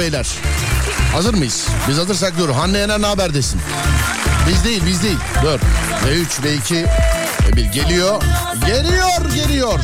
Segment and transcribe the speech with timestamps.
[0.00, 0.26] beyler?
[1.12, 1.66] Hazır mıyız?
[1.88, 2.48] Biz hazırsak dur.
[2.50, 3.60] Hande Yener ne haber desin.
[4.48, 5.18] Biz değil biz değil.
[5.42, 5.60] Dur.
[6.06, 6.74] Ve 3 ve 2
[7.46, 8.22] ve 1 geliyor.
[8.66, 9.80] Geliyor geliyor.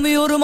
[0.00, 0.42] Gözlerime inanamıyorum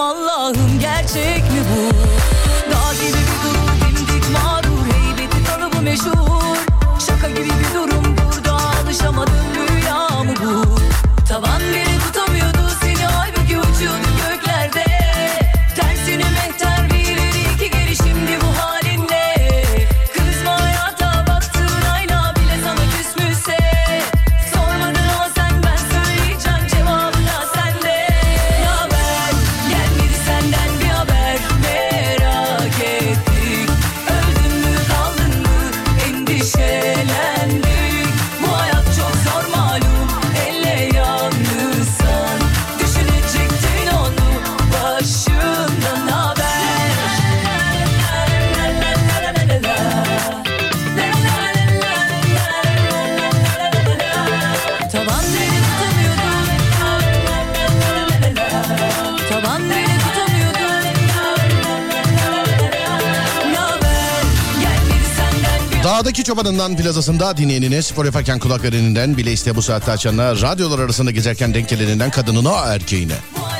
[66.27, 71.69] çobanından plazasında dinleyenine spor yaparken kulaklarından bile iste bu saatte açanına radyolar arasında gezerken denk
[71.69, 73.13] geleninden kadınına erkeğine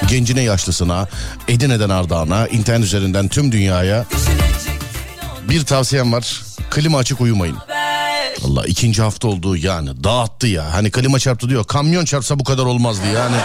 [0.08, 1.08] gencine yaşlısına
[1.48, 4.06] Edirne'den Ardağan'a internet üzerinden tüm dünyaya
[5.50, 6.42] bir tavsiyem var.
[6.70, 7.58] Klima açık uyumayın.
[8.46, 10.74] Allah ikinci hafta oldu yani dağıttı ya.
[10.74, 13.36] Hani klima çarptı diyor kamyon çarpsa bu kadar olmazdı yani.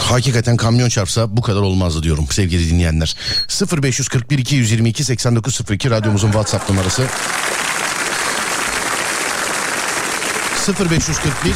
[0.00, 3.15] Hakikaten kamyon çarpsa bu kadar olmazdı diyorum sevgili dinleyenler.
[3.64, 7.02] 0541 222 8902 radyomuzun WhatsApp numarası.
[10.90, 11.54] 0541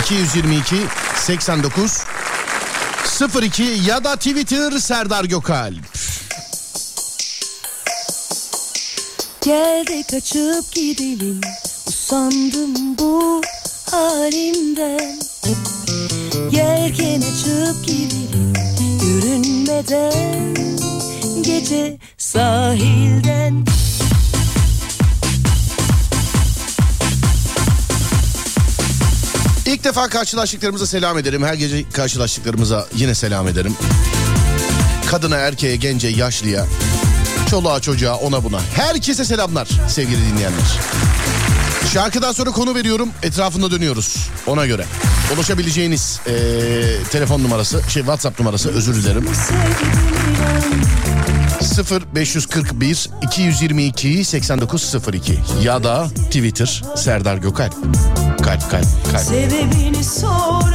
[0.00, 0.76] 222
[1.16, 2.04] 89
[3.42, 5.94] 02 ya da Twitter Serdar Gökalp.
[9.44, 11.40] Gel de kaçıp gidelim
[11.86, 13.42] Usandım bu
[13.90, 15.18] halimden
[16.50, 18.52] Yelken açıp gidelim
[19.02, 20.54] Görünmeden
[21.44, 23.64] Gece sahilden
[29.66, 31.42] İlk defa karşılaştıklarımıza selam ederim.
[31.44, 33.76] Her gece karşılaştıklarımıza yine selam ederim.
[35.10, 36.66] Kadına, erkeğe, gence, yaşlıya,
[37.50, 38.60] çoluğa, çocuğa, ona buna.
[38.74, 40.78] Herkese selamlar sevgili dinleyenler.
[41.92, 43.08] Şarkıdan sonra konu veriyorum.
[43.22, 44.28] Etrafında dönüyoruz.
[44.46, 44.84] Ona göre.
[45.36, 46.32] Ulaşabileceğiniz eee,
[47.12, 49.28] telefon numarası, şey WhatsApp numarası özür dilerim.
[51.60, 57.74] 0541 222 8902 ya da Twitter Serdar Gökalp.
[58.42, 59.20] Kalp kalp kalp.
[59.24, 60.73] Sebebini sorma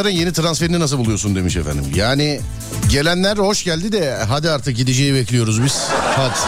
[0.00, 1.84] Galatasaray'ın yeni transferini nasıl buluyorsun demiş efendim.
[1.94, 2.40] Yani
[2.88, 5.82] gelenler hoş geldi de hadi artık gideceği bekliyoruz biz.
[6.16, 6.38] Hadi.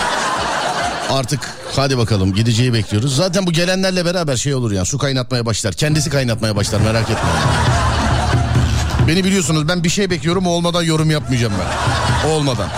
[1.10, 1.40] Artık
[1.76, 3.16] hadi bakalım gideceği bekliyoruz.
[3.16, 5.74] Zaten bu gelenlerle beraber şey olur ya su kaynatmaya başlar.
[5.74, 7.30] Kendisi kaynatmaya başlar merak etme.
[9.08, 12.28] Beni biliyorsunuz ben bir şey bekliyorum olmadan yorum yapmayacağım ben.
[12.30, 12.68] Olmadan.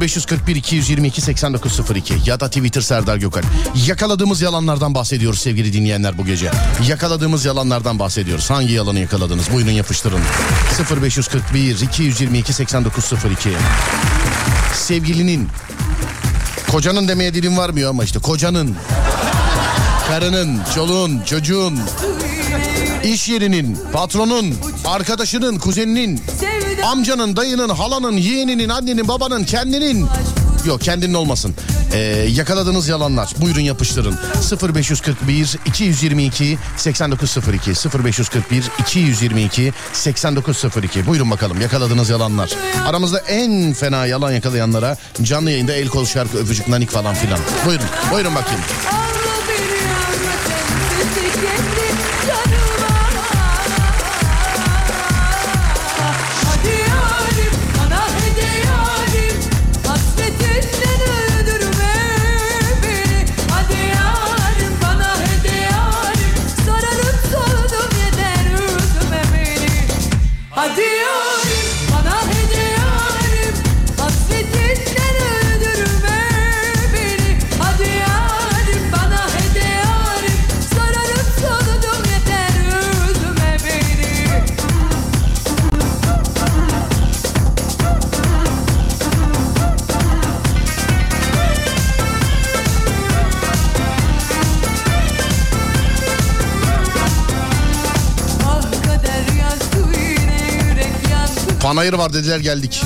[0.00, 3.42] 0541 222 8902 ya da Twitter Serdar Gökal.
[3.86, 6.50] Yakaladığımız yalanlardan bahsediyoruz sevgili dinleyenler bu gece.
[6.88, 8.50] Yakaladığımız yalanlardan bahsediyoruz.
[8.50, 9.52] Hangi yalanı yakaladınız?
[9.52, 10.20] Buyurun yapıştırın.
[11.02, 13.50] 0541 222 8902
[14.74, 15.48] Sevgilinin
[16.70, 18.76] kocanın demeye dilim varmıyor ama işte kocanın
[20.08, 21.80] karının, çoluğun, çocuğun,
[23.04, 24.54] iş yerinin, patronun,
[24.84, 26.20] arkadaşının, kuzeninin,
[26.84, 30.06] amcanın, dayının, halanın, yeğeninin, annenin, babanın, kendinin
[30.66, 31.54] Yok kendinin olmasın.
[31.92, 31.98] Ee,
[32.30, 33.28] yakaladığınız yalanlar.
[33.40, 34.18] Buyurun yapıştırın.
[34.74, 37.70] 0541 222 8902
[38.04, 42.50] 0541 222 8902 Buyurun bakalım yakaladığınız yalanlar.
[42.86, 47.38] Aramızda en fena yalan yakalayanlara canlı yayında el kol şarkı öpücük nanik falan filan.
[47.66, 47.86] Buyurun.
[48.12, 48.60] Buyurun bakayım.
[101.70, 102.82] Panayır var dediler geldik.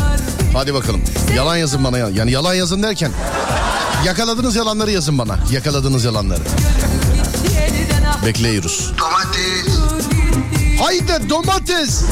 [0.52, 1.02] Hadi bakalım.
[1.36, 2.08] Yalan yazın bana ya.
[2.08, 3.12] Yani yalan yazın derken
[4.04, 5.38] yakaladığınız yalanları yazın bana.
[5.50, 6.40] Yakaladığınız yalanları.
[8.26, 8.92] Bekliyoruz.
[8.98, 9.78] Domates.
[10.80, 12.02] Haydi domates.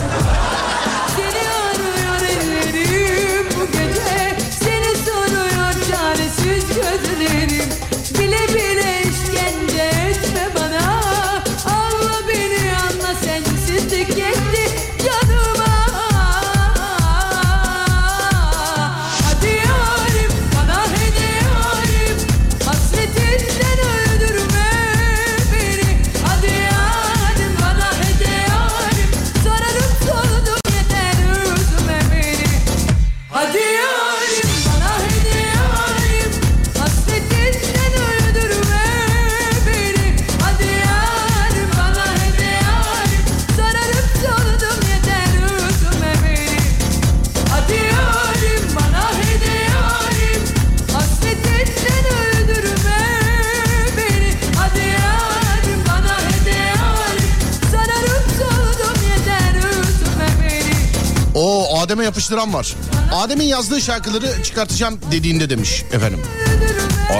[61.92, 62.74] Adem'e yapıştıran var.
[63.12, 66.20] Adem'in yazdığı şarkıları çıkartacağım dediğinde demiş efendim.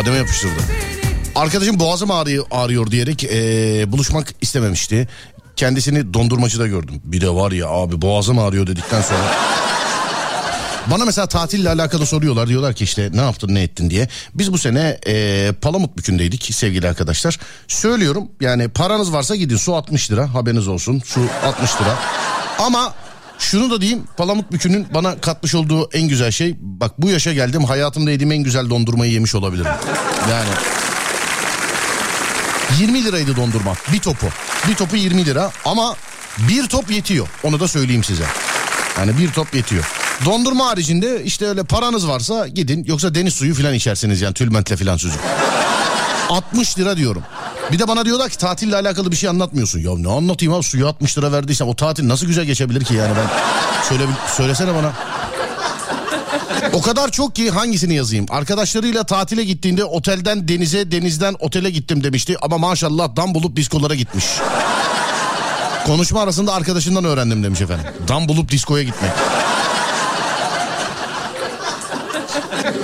[0.00, 0.62] Adem'e yapıştırdı.
[1.34, 5.08] Arkadaşım boğazım ağrıyor, ağrıyor diyerek ee, buluşmak istememişti.
[5.56, 7.02] Kendisini dondurmacıda gördüm.
[7.04, 9.34] Bir de var ya abi boğazım ağrıyor dedikten sonra.
[10.90, 12.48] Bana mesela tatille alakalı soruyorlar.
[12.48, 14.08] Diyorlar ki işte ne yaptın ne ettin diye.
[14.34, 17.38] Biz bu sene e, Palamut Bükü'ndeydik sevgili arkadaşlar.
[17.68, 21.02] Söylüyorum yani paranız varsa gidin su 60 lira haberiniz olsun.
[21.04, 21.98] Su 60 lira.
[22.58, 22.94] Ama
[23.38, 27.64] şunu da diyeyim Palamut Bükü'nün bana katmış olduğu en güzel şey bak bu yaşa geldim
[27.64, 29.72] hayatımda yediğim en güzel dondurmayı yemiş olabilirim.
[30.30, 30.48] Yani
[32.80, 34.26] 20 liraydı dondurma bir topu.
[34.68, 35.96] Bir topu 20 lira ama
[36.38, 38.24] bir top yetiyor onu da söyleyeyim size.
[38.98, 39.84] Yani bir top yetiyor.
[40.24, 44.96] Dondurma haricinde işte öyle paranız varsa gidin yoksa deniz suyu falan içersiniz yani tülmentle falan
[44.96, 45.20] sucuk.
[46.32, 47.22] 60 lira diyorum.
[47.72, 49.78] Bir de bana diyorlar ki tatille alakalı bir şey anlatmıyorsun.
[49.78, 53.12] Ya ne anlatayım abi suya 60 lira verdiysem o tatil nasıl güzel geçebilir ki yani
[53.16, 53.26] ben.
[53.88, 54.02] Söyle,
[54.36, 54.92] söylesene bana.
[56.72, 58.26] O kadar çok ki hangisini yazayım?
[58.30, 62.36] Arkadaşlarıyla tatile gittiğinde otelden denize, denizden otele gittim demişti.
[62.42, 64.24] Ama maşallah dam bulup diskolara gitmiş.
[65.86, 67.86] Konuşma arasında arkadaşından öğrendim demiş efendim.
[68.08, 69.10] Dam bulup diskoya gitmek.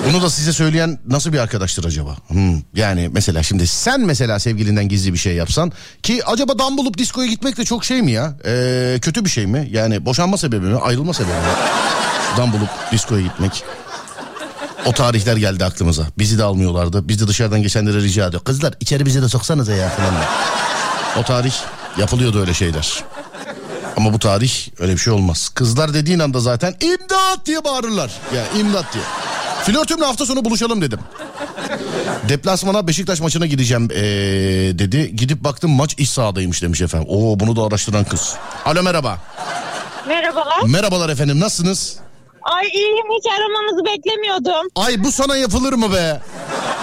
[0.08, 2.16] Bunu da size söyleyen nasıl bir arkadaştır acaba?
[2.28, 5.72] Hmm, yani mesela şimdi sen mesela sevgilinden gizli bir şey yapsan
[6.02, 8.36] ki acaba dam bulup diskoya gitmek de çok şey mi ya?
[8.46, 9.68] Ee, kötü bir şey mi?
[9.70, 10.76] Yani boşanma sebebi mi?
[10.76, 11.54] Ayrılma sebebi mi?
[12.36, 13.64] dam bulup diskoya gitmek.
[14.86, 16.06] O tarihler geldi aklımıza.
[16.18, 17.08] Bizi de almıyorlardı.
[17.08, 18.44] Biz de dışarıdan geçenlere rica ediyor.
[18.44, 20.14] Kızlar içeri bizi de soksanıza ya falan.
[21.18, 21.54] O tarih
[21.98, 23.04] yapılıyordu öyle şeyler.
[23.96, 25.48] Ama bu tarih öyle bir şey olmaz.
[25.54, 28.10] Kızlar dediğin anda zaten imdat diye bağırırlar.
[28.34, 29.04] Ya yani imdat diye.
[29.68, 30.98] Flörtümle hafta sonu buluşalım dedim.
[32.28, 33.98] Deplasmana Beşiktaş maçına gideceğim ee,
[34.78, 35.16] dedi.
[35.16, 37.08] Gidip baktım maç iç sahadaymış demiş efendim.
[37.10, 38.36] Oo bunu da araştıran kız.
[38.64, 39.18] Alo merhaba.
[40.06, 40.62] Merhabalar.
[40.66, 41.96] Merhabalar efendim nasılsınız?
[42.42, 44.68] Ay iyiyim hiç aramanızı beklemiyordum.
[44.76, 46.20] Ay bu sana yapılır mı be?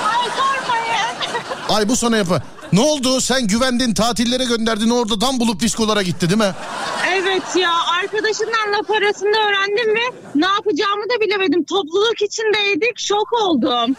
[0.06, 1.40] Ay sormayın.
[1.70, 2.42] Ay bu sana yapı.
[2.76, 6.54] Ne oldu sen güvendin tatillere gönderdin orada tam bulup diskolara gitti değil mi?
[7.08, 11.64] evet ya arkadaşımdan laf arasında öğrendim ve ne yapacağımı da bilemedim.
[11.64, 13.96] Topluluk içindeydik şok oldum.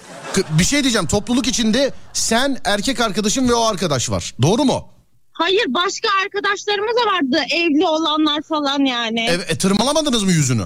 [0.59, 4.35] Bir şey diyeceğim topluluk içinde sen erkek arkadaşın ve o arkadaş var.
[4.43, 4.89] Doğru mu?
[5.33, 9.21] Hayır başka arkadaşlarımız da vardı evli olanlar falan yani.
[9.21, 10.65] E, e, tırmalamadınız mı yüzünü?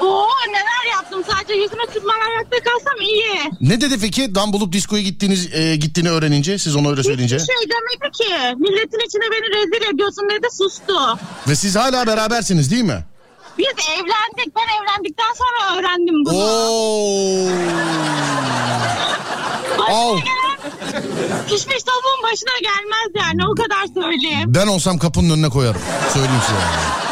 [0.00, 3.50] Oo neler yaptım sadece yüzüme tırmalamakta kalsam iyi.
[3.60, 7.36] Ne dedi peki dan bulup diskoya gittiğiniz e, gittiğini öğrenince siz onu öyle söyleyince?
[7.36, 8.56] Hiçbir şey demedi ki.
[8.62, 11.18] Milletin içine beni rezil ediyorsun dedi sustu.
[11.48, 13.04] Ve siz hala berabersiniz değil mi?
[13.58, 16.44] Biz evlendik ben evlendikten sonra öğrendim bunu.
[19.90, 20.16] Oo.
[20.16, 20.54] Gelen
[21.48, 24.44] pişmiş tavuğun başına gelmez yani o kadar söyleyeyim.
[24.54, 25.80] Ben olsam kapının önüne koyarım.
[26.12, 26.58] Söyleyeyim size.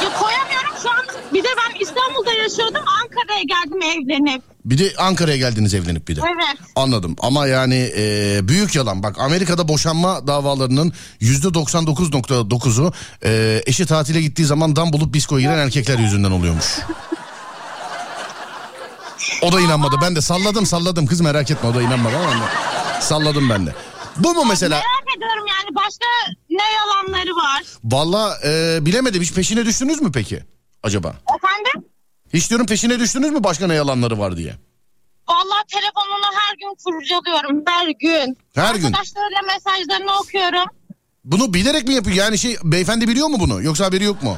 [0.05, 1.79] Ya koyamıyorum şu an bir de ben
[2.23, 4.43] İstanbul'da yaşıyordum Ankara'ya geldim evlenip.
[4.65, 6.21] Bir de Ankara'ya geldiniz evlenip bir de.
[6.25, 6.57] Evet.
[6.77, 9.03] Anladım ama yani e, büyük yalan.
[9.03, 12.93] Bak Amerika'da boşanma davalarının yüzde 99.9'u
[13.25, 16.79] e, eşi tatile gittiği zaman dam bulup biskoya giren erkekler yüzünden oluyormuş.
[19.43, 19.97] O da inanmadı.
[20.03, 22.49] Ben de salladım salladım kız merak etme o da inanmadı ama
[23.01, 23.75] salladım ben de.
[24.17, 24.77] Bu mu mesela?
[24.77, 26.07] Merak ediyorum yani başka
[26.51, 27.63] ne yalanları var?
[27.85, 30.43] Valla e, bilemedim hiç peşine düştünüz mü peki
[30.83, 31.15] acaba?
[31.37, 31.92] Efendim?
[32.33, 34.55] Hiç diyorum peşine düştünüz mü başka ne yalanları var diye?
[35.29, 38.37] Vallahi telefonunu her gün kurcalıyorum her gün.
[38.55, 38.85] Her gün.
[38.93, 40.65] Arkadaşlarıyla mesajlarını okuyorum.
[41.25, 42.17] Bunu bilerek mi yapıyor?
[42.17, 44.37] Yani şey beyefendi biliyor mu bunu yoksa haberi yok mu?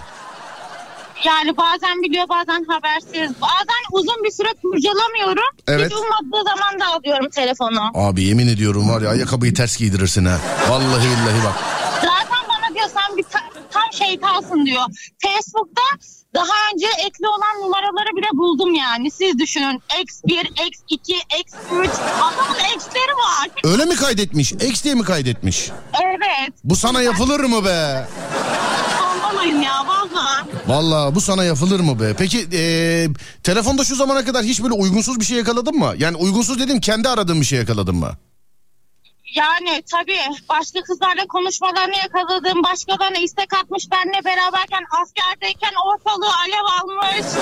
[1.25, 3.31] Yani bazen biliyor bazen habersiz.
[3.41, 5.57] Bazen uzun bir süre kurcalamıyorum.
[5.69, 5.87] Evet.
[5.93, 7.91] Hiç ummadığı zaman da alıyorum telefonu.
[7.95, 10.39] Abi yemin ediyorum var ya ayakkabıyı ters giydirirsin ha.
[10.69, 11.55] Vallahi billahi bak.
[11.95, 14.83] Zaten bana diyor sen bir ta- tam şeytansın diyor.
[15.19, 15.83] Facebook'ta
[16.35, 19.11] daha önce ekli olan numaraları bile buldum yani.
[19.11, 19.83] Siz düşünün.
[19.89, 21.15] X1, X2,
[21.45, 21.89] X3.
[22.23, 23.49] Adamın X'leri var.
[23.65, 24.53] Öyle mi kaydetmiş?
[24.53, 25.71] X diye mi kaydetmiş?
[26.05, 26.53] Evet.
[26.65, 28.07] Bu sana yapılır mı be?
[29.03, 30.47] Anlamayın ya valla.
[30.67, 32.15] Vallahi bu sana yapılır mı be?
[32.19, 33.09] Peki eee,
[33.43, 35.95] telefonda şu zamana kadar hiç böyle uygunsuz bir şey yakaladın mı?
[35.99, 38.11] Yani uygunsuz dedim kendi aradığın bir şey yakaladın mı?
[39.35, 42.63] Yani tabii başka kızlarla konuşmalarını yakaladım.
[42.63, 47.27] Başkalarına istek atmış benimle beraberken askerdeyken ortalığı alev almış.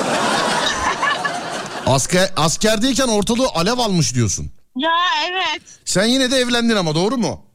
[1.87, 4.53] Asker, askerdeyken ortalığı alev almış diyorsun.
[4.77, 4.97] Ya
[5.31, 5.63] evet.
[5.85, 7.47] Sen yine de evlendin ama doğru mu?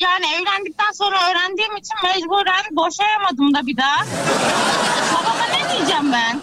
[0.00, 4.04] Yani evlendikten sonra öğrendiğim için mecburen boşayamadım da bir daha.
[5.14, 6.40] Babama ne diyeceğim ben?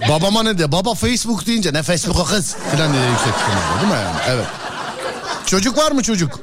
[0.08, 0.72] Babama ne de?
[0.72, 4.18] Baba Facebook deyince ne Facebook'a kız filan diye yüksek ihtimalle değil mi yani?
[4.28, 4.46] Evet.
[5.46, 6.40] Çocuk var mı çocuk?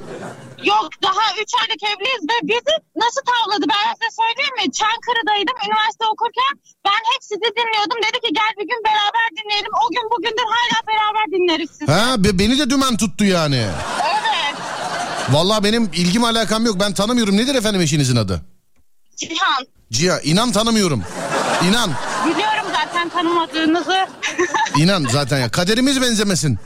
[0.63, 4.71] Yok daha 3 aylık evliyiz ve bizi nasıl tavladı ben size söyleyeyim mi?
[4.79, 6.53] Çankırı'daydım üniversite okurken
[6.85, 7.97] ben hep sizi dinliyordum.
[8.07, 9.71] Dedi ki gel bir gün beraber dinleyelim.
[9.83, 11.91] O gün bugündür hala beraber dinleriz sizi.
[11.91, 13.65] Ha be- beni de dümen tuttu yani.
[14.13, 14.55] Evet.
[15.31, 16.75] Vallahi benim ilgim alakam yok.
[16.79, 17.37] Ben tanımıyorum.
[17.37, 18.41] Nedir efendim eşinizin adı?
[19.17, 19.67] Cihan.
[19.91, 20.19] Ciha.
[20.19, 21.03] inan tanımıyorum.
[21.69, 21.91] İnan.
[22.25, 24.07] Biliyorum zaten tanımadığınızı.
[24.77, 25.51] İnan zaten ya.
[25.51, 26.59] Kaderimiz benzemesin.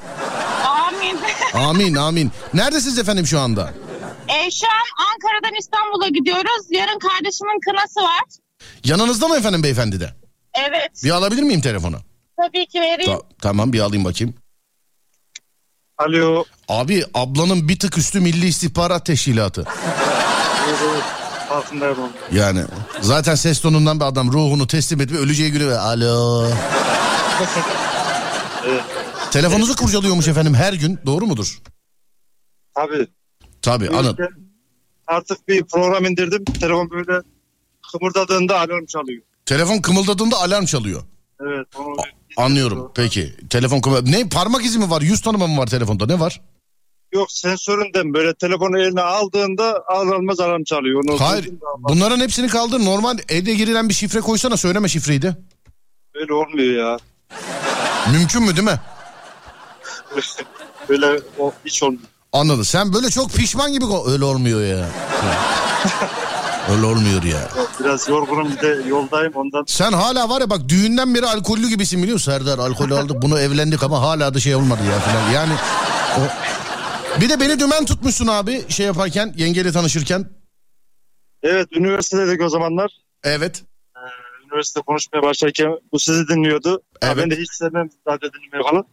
[1.54, 1.96] Amin.
[1.96, 2.32] Amin.
[2.54, 3.74] Neredesiniz efendim şu anda?
[4.28, 6.66] e, şu an Ankara'dan İstanbul'a gidiyoruz.
[6.70, 8.24] Yarın kardeşimin kınası var.
[8.84, 10.14] Yanınızda mı efendim beyefendi de?
[10.68, 10.92] Evet.
[11.04, 11.98] Bir alabilir miyim telefonu?
[12.42, 13.12] Tabii ki vereyim.
[13.12, 14.34] Ta- tamam bir alayım bakayım.
[15.98, 16.44] Alo.
[16.68, 19.66] Abi ablanın bir tık üstü Milli İstihbarat Teşkilatı.
[20.68, 21.04] Evet, evet.
[21.50, 22.12] Farkındayım onu.
[22.32, 22.62] Yani
[23.02, 26.48] zaten ses tonundan bir adam ruhunu teslim etme öleceği günü ve alo.
[28.68, 28.84] Evet.
[29.42, 31.60] Telefonunuzu kurcalıyormuş efendim her gün doğru mudur?
[32.76, 33.08] Tabii.
[33.62, 34.26] Tabii anladım.
[34.30, 34.42] İşte
[35.08, 36.46] Artık bir program indirdim.
[36.46, 37.22] Telefon böyle
[37.92, 39.22] kımırdadığında alarm çalıyor.
[39.46, 41.04] Telefon kımıldadığında alarm çalıyor.
[41.42, 41.68] Evet.
[41.78, 41.96] Onu
[42.38, 43.36] Anlıyorum peki.
[43.50, 46.42] Telefon kımıl- Ne parmak izi mi var yüz tanıma mı var telefonda ne var?
[47.14, 51.04] Yok sensöründen böyle telefonu eline aldığında alınmaz alarm çalıyor.
[51.08, 55.36] Onu Hayır bunların hepsini kaldır normal evde girilen bir şifre koysana söyleme şifreyi de.
[56.16, 56.98] Böyle olmuyor ya.
[58.12, 58.80] Mümkün mü değil mi?
[60.90, 62.04] böyle o hiç olmuyor.
[62.34, 62.66] Anladım.
[62.66, 64.90] Sen böyle çok pişman gibi öyle olmuyor ya.
[66.72, 67.50] öyle olmuyor ya.
[67.80, 69.64] Biraz yorgunum bir de yoldayım ondan.
[69.68, 72.32] Sen hala var ya bak düğünden beri alkollü gibisin biliyor musun?
[72.32, 75.32] Serdar alkol aldık bunu evlendik ama hala da şey olmadı ya falan.
[75.32, 75.54] Yani
[76.18, 76.22] o...
[77.22, 80.26] Bir de beni dümen tutmuşsun abi şey yaparken yengeyle tanışırken.
[81.44, 82.92] Evet üniversitedeydik o zamanlar.
[83.24, 83.64] Evet.
[84.46, 86.82] Üniversite konuşmaya başlarken bu sizi dinliyordu.
[87.02, 87.18] Evet.
[87.18, 88.86] ben de hiç sevmem radyo dinlemeyi falan.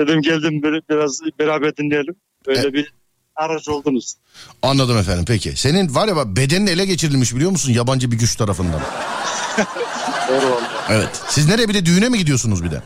[0.00, 2.14] Dedim geldim bir- biraz beraber dinleyelim.
[2.46, 2.94] Böyle E- bir
[3.36, 4.14] aracı oldunuz.
[4.62, 5.56] Anladım efendim peki.
[5.56, 8.80] Senin var ya bedenin ele geçirilmiş biliyor musun yabancı bir güç tarafından.
[10.28, 10.62] Doğru oldu.
[10.90, 11.22] Evet.
[11.28, 12.82] Siz nereye bir de düğüne mi gidiyorsunuz bir de?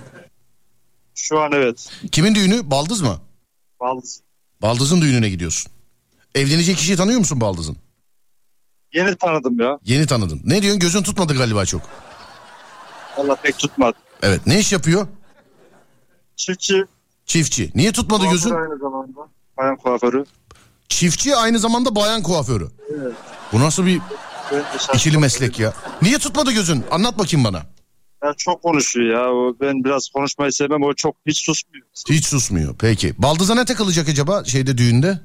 [1.14, 1.90] Şu an evet.
[2.12, 2.70] Kimin düğünü?
[2.70, 3.20] Baldız mı?
[3.80, 4.20] Baldız.
[4.62, 5.72] Baldız'ın düğününe gidiyorsun.
[6.34, 7.76] Evlenecek kişiyi tanıyor musun Baldız'ın?
[8.94, 9.78] Yeni tanıdım ya.
[9.84, 10.40] Yeni tanıdın.
[10.44, 10.80] Ne diyorsun?
[10.80, 11.82] Gözün tutmadı galiba çok.
[13.16, 13.96] Allah pek tutmadı.
[14.22, 14.46] Evet.
[14.46, 15.06] Ne iş yapıyor?
[16.36, 16.84] Çiftçi.
[17.26, 17.70] Çiftçi.
[17.74, 18.50] Niye tutmadı gözün?
[18.50, 19.20] kuaförü Aynı zamanda.
[19.56, 20.24] Bayan kuaförü.
[20.88, 22.68] Çiftçi aynı zamanda bayan kuaförü.
[22.90, 23.12] Evet.
[23.52, 24.00] Bu nasıl bir
[24.94, 25.72] ikili meslek ya?
[26.02, 26.84] Niye tutmadı gözün?
[26.90, 27.62] Anlat bakayım bana.
[28.24, 29.32] Ya çok konuşuyor ya.
[29.32, 30.82] O, ben biraz konuşmayı sevmem.
[30.82, 31.86] O çok hiç susmuyor.
[32.10, 32.74] Hiç susmuyor.
[32.78, 33.14] Peki.
[33.18, 35.20] Baldız'a ne takılacak acaba şeyde düğünde?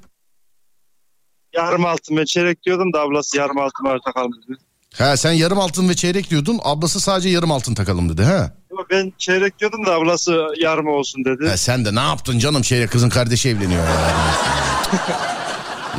[1.56, 4.58] Yarım altın ve çeyrek diyordum da ablası yarım altın var takalım dedi.
[4.98, 6.60] Ha sen yarım altın ve çeyrek diyordun.
[6.64, 8.54] Ablası sadece yarım altın takalım dedi ha.
[8.90, 11.50] Ben çeyrek diyordum da ablası yarım olsun dedi.
[11.50, 14.12] Ha sen de ne yaptın canım çeyrek kızın kardeşi evleniyor ya.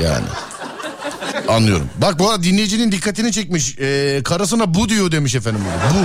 [0.08, 0.26] yani.
[1.48, 1.90] Anlıyorum.
[1.98, 3.78] Bak bu arada dinleyicinin dikkatini çekmiş.
[3.78, 5.60] Ee, karısına bu diyor demiş efendim.
[5.94, 5.98] Bu.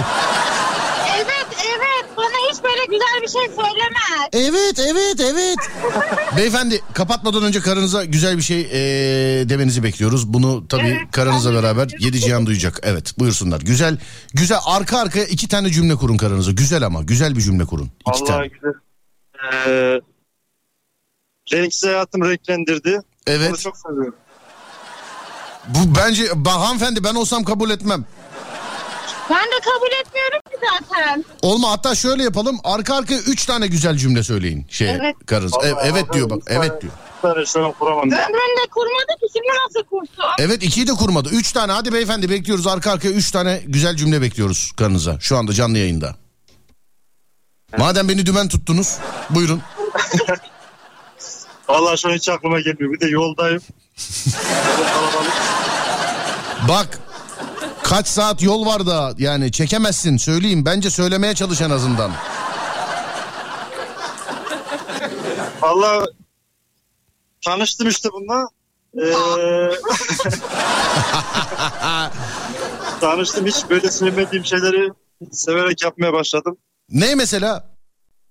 [1.17, 4.30] Evet evet bana hiç böyle güzel bir şey söylemez.
[4.34, 5.58] Evet evet evet.
[6.38, 10.34] Beyefendi kapatmadan önce karınıza güzel bir şey ee, demenizi bekliyoruz.
[10.34, 12.80] Bunu tabii Evet, karınızla beraber yedi cihan duyacak.
[12.84, 13.62] Evet buyursunlar.
[13.62, 13.97] Güzel
[14.34, 16.52] güzel arka arkaya iki tane cümle kurun karınıza.
[16.52, 17.86] Güzel ama güzel bir cümle kurun.
[18.10, 18.47] İki Allah tane.
[18.47, 18.73] güzel.
[19.67, 20.02] Ee,
[21.54, 22.95] renksiz hayatımı renklendirdi.
[22.95, 23.60] Onu Evet.
[23.60, 24.15] çok seviyorum.
[25.67, 28.06] Bu bence ben, hanımefendi ben olsam kabul etmem.
[29.29, 31.25] Ben de kabul etmiyorum ki zaten.
[31.41, 32.59] Olma hatta şöyle yapalım.
[32.63, 35.15] Arka arkaya üç tane güzel cümle söyleyin şeye Evet.
[35.25, 35.67] karınıza.
[35.67, 36.41] E- evet diyor bak.
[36.47, 36.93] Evet diyor.
[37.17, 38.03] Bir tane şu an kuramam.
[38.03, 40.25] Ömründe kurmadı ki şimdi nasıl kursun?
[40.39, 41.29] Evet ikiyi de kurmadı.
[41.29, 42.67] Üç tane hadi beyefendi bekliyoruz.
[42.67, 45.19] Arka arkaya üç tane güzel cümle bekliyoruz karınıza.
[45.19, 46.15] Şu anda canlı yayında.
[47.77, 48.97] Madem beni dümen tuttunuz
[49.29, 49.61] buyurun.
[51.69, 52.93] Vallahi şu an hiç aklıma gelmiyor.
[52.93, 53.61] Bir de yoldayım.
[56.69, 56.99] Bak
[57.89, 60.65] kaç saat yol var da yani çekemezsin söyleyeyim.
[60.65, 62.12] Bence söylemeye çalış en azından.
[65.62, 66.06] Vallahi
[67.45, 68.47] tanıştım işte bununla.
[68.97, 69.69] Ee,
[73.02, 74.91] tanıştım hiç böyle sevmediğim şeyleri
[75.32, 76.58] severek yapmaya başladım.
[76.89, 77.69] Ne mesela?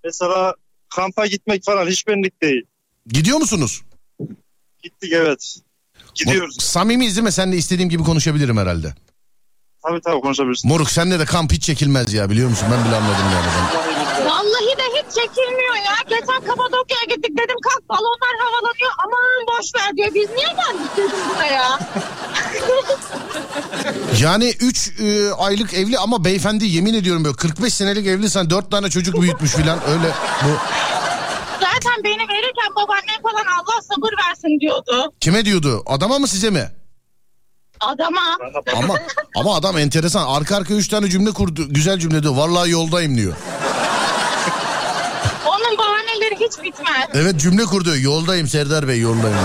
[0.03, 0.53] Mesela
[0.95, 2.63] kampa gitmek falan hiç benlik değil.
[3.07, 3.81] Gidiyor musunuz?
[4.83, 5.57] Gittik evet.
[6.15, 6.57] Gidiyoruz.
[6.59, 7.31] Samimiyiz değil mi?
[7.31, 8.93] Seninle istediğim gibi konuşabilirim herhalde.
[9.83, 10.69] Tabii tabii konuşabilirsin.
[10.71, 12.67] Moruk senle de kamp hiç çekilmez ya biliyor musun?
[12.71, 13.45] Ben bile anladım yani.
[13.57, 14.25] Ben.
[14.25, 15.95] Vallahi de hiç çekilmiyor ya.
[16.09, 18.91] Geçen Kapadokya'ya gittik dedim kalk balonlar havalanıyor.
[19.05, 20.07] Aman boş ver diyor.
[20.13, 21.79] Biz niye geldik dedim buraya.
[24.21, 24.91] Yani 3
[25.37, 29.51] aylık evli ama beyefendi yemin ediyorum böyle 45 senelik evli sen 4 tane çocuk büyütmüş
[29.51, 30.11] filan öyle
[30.43, 30.47] bu.
[31.61, 35.13] Zaten beni verirken babaannem falan Allah sabır versin diyordu.
[35.19, 35.83] Kime diyordu?
[35.85, 36.71] Adama mı size mi?
[37.79, 38.37] Adama.
[38.75, 38.95] Ama
[39.35, 40.27] ama adam enteresan.
[40.27, 41.73] Arka arka 3 tane cümle kurdu.
[41.73, 42.35] Güzel cümle diyor.
[42.35, 43.33] Vallahi yoldayım diyor.
[45.47, 47.09] Onun bahaneleri hiç bitmez.
[47.13, 47.97] Evet cümle kurdu.
[47.97, 49.37] Yoldayım Serdar Bey yoldayım.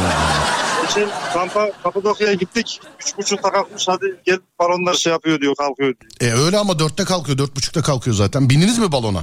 [0.87, 2.81] Geçen kampa Kapadokya'ya gittik.
[3.01, 6.33] Üç buçukta kalkmış hadi gel balonlar şey yapıyor diyor kalkıyor diyor.
[6.33, 7.39] E öyle ama 4'te kalkıyor.
[7.39, 8.51] 4.30'da kalkıyor zaten.
[8.51, 9.21] Bindiniz mi balona?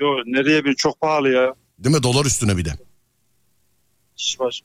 [0.00, 1.54] Yo nereye bir çok pahalı ya.
[1.78, 2.02] Değil mi?
[2.02, 2.72] Dolar üstüne bir de.
[4.16, 4.62] İş baş.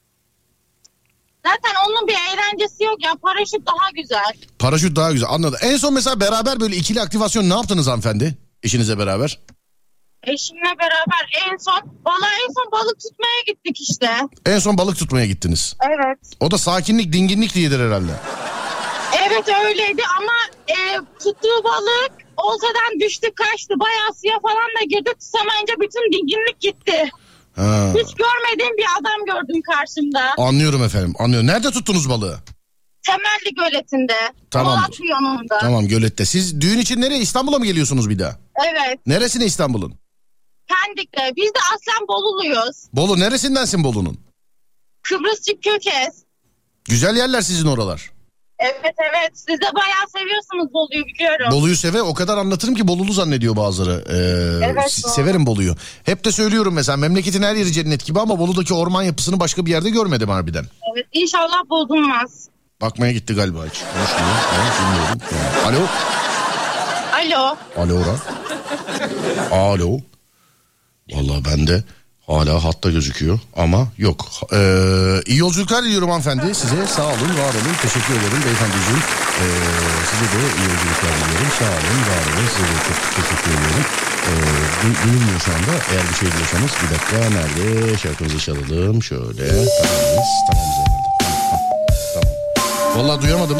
[1.48, 3.16] Zaten onun bir eğlencesi yok ya.
[3.22, 4.34] Paraşüt daha güzel.
[4.60, 5.30] Paraşüt daha güzel.
[5.32, 5.60] Anladım.
[5.62, 8.38] En son mesela beraber böyle ikili aktivasyon ne yaptınız hanımefendi?
[8.64, 9.40] Eşinizle beraber.
[10.24, 14.10] Eşimle beraber en son valla en son balık tutmaya gittik işte.
[14.46, 15.76] En son balık tutmaya gittiniz.
[15.82, 16.18] Evet.
[16.40, 18.12] O da sakinlik, dinginlik diyedir herhalde.
[19.28, 20.34] Evet öyleydi ama
[20.68, 23.74] e, tuttuğu balık oltadan düştü kaçtı.
[23.80, 25.14] Bayağı suya falan da girdi.
[25.20, 27.10] Tutamayınca bütün dinginlik gitti.
[27.58, 27.94] Ha.
[27.94, 30.34] Hiç görmediğim bir adam gördüm karşımda.
[30.38, 31.14] Anlıyorum efendim.
[31.20, 31.48] Anlıyorum.
[31.48, 32.40] Nerede tuttunuz balığı?
[33.06, 34.14] Temelli göletinde.
[34.52, 34.98] Tamamdır.
[34.98, 35.58] Polat yanında.
[35.60, 36.26] Tamam Gölet'te.
[36.26, 37.20] Siz düğün için nereye?
[37.20, 38.38] İstanbul'a mı geliyorsunuz bir daha?
[38.70, 39.00] Evet.
[39.08, 39.94] Neresine İstanbul'un?
[40.68, 41.32] Pendik'te.
[41.36, 42.76] Biz de aslen Boluluyuz.
[42.94, 44.20] Bolu neresindensin Bolu'nun?
[45.02, 46.24] Kıbrısçı Kökez.
[46.86, 48.12] Güzel yerler sizin oralar.
[48.60, 49.32] Evet evet.
[49.34, 51.52] Siz de bayağı seviyorsunuz Bolu'yu biliyorum.
[51.52, 54.04] Bolu'yu seve o kadar anlatırım ki Bolulu zannediyor bazıları.
[54.10, 55.76] Ee, Evet, s- severim Bolu'yu.
[56.04, 59.72] Hep de söylüyorum mesela memleketin her yeri cennet gibi ama Bolu'daki orman yapısını başka bir
[59.72, 60.66] yerde görmedim harbiden.
[60.96, 61.06] Evet.
[61.14, 62.50] İnşallah bozulmaz.
[62.82, 63.82] Bakmaya gitti galiba hiç.
[63.94, 64.36] Konuşmuyor.
[64.92, 65.22] Bilmiyorum.
[65.68, 65.88] Alo.
[67.18, 67.56] Alo.
[67.78, 68.18] Alo Orhan.
[69.52, 70.00] Alo.
[71.12, 71.84] Vallahi ben de
[72.28, 74.26] Hala hatta gözüküyor ama yok.
[74.54, 74.58] Ee,
[75.26, 76.88] iyi yolculuklar diliyorum hanımefendi size.
[76.96, 77.76] Sağ olun, var olun.
[77.82, 79.02] Teşekkür ederim beyefendiciğim.
[79.42, 79.46] Ee,
[80.10, 81.52] size de iyi yolculuklar diliyorum.
[81.60, 82.48] Sağ olun, var olun.
[82.56, 83.86] Size de çok teşekkür ediyorum.
[84.28, 84.32] Ee,
[84.82, 85.74] du- duyulmuyor şu anda.
[85.92, 87.98] Eğer bir şey diyorsanız bir dakika nerede?
[87.98, 89.04] Şarkımızı çalalım.
[89.04, 89.48] Şöyle.
[89.48, 89.70] Tamamız.
[90.48, 91.10] Tamamız herhalde.
[92.14, 92.28] Tamam,
[92.94, 92.98] tamam.
[92.98, 93.58] Vallahi duyamadım.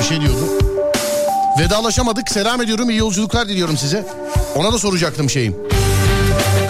[0.00, 0.44] Bir şey diyordu.
[1.58, 2.28] Vedalaşamadık.
[2.28, 2.90] Selam ediyorum.
[2.90, 4.06] iyi yolculuklar diliyorum size.
[4.54, 5.56] Ona da soracaktım şeyim.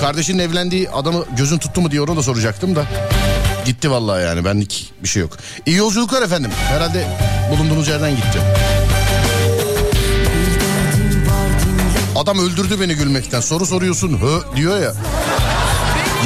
[0.03, 2.85] Kardeşinin evlendiği adamı gözün tuttu mu diye ona da soracaktım da.
[3.65, 5.38] Gitti vallahi yani benlik bir şey yok.
[5.67, 6.51] İyi yolculuklar efendim.
[6.69, 7.07] Herhalde
[7.51, 8.38] bulunduğunuz yerden gitti.
[12.17, 13.41] Adam öldürdü beni gülmekten.
[13.41, 14.93] Soru soruyorsun hı diyor ya.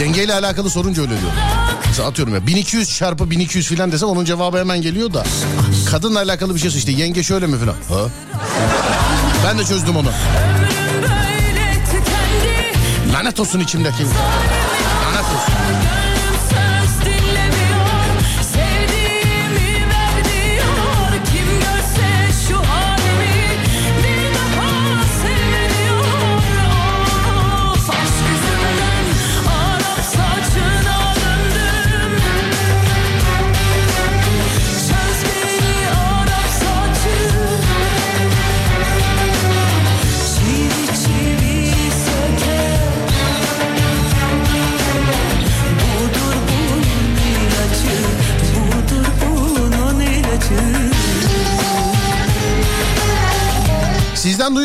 [0.01, 1.33] Yengeyle alakalı sorunca öyle diyor.
[1.87, 5.25] Mesela atıyorum ya 1200 çarpı 1200 filan desem onun cevabı hemen geliyor da.
[5.91, 7.77] Kadınla alakalı bir şey işte yenge şöyle mi filan.
[9.47, 10.11] Ben de çözdüm onu.
[13.27, 14.05] Lanet olsun içimdeki.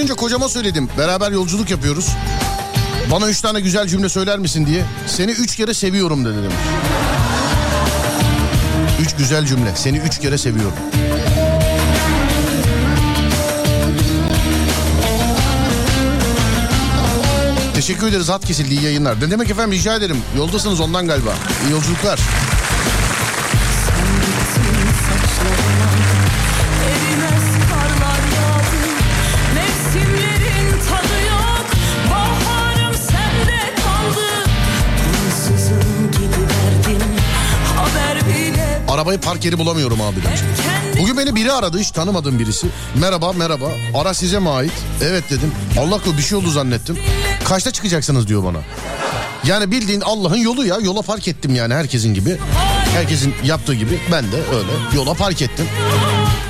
[0.01, 0.89] Duyunca kocama söyledim.
[0.97, 2.09] Beraber yolculuk yapıyoruz.
[3.11, 4.85] Bana üç tane güzel cümle söyler misin diye.
[5.07, 6.55] Seni üç kere seviyorum dedi demiş.
[9.01, 9.75] Üç güzel cümle.
[9.75, 10.73] Seni üç kere seviyorum.
[17.73, 19.21] Teşekkür ederiz hat kesildi iyi yayınlar.
[19.21, 20.17] Ne demek efendim rica ederim.
[20.37, 21.33] Yoldasınız ondan galiba.
[21.67, 22.19] İyi yolculuklar.
[38.91, 40.39] Arabayı park yeri bulamıyorum abi demiş.
[40.99, 42.67] Bugün beni biri aradı hiç tanımadığım birisi.
[42.95, 44.71] Merhaba merhaba ara size mi ait?
[45.03, 45.51] Evet dedim.
[45.79, 46.99] Allah korusun bir şey oldu zannettim.
[47.43, 48.57] Kaçta çıkacaksınız diyor bana.
[49.45, 50.77] Yani bildiğin Allah'ın yolu ya.
[50.81, 52.37] Yola park ettim yani herkesin gibi.
[52.93, 55.65] Herkesin yaptığı gibi ben de öyle yola park ettim.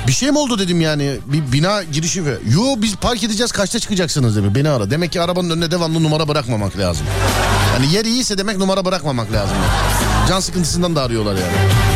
[0.06, 3.78] Bir şey mi oldu dedim yani bir bina girişi ve yo biz park edeceğiz kaçta
[3.78, 4.90] çıkacaksınız dedi beni ara.
[4.90, 7.06] Demek ki arabanın önüne devamlı numara bırakmamak lazım.
[7.74, 9.56] Yani yer iyiyse demek numara bırakmamak lazım.
[10.28, 11.91] Can sıkıntısından da arıyorlar yani.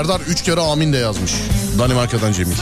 [0.00, 1.32] Serdar üç kere amin de yazmış.
[1.78, 2.56] Danimarka'dan Cemil.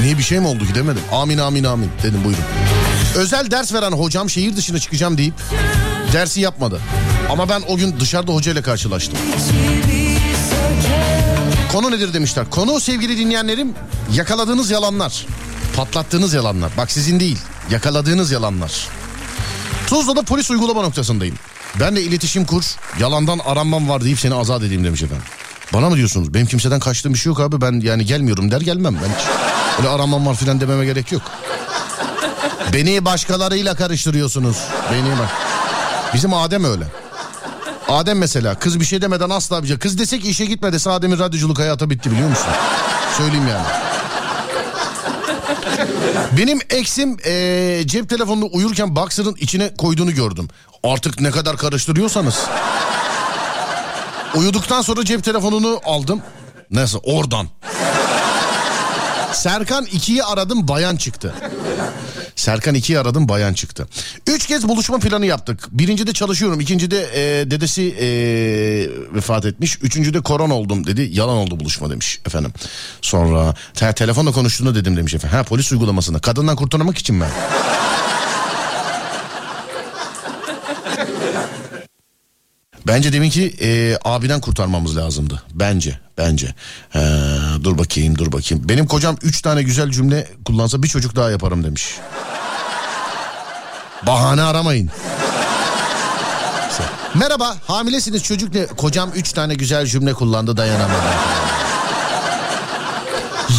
[0.00, 1.02] Niye bir şey mi oldu gidemedim.
[1.12, 2.44] Amin amin amin dedim buyurun.
[3.16, 5.34] Özel ders veren hocam şehir dışına çıkacağım deyip
[6.12, 6.80] dersi yapmadı.
[7.30, 9.18] Ama ben o gün dışarıda hocayla karşılaştım.
[11.72, 12.50] Konu nedir demişler.
[12.50, 13.74] Konu sevgili dinleyenlerim
[14.12, 15.26] yakaladığınız yalanlar.
[15.76, 16.72] Patlattığınız yalanlar.
[16.76, 17.38] Bak sizin değil
[17.70, 18.88] yakaladığınız yalanlar.
[19.86, 21.36] Tuzla'da polis uygulama noktasındayım.
[21.80, 22.64] Ben de iletişim kur,
[23.00, 25.26] yalandan aranmam var deyip seni azat edeyim demiş efendim.
[25.72, 26.34] Bana mı diyorsunuz?
[26.34, 27.60] Benim kimseden kaçtığım bir şey yok abi.
[27.60, 28.94] Ben yani gelmiyorum der gelmem.
[29.02, 29.26] Ben hiç
[29.78, 31.22] öyle aranmam var filan dememe gerek yok.
[32.72, 34.56] Beni başkalarıyla karıştırıyorsunuz.
[34.92, 35.28] Beni bak.
[36.14, 36.84] Bizim Adem öyle.
[37.88, 39.78] Adem mesela kız bir şey demeden asla bir şey.
[39.78, 42.46] Kız desek işe gitme dese Adem'in radyoculuk hayatı bitti biliyor musun?
[43.18, 43.66] Söyleyeyim yani.
[46.38, 50.48] Benim eksim eee, cep telefonunu uyurken boxer'ın içine koyduğunu gördüm.
[50.84, 52.38] Artık ne kadar karıştırıyorsanız.
[54.36, 56.22] Uyuduktan sonra cep telefonunu aldım.
[56.70, 56.98] Nasıl?
[57.02, 57.48] Oradan.
[59.32, 61.34] Serkan 2'yi aradım bayan çıktı.
[62.36, 63.88] Serkan 2'yi aradım bayan çıktı.
[64.26, 65.68] Üç kez buluşma planı yaptık.
[65.70, 66.60] Birincide çalışıyorum.
[66.60, 68.06] ikincide e, dedesi e,
[69.14, 69.78] vefat etmiş.
[69.82, 71.10] Üçüncüde korona oldum dedi.
[71.12, 72.52] Yalan oldu buluşma demiş efendim.
[73.02, 75.36] Sonra te- telefonla konuştuğunda dedim demiş efendim.
[75.38, 76.18] Ha polis uygulamasında.
[76.18, 77.30] Kadından kurtarmak için ben.
[82.86, 85.42] Bence deminki e, abiden kurtarmamız lazımdı.
[85.54, 86.54] Bence, bence.
[86.90, 87.00] He,
[87.64, 88.68] dur bakayım, dur bakayım.
[88.68, 91.94] Benim kocam üç tane güzel cümle kullansa bir çocuk daha yaparım demiş.
[94.06, 94.90] Bahane aramayın.
[97.14, 98.66] Merhaba, hamilesiniz çocuk ne?
[98.66, 101.10] Kocam üç tane güzel cümle kullandı dayanamadım.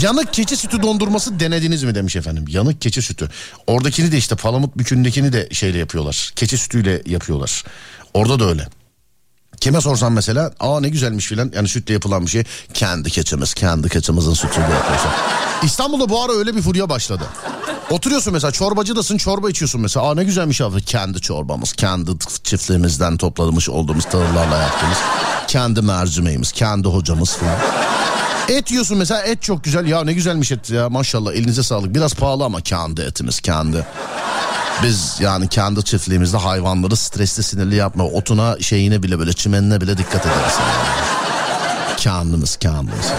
[0.01, 2.45] Yanık keçi sütü dondurması denediniz mi demiş efendim.
[2.47, 3.29] Yanık keçi sütü.
[3.67, 6.31] Oradakini de işte Palamut Bükü'ndekini de şeyle yapıyorlar.
[6.35, 7.63] Keçi sütüyle yapıyorlar.
[8.13, 8.67] Orada da öyle.
[9.59, 12.43] Kime sorsam mesela aa ne güzelmiş filan yani sütle yapılan bir şey.
[12.73, 15.09] Kendi keçimiz kendi keçimizin sütüyle yapıyorsa.
[15.63, 17.23] İstanbul'da bu ara öyle bir furya başladı.
[17.89, 20.09] Oturuyorsun mesela çorbacıdasın çorba içiyorsun mesela.
[20.09, 22.11] Aa ne güzelmiş abi kendi çorbamız kendi
[22.43, 24.97] çiftliğimizden topladığımız olduğumuz tahıllarla yaptığımız.
[25.47, 27.57] Kendi mercimeğimiz kendi hocamız falan.
[28.49, 31.95] Et yiyorsun mesela et çok güzel ya ne güzelmiş et ya maşallah elinize sağlık.
[31.95, 33.85] Biraz pahalı ama kendi etimiz kendi.
[34.83, 38.03] Biz yani kendi çiftliğimizde hayvanları stresli sinirli yapma.
[38.03, 40.53] Otuna şeyine bile böyle çimenine bile dikkat ederiz.
[40.59, 41.97] Yani.
[41.97, 43.11] Kendimiz kendimiz.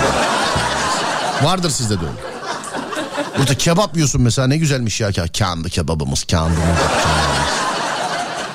[1.42, 2.38] Vardır sizde de öyle.
[3.38, 5.10] Burada kebap yiyorsun mesela ne güzelmiş ya.
[5.32, 6.58] Kendi kebabımız kendimiz.
[6.58, 7.52] Kendimiz.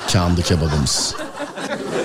[0.08, 1.14] Kendi kebabımız.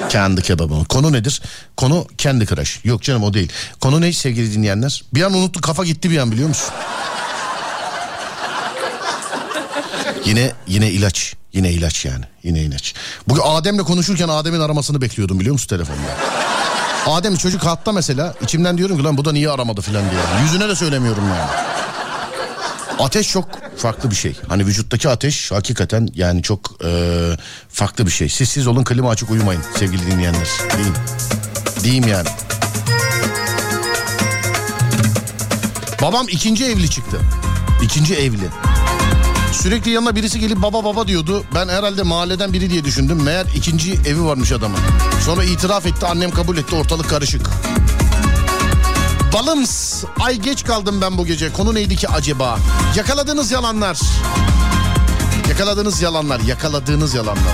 [0.10, 0.88] Kendi kebabımız.
[0.88, 1.41] Konu nedir?
[1.78, 2.80] Konu kendi crush.
[2.84, 3.52] Yok canım o değil.
[3.82, 5.04] Konu ne sevgili dinleyenler?
[5.13, 6.74] Bir an unuttu kafa gitti bir an biliyor musun?
[10.26, 11.34] Yine yine ilaç.
[11.54, 12.26] Yine ilaç yani.
[12.43, 12.93] Yine ilaç.
[13.28, 16.17] Bugün Adem'le konuşurken Adem'in aramasını bekliyordum biliyor musun telefonda?
[17.08, 20.22] Adem çocuk hatta mesela içimden diyorum ki lan bu da niye aramadı filan diye.
[20.43, 21.52] Yüzüne de söylemiyorum yani.
[23.00, 24.36] Ateş çok farklı bir şey.
[24.48, 26.90] Hani vücuttaki ateş hakikaten yani çok e,
[27.70, 28.30] farklı bir şey.
[28.30, 30.48] Siz siz olun klima açık uyumayın sevgili dinleyenler.
[30.78, 30.96] Diyeyim.
[31.84, 32.30] Diyeyim yani.
[36.02, 37.18] Babam ikinci evli çıktı.
[37.84, 38.50] İkinci evli.
[39.54, 41.44] Sürekli yanına birisi gelip baba baba diyordu.
[41.56, 43.24] Ben herhalde mahalleden biri diye düşündüm.
[43.24, 44.80] Meğer ikinci evi varmış adamın.
[45.26, 47.50] Sonra itiraf etti annem kabul etti ortalık karışık.
[49.34, 50.04] Balıms.
[50.20, 51.54] Ay geç kaldım ben bu gece.
[51.54, 52.60] Konu neydi ki acaba?
[52.96, 54.00] Yakaladığınız yalanlar.
[55.50, 56.39] Yakaladığınız yalanlar.
[56.39, 57.54] Yakaladığınız yalanlar.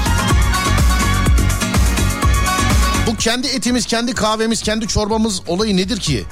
[3.07, 6.25] Bu kendi etimiz, kendi kahvemiz, kendi çorbamız olayı nedir ki?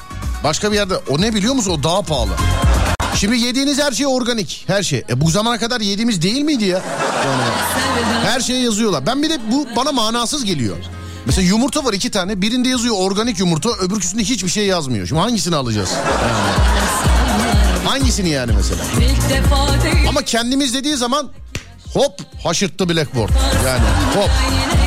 [0.43, 1.71] Başka bir yerde o ne biliyor musun?
[1.71, 2.31] O daha pahalı.
[3.15, 4.63] Şimdi yediğiniz her şey organik.
[4.67, 5.03] Her şey.
[5.09, 6.81] E bu zamana kadar yediğimiz değil miydi ya?
[7.25, 7.43] Yani
[8.25, 9.05] her şeye yazıyorlar.
[9.05, 10.77] Ben bir de bu bana manasız geliyor.
[11.25, 12.41] Mesela yumurta var iki tane.
[12.41, 13.69] Birinde yazıyor organik yumurta.
[13.69, 15.07] Öbürküsünde hiçbir şey yazmıyor.
[15.07, 15.89] Şimdi hangisini alacağız?
[17.85, 18.81] Hangisini yani mesela?
[20.09, 21.29] Ama kendimiz dediği zaman
[21.93, 23.29] hop haşırttı blackboard.
[23.67, 23.83] Yani
[24.15, 24.29] hop.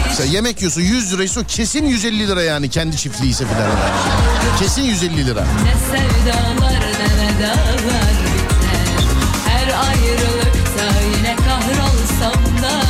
[0.08, 3.70] Mesela yemek yiyorsun 100 liraysa kesin 150 lira yani kendi çiftliği ise filan.
[4.58, 5.44] Kesin 150 lira.
[5.64, 8.16] Ne sevdalar ne vedalar.
[9.46, 12.82] Her ayrılıkta yine kahrolsam da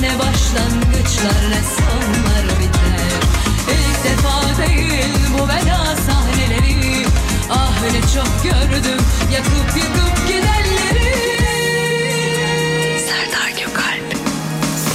[0.00, 2.21] ne başlangıçlar ne sonlar.
[4.02, 7.06] İlk defa değil bu veda sahneleri.
[7.50, 9.00] Ah ne çok gördüm
[9.32, 11.12] yakıp yıkıp gidenleri.
[12.98, 14.16] Serdar Gökalp.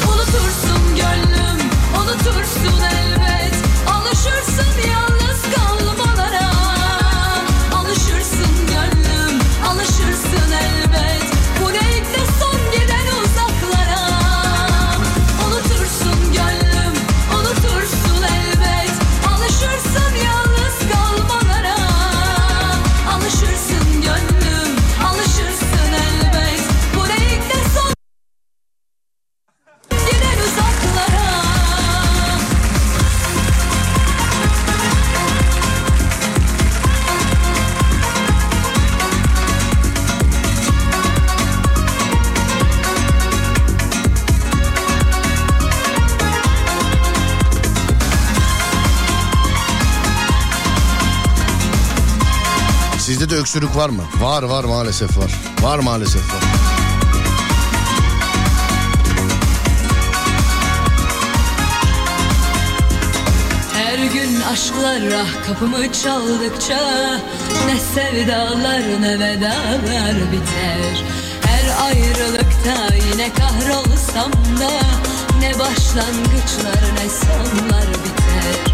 [0.07, 1.69] Unutursun gönlüm,
[2.01, 3.53] unutursun elbet.
[3.89, 4.96] Alışırsın yalnız
[53.57, 54.03] Öksürük var mı?
[54.19, 55.31] Var var maalesef var.
[55.61, 56.43] Var maalesef var.
[63.73, 66.79] Her gün aşklar ah kapımı çaldıkça
[67.65, 71.03] Ne sevdalar ne vedalar biter
[71.45, 74.71] Her ayrılıkta yine kahrolsam da
[75.39, 78.73] Ne başlangıçlar ne sonlar biter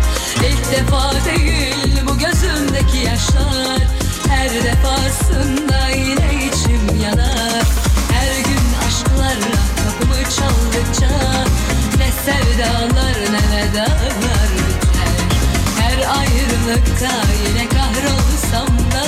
[0.49, 3.93] İlk defa değil bu gözümdeki yaşlar
[4.33, 7.65] Her defasında yine içim yanar.
[8.13, 11.09] Her gün aşklar ah kapımı çaldıkça
[11.97, 15.13] Ne sevdalar ne vedalar biter.
[15.79, 17.11] Her ayrılıkta
[17.47, 19.05] yine kahrolsam da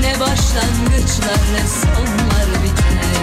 [0.00, 3.16] Ne başlangıçlar ne sonlar biter.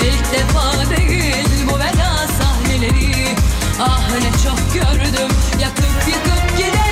[0.00, 3.36] İlk defa değil bu veda sahneleri.
[3.80, 6.85] Ah ne çok gördüm yakıp yıkıp gidenleri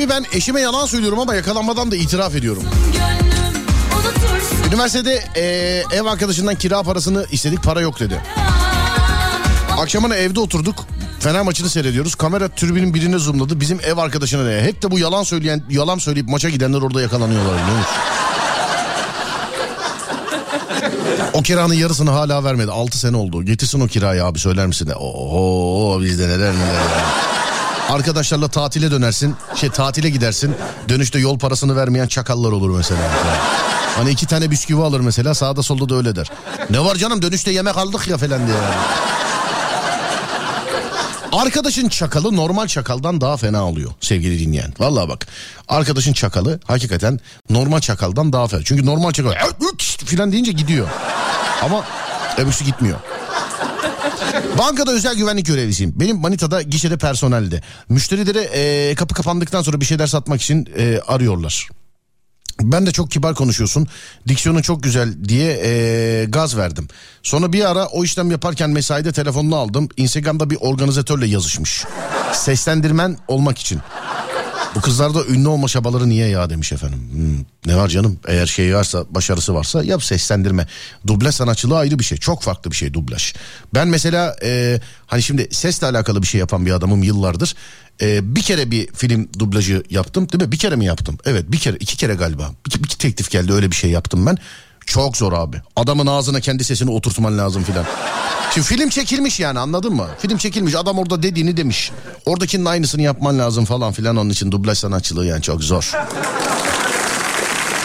[0.00, 2.62] Abi ben eşime yalan söylüyorum ama yakalanmadan da itiraf ediyorum.
[4.68, 8.20] Üniversitede eee, ev arkadaşından kira parasını istedik para yok dedi.
[9.78, 10.84] Akşamına evde oturduk.
[11.20, 12.14] Fener maçını seyrediyoruz.
[12.14, 13.60] Kamera tribünün birine zoomladı.
[13.60, 14.60] Bizim ev arkadaşına ne?
[14.62, 17.92] Hep de bu yalan söyleyen, yalan söyleyip maça gidenler orada yakalanıyorlar biliyor musun?
[21.32, 22.70] O kiranın yarısını hala vermedi.
[22.70, 23.42] 6 sene oldu.
[23.42, 24.90] Getirsin o kirayı abi söyler misin?
[24.96, 27.29] Oho bizde neler neler.
[27.90, 29.36] Arkadaşlarla tatile dönersin.
[29.54, 30.54] Şey tatile gidersin.
[30.88, 33.00] Dönüşte yol parasını vermeyen çakallar olur mesela.
[33.96, 36.30] Hani iki tane bisküvi alır mesela sağda solda da öyle der.
[36.70, 38.56] Ne var canım dönüşte yemek aldık ya falan diye.
[41.32, 44.74] Arkadaşın çakalı normal çakaldan daha fena oluyor sevgili dinleyen.
[44.78, 45.26] Vallahi bak
[45.68, 48.62] arkadaşın çakalı hakikaten normal çakaldan daha fena.
[48.64, 49.32] Çünkü normal çakal
[50.04, 50.88] filan deyince gidiyor.
[51.62, 51.84] Ama
[52.38, 52.98] öbürsü gitmiyor.
[54.58, 55.92] Bankada özel güvenlik görevlisiyim.
[55.96, 57.62] Benim manitada gişede personelde.
[57.88, 61.68] Müşterilere eee, kapı kapandıktan sonra bir şeyler satmak için eee, arıyorlar.
[62.62, 63.88] Ben de çok kibar konuşuyorsun.
[64.28, 66.88] Diksiyonun çok güzel diye eee, gaz verdim.
[67.22, 69.88] Sonra bir ara o işlem yaparken mesaide telefonunu aldım.
[69.96, 71.84] Instagram'da bir organizatörle yazışmış.
[72.32, 73.80] Seslendirmen olmak için.
[74.74, 77.00] Bu kızlarda ünlü olma çabaları niye ya demiş efendim.
[77.12, 80.66] Hmm, ne var canım eğer şey varsa başarısı varsa yap seslendirme.
[81.06, 83.34] Dublaj sanatçılığı ayrı bir şey çok farklı bir şey dublaj.
[83.74, 87.54] Ben mesela e, hani şimdi sesle alakalı bir şey yapan bir adamım yıllardır.
[88.02, 90.52] E, bir kere bir film dublajı yaptım değil mi?
[90.52, 91.18] Bir kere mi yaptım?
[91.24, 92.50] Evet bir kere iki kere galiba.
[92.66, 94.38] İki, iki teklif geldi öyle bir şey yaptım ben.
[94.90, 95.56] Çok zor abi.
[95.76, 97.84] Adamın ağzına kendi sesini oturtman lazım filan.
[98.54, 100.06] Şimdi film çekilmiş yani anladın mı?
[100.18, 101.92] Film çekilmiş adam orada dediğini demiş.
[102.26, 105.92] Oradakinin aynısını yapman lazım falan filan onun için dublaj sanatçılığı yani çok zor.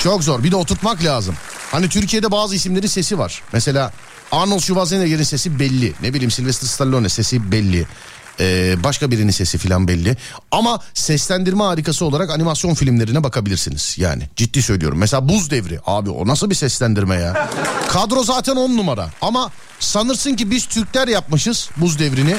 [0.03, 1.35] Çok zor bir de oturtmak lazım.
[1.71, 3.41] Hani Türkiye'de bazı isimlerin sesi var.
[3.53, 3.91] Mesela
[4.31, 5.93] Arnold Schwarzenegger'in sesi belli.
[6.01, 7.87] Ne bileyim Sylvester Stallone sesi belli.
[8.39, 10.17] Ee, başka birinin sesi filan belli.
[10.51, 13.95] Ama seslendirme harikası olarak animasyon filmlerine bakabilirsiniz.
[13.97, 14.97] Yani ciddi söylüyorum.
[14.97, 15.79] Mesela Buz Devri.
[15.86, 17.49] Abi o nasıl bir seslendirme ya?
[17.89, 19.09] Kadro zaten on numara.
[19.21, 22.36] Ama sanırsın ki biz Türkler yapmışız Buz Devri'ni.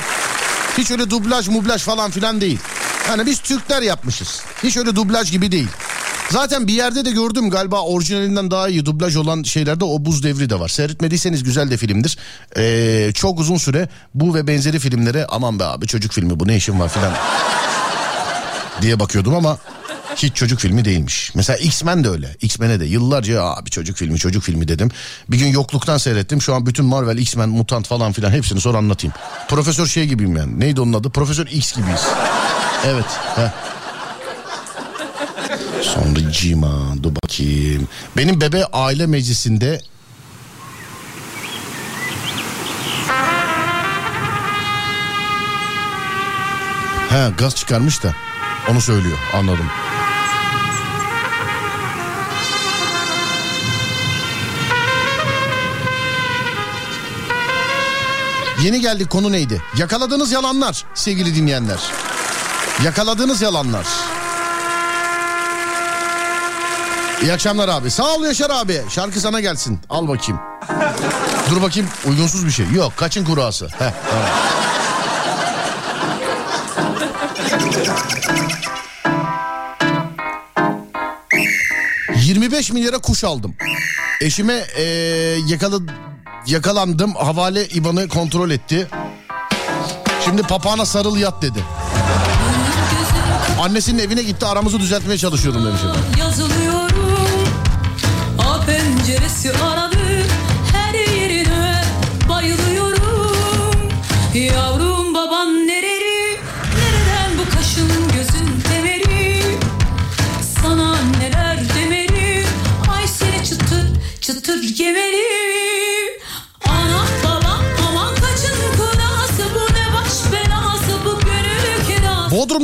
[0.78, 2.58] Hiç öyle dublaj mublaj falan filan değil.
[3.08, 4.42] Yani biz Türkler yapmışız.
[4.62, 5.68] Hiç öyle dublaj gibi değil.
[6.30, 10.50] Zaten bir yerde de gördüm galiba orijinalinden daha iyi dublaj olan şeylerde o buz devri
[10.50, 10.68] de var.
[10.68, 12.18] Seyretmediyseniz güzel de filmdir.
[12.56, 16.56] Ee, çok uzun süre bu ve benzeri filmlere aman be abi çocuk filmi bu ne
[16.56, 17.12] işin var filan
[18.82, 19.58] diye bakıyordum ama
[20.16, 21.32] hiç çocuk filmi değilmiş.
[21.34, 22.36] Mesela X-Men de öyle.
[22.40, 24.90] X-Men'e de yıllarca abi çocuk filmi çocuk filmi dedim.
[25.28, 26.42] Bir gün yokluktan seyrettim.
[26.42, 29.14] Şu an bütün Marvel, X-Men, Mutant falan filan hepsini sonra anlatayım.
[29.48, 30.60] Profesör şey gibiyim yani.
[30.60, 31.10] Neydi onun adı?
[31.10, 32.02] Profesör X gibiyiz.
[32.86, 33.06] Evet.
[33.36, 33.75] Heh.
[35.82, 37.88] Sonra Cima dur bakayım.
[38.16, 39.80] Benim bebe aile meclisinde
[47.08, 48.14] He gaz çıkarmış da
[48.70, 49.66] onu söylüyor anladım.
[58.62, 59.62] Yeni geldik konu neydi?
[59.76, 61.78] Yakaladığınız yalanlar sevgili dinleyenler.
[62.84, 63.86] Yakaladığınız yalanlar.
[67.22, 67.90] İyi akşamlar abi.
[67.90, 68.82] Sağ ol Yaşar abi.
[68.90, 69.80] Şarkı sana gelsin.
[69.90, 70.40] Al bakayım.
[71.50, 72.66] Dur bakayım uygunsuz bir şey.
[72.74, 73.66] Yok kaçın kurası.
[73.66, 74.26] Heh, tamam.
[82.26, 83.54] ...25 milyara kuş aldım.
[84.20, 84.82] Eşime ee,
[85.46, 85.78] yakala,
[86.46, 87.14] yakalandım.
[87.14, 88.88] Havale IBAN'ı kontrol etti.
[90.24, 91.64] Şimdi papağana sarıl yat dedi.
[93.60, 96.02] Annesinin evine gitti aramızı düzeltmeye çalışıyordum demiş efendim.
[96.18, 96.75] yazılıyorum A
[99.06, 99.75] penceresi aradı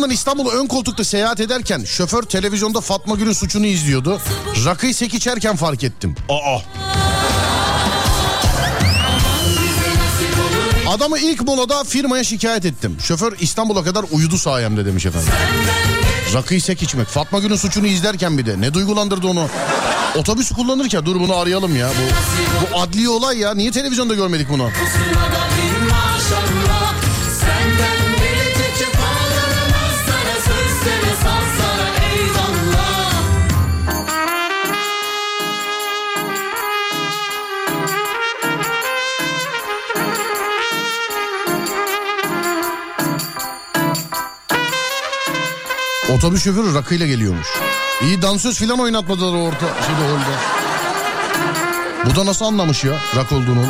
[0.03, 4.21] Bodrum'dan İstanbul'a ön koltukta seyahat ederken şoför televizyonda Fatma Gül'ün suçunu izliyordu.
[4.65, 6.15] Rakıyı sek içerken fark ettim.
[6.29, 6.59] Aa.
[10.89, 12.97] Adamı ilk molada firmaya şikayet ettim.
[13.03, 15.33] Şoför İstanbul'a kadar uyudu sayemde demiş efendim.
[16.35, 17.07] Rakıyı sek içmek.
[17.07, 18.61] Fatma Gül'ün suçunu izlerken bir de.
[18.61, 19.49] Ne duygulandırdı onu?
[20.17, 21.89] Otobüs kullanırken dur bunu arayalım ya.
[21.89, 23.55] Bu, bu adli olay ya.
[23.55, 24.71] Niye televizyonda görmedik bunu?
[46.23, 47.47] Otobüs şoförü rakıyla geliyormuş.
[48.03, 50.37] İyi dansöz filan oynatmadılar orta şeyde holde.
[52.07, 53.67] Bu da nasıl anlamış ya rak olduğunu?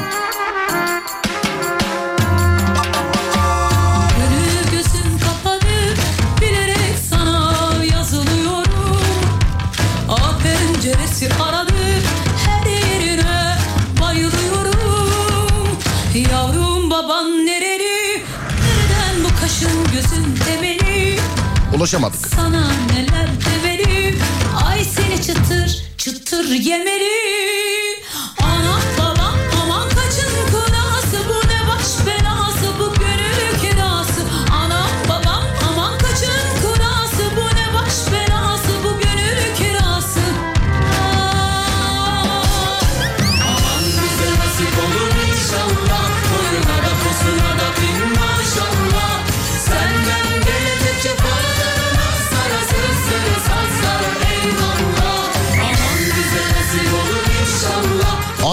[21.77, 22.32] Ulaşamadık.
[22.53, 24.15] Sana neler demeli
[24.67, 27.32] Ay seni çıtır çıtır yemeli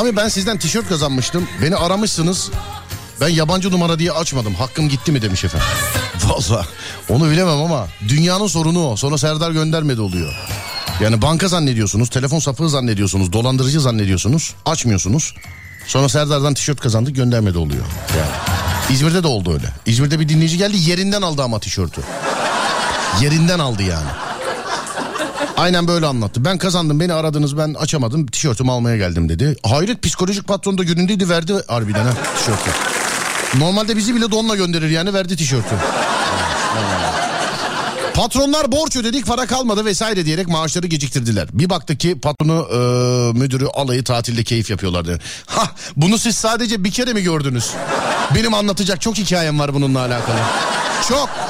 [0.10, 1.48] Abi ben sizden tişört kazanmıştım.
[1.62, 2.50] Beni aramışsınız.
[3.22, 4.56] Ben yabancı numara diye açmadım.
[4.56, 5.68] Hakkım gitti mi demiş efendim.
[6.26, 6.66] Valla
[7.10, 8.96] onu bilemem ama dünyanın sorunu o.
[8.96, 10.34] Sonra Serdar göndermedi oluyor.
[11.02, 15.36] Yani banka zannediyorsunuz, telefon sapığı zannediyorsunuz, dolandırıcı zannediyorsunuz, açmıyorsunuz.
[15.88, 17.86] Sonra Serdar'dan tişört kazandık göndermedi oluyor.
[18.18, 18.94] Yani.
[18.96, 19.74] İzmir'de de oldu öyle.
[19.86, 22.02] İzmir'de bir dinleyici geldi yerinden aldı ama tişörtü.
[23.22, 24.10] Yerinden aldı yani.
[25.60, 26.46] Aynen böyle anlattı.
[26.46, 29.56] Ben kazandım beni aradınız ben açamadım tişörtümü almaya geldim dedi.
[29.64, 32.72] Hayret psikolojik patron da günündeydi verdi harbiden ha tişörtü.
[33.58, 35.76] Normalde bizi bile donla gönderir yani verdi tişörtü.
[38.14, 41.48] Patronlar borç ödedik para kalmadı vesaire diyerek maaşları geciktirdiler.
[41.54, 42.78] Bir baktık ki patronu e,
[43.40, 45.20] müdürü alayı tatilde keyif yapıyorlardı.
[45.46, 45.64] Ha
[45.96, 47.72] bunu siz sadece bir kere mi gördünüz?
[48.36, 50.38] Benim anlatacak çok hikayem var bununla alakalı.
[51.10, 51.49] Çok.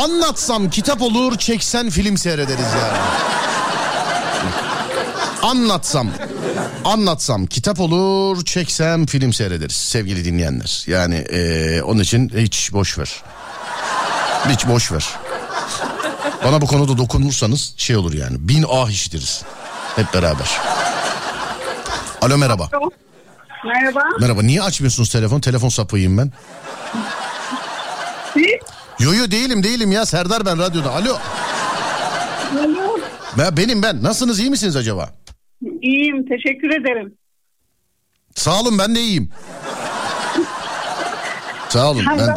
[0.00, 2.98] Anlatsam kitap olur, çeksen film seyrederiz yani.
[5.42, 6.08] Anlatsam,
[6.84, 10.84] anlatsam kitap olur, çeksem film seyrederiz sevgili dinleyenler.
[10.86, 13.22] Yani eee, onun için hiç boş ver.
[14.48, 15.04] Hiç boş ver.
[16.44, 18.36] Bana bu konuda dokunursanız şey olur yani.
[18.38, 19.42] Bin ah işitiriz.
[19.96, 20.50] Hep beraber.
[22.22, 22.68] Alo merhaba.
[23.64, 24.02] Merhaba.
[24.20, 25.40] Merhaba niye açmıyorsunuz telefon?
[25.40, 26.32] Telefon sapıyım ben.
[28.34, 28.69] Siz?
[29.00, 30.90] Yo yo değilim değilim ya Serdar ben radyoda.
[30.90, 31.16] Alo.
[32.58, 32.98] Alo.
[33.38, 34.02] Ben, benim ben.
[34.02, 35.10] Nasılsınız iyi misiniz acaba?
[35.82, 37.14] İyiyim teşekkür ederim.
[38.34, 39.30] Sağ olun ben de iyiyim.
[41.68, 42.34] Sağ olun ben de.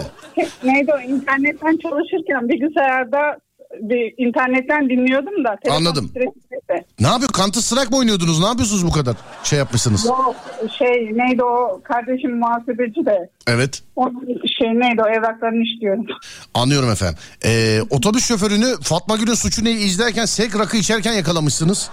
[0.63, 3.37] Neydi o internetten çalışırken bilgisayarda
[3.81, 5.57] bir internetten dinliyordum da.
[5.71, 6.07] Anladım.
[6.09, 6.85] stresinde.
[6.99, 7.31] Ne yapıyor?
[7.31, 8.39] Counter Strike mı oynuyordunuz?
[8.39, 9.15] Ne yapıyorsunuz bu kadar?
[9.43, 10.05] Şey yapmışsınız.
[10.05, 10.35] Yok
[10.77, 13.29] şey neydi o kardeşim muhasebeci de.
[13.47, 13.81] Evet.
[13.95, 14.25] Onun
[14.59, 16.05] şey neydi o evraklarını işliyorum.
[16.53, 17.17] Anlıyorum efendim.
[17.45, 21.89] Ee, otobüs şoförünü Fatma Gül'ün suçu neyi izlerken sek rakı içerken yakalamışsınız.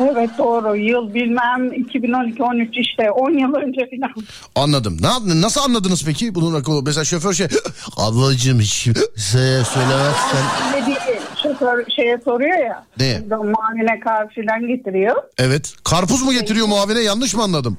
[0.00, 4.14] Evet doğru yıl bilmem 2012-13 işte 10 yıl önce falan.
[4.56, 4.96] Anladım.
[5.00, 5.42] Ne yaptın?
[5.42, 6.34] Nasıl anladınız peki?
[6.34, 7.46] Bunun rakı mesela şoför şey
[7.96, 10.44] ablacığım hiç kimseye söylemezsen.
[10.76, 10.96] Dediği
[11.42, 12.86] şoför şeye soruyor ya.
[13.00, 13.36] Ne?
[13.36, 14.00] Muavine
[14.34, 15.16] falan getiriyor.
[15.38, 15.74] Evet.
[15.84, 17.00] Karpuz mu getiriyor muavine?
[17.00, 17.78] Yanlış mı anladım?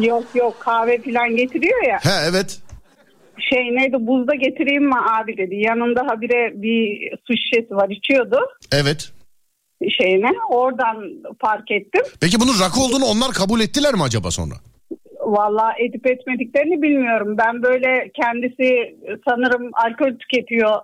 [0.00, 1.98] Yok yok kahve falan getiriyor ya.
[2.02, 2.58] He evet.
[3.50, 5.54] Şey neydi buzda getireyim mi abi dedi.
[5.54, 8.38] Yanında habire bir su şişesi var içiyordu
[8.72, 9.12] Evet.
[9.88, 10.30] Şeyine.
[10.50, 10.96] Oradan
[11.40, 12.02] fark ettim.
[12.20, 14.54] Peki bunun rakı olduğunu onlar kabul ettiler mi acaba sonra?
[15.20, 17.36] Vallahi edip etmediklerini bilmiyorum.
[17.38, 18.96] Ben böyle kendisi
[19.28, 20.76] sanırım alkol tüketiyor.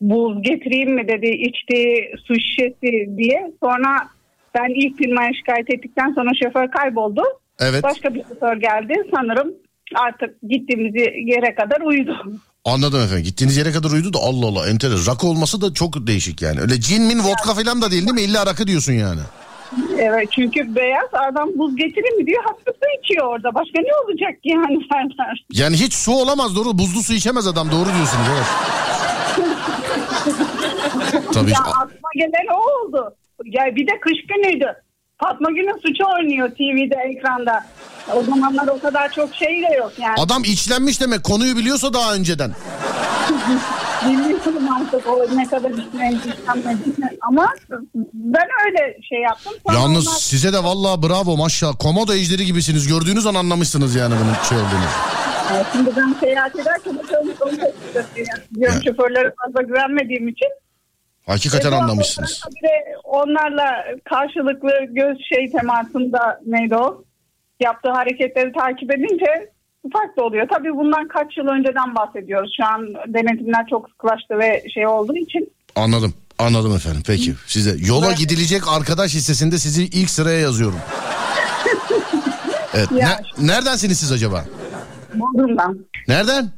[0.00, 3.52] Buz getireyim mi dedi içtiği su şişesi diye.
[3.62, 4.08] Sonra
[4.54, 7.22] ben ilk firmaya şikayet ettikten sonra şoför kayboldu.
[7.60, 7.82] Evet.
[7.82, 9.54] Başka bir şoför geldi sanırım
[9.94, 10.94] artık gittiğimiz
[11.26, 12.32] yere kadar uyudu.
[12.68, 13.24] Anladım efendim.
[13.24, 15.12] Gittiğiniz yere kadar uyudu da Allah Allah enteresan.
[15.12, 16.60] Rakı olması da çok değişik yani.
[16.60, 18.20] Öyle cin min vodka falan da değil değil mi?
[18.22, 19.20] İlla rakı diyorsun yani.
[19.98, 23.54] Evet çünkü beyaz adam buz getirir mi diyor hafif içiyor orada.
[23.54, 25.44] Başka ne olacak ki yani Serdar?
[25.52, 26.78] Yani hiç su olamaz doğru.
[26.78, 28.46] Buzlu su içemez adam doğru diyorsunuz evet.
[31.32, 31.50] Tabii.
[31.50, 33.14] Ya aklıma gelen o oldu.
[33.44, 34.66] Ya bir de kış günüydü.
[35.18, 37.64] Fatma Gül'ün suçu oynuyor TV'de ekranda.
[38.16, 40.14] O zamanlar o kadar çok şey de yok yani.
[40.18, 42.50] Adam içlenmiş demek konuyu biliyorsa daha önceden.
[44.06, 47.18] Bilmiyorum artık o ne kadar işlenmediğini.
[47.28, 47.48] Ama
[48.14, 49.52] ben öyle şey yaptım.
[49.66, 51.78] Sonra Yalnız onlar- size de vallahi bravo maşallah.
[51.78, 52.86] Komodo ejderi gibisiniz.
[52.86, 54.88] Gördüğünüz an anlamışsınız yani bunun şey olduğunu.
[55.72, 57.72] Şimdi ben seyahat ederken de onu onu da
[58.54, 58.92] Diyorum Ya.
[58.92, 60.48] şoförlere fazla güvenmediğim için.
[61.26, 62.40] Hakikaten E, anlamışsınız.
[63.04, 67.04] onlarla karşılıklı göz şey temasında neydi o?
[67.60, 69.50] Yaptığı hareketleri takip edince
[69.92, 70.48] farklı oluyor.
[70.52, 72.52] Tabii bundan kaç yıl önceden bahsediyoruz.
[72.60, 75.50] Şu an denetimler çok sıklaştı ve şey olduğu için.
[75.76, 76.14] Anladım.
[76.38, 77.02] Anladım efendim.
[77.06, 77.34] Peki.
[77.46, 78.18] Size yola Evet.
[78.18, 80.78] gidilecek arkadaş listesinde sizi ilk sıraya yazıyorum.
[82.74, 82.88] Evet.
[82.92, 83.20] Ya.
[83.38, 84.44] Ne- neredensiniz siz acaba?
[85.14, 85.78] Bodrum'dan.
[86.08, 86.50] Nereden?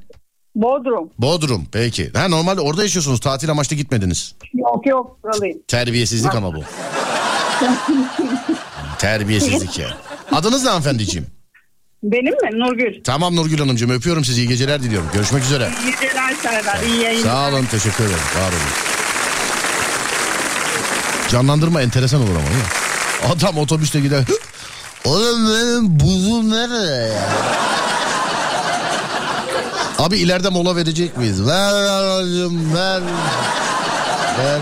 [0.55, 1.11] Bodrum.
[1.19, 1.67] Bodrum.
[1.73, 2.11] Peki.
[2.15, 3.21] Ha normalde orada yaşıyorsunuz.
[3.21, 4.35] Tatil amaçlı gitmediniz.
[4.55, 5.59] Yok yok buralıyım.
[5.69, 6.61] Terbiyesizlik ama bu.
[8.99, 9.89] Terbiyesizlik ya.
[10.33, 11.27] Adınız ne hanımefendiciğim?
[12.03, 12.61] Benim mi?
[12.61, 13.03] Nurgül.
[13.05, 14.41] Tamam Nurgül Hanımcığım öpüyorum sizi.
[14.41, 15.09] İyi geceler diliyorum.
[15.15, 15.71] Görüşmek üzere.
[15.85, 16.83] İyi geceler Serdar.
[16.83, 17.31] İyi yayınlar.
[17.31, 18.21] Sağ olun teşekkür ederim.
[18.41, 18.61] Var olun.
[21.31, 23.33] Canlandırma enteresan olur ama değil mi?
[23.37, 24.25] Adam otobüste gider.
[25.05, 27.29] Oğlum benim buzum nerede ya?
[29.99, 31.47] Abi ileride mola verecek miyiz?
[31.47, 32.25] Ver ver
[32.75, 33.03] ver.
[34.39, 34.61] Ver.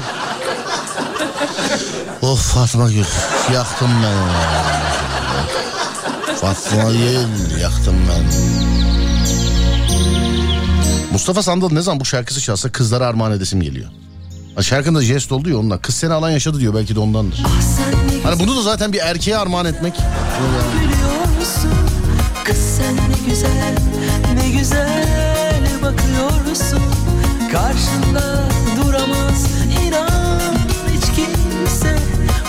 [2.23, 3.05] Of Fatma Gül
[3.55, 4.98] yaktım ben ya.
[6.41, 8.25] Fatma Gül yaktım ben.
[11.13, 13.89] Mustafa Sandal ne zaman bu şarkısı çalsa kızlara armağan edesim geliyor.
[14.63, 15.79] Şarkında jest oldu ya onunla.
[15.79, 17.43] Kız seni alan yaşadı diyor belki de ondandır.
[18.23, 19.95] Hani bunu da zaten bir erkeğe armağan etmek.
[20.73, 21.73] Gülüyorsun
[22.45, 23.77] Kız sen ne güzel
[24.35, 26.83] Ne güzel bakıyorsun
[27.53, 28.49] Karşında
[28.83, 29.47] duramaz
[29.87, 30.41] inan
[30.95, 31.97] hiç kimse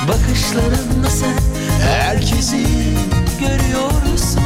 [0.08, 1.38] Bakışlarınla sen
[1.82, 2.66] Herkesi
[3.40, 4.42] görüyorsun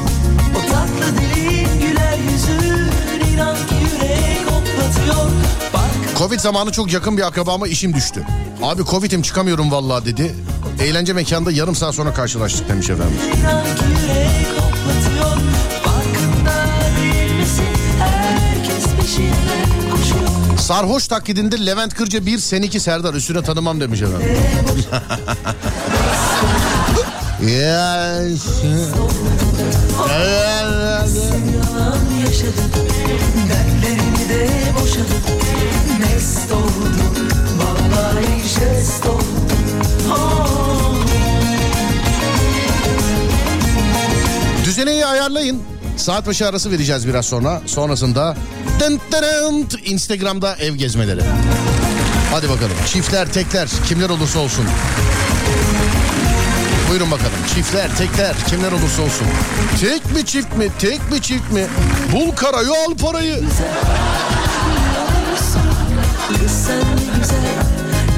[0.56, 5.30] O tatlı dilin güler yüzün inan ki yürek hoplatıyor
[6.18, 8.24] Covid zamanı çok yakın bir akrabama işim düştü.
[8.62, 10.36] Abi Covid'im çıkamıyorum vallahi dedi.
[10.82, 13.14] Eğlence mekanda yarım saat sonra karşılaştık demiş efendim.
[13.40, 15.38] inan ki yürek hoplatıyor
[15.84, 16.66] Farkında
[17.02, 17.66] değil misin
[18.00, 24.38] Herkes peşinden koşuyor Sarhoş taklidinde Levent Kırca bir seninki Serdar üstüne tanımam demiş efendim.
[40.12, 40.96] oh.
[44.66, 45.62] Düzeneyi ayarlayın.
[45.98, 47.62] Saat başı arası vereceğiz biraz sonra.
[47.66, 48.38] Sonrasında
[48.80, 49.02] dın,
[49.86, 51.22] Instagram'da ev gezmeleri.
[52.32, 52.78] Hadi bakalım.
[52.94, 54.66] Çiftler, tekler, kimler olursa olsun.
[56.94, 57.32] Buyurun bakalım.
[57.56, 59.28] Çiftler, tekler, kimler olursa olsun.
[59.82, 60.68] Tek mi çift mi?
[60.80, 61.66] Tek mi çift mi?
[62.12, 63.44] Bul karayı al parayı.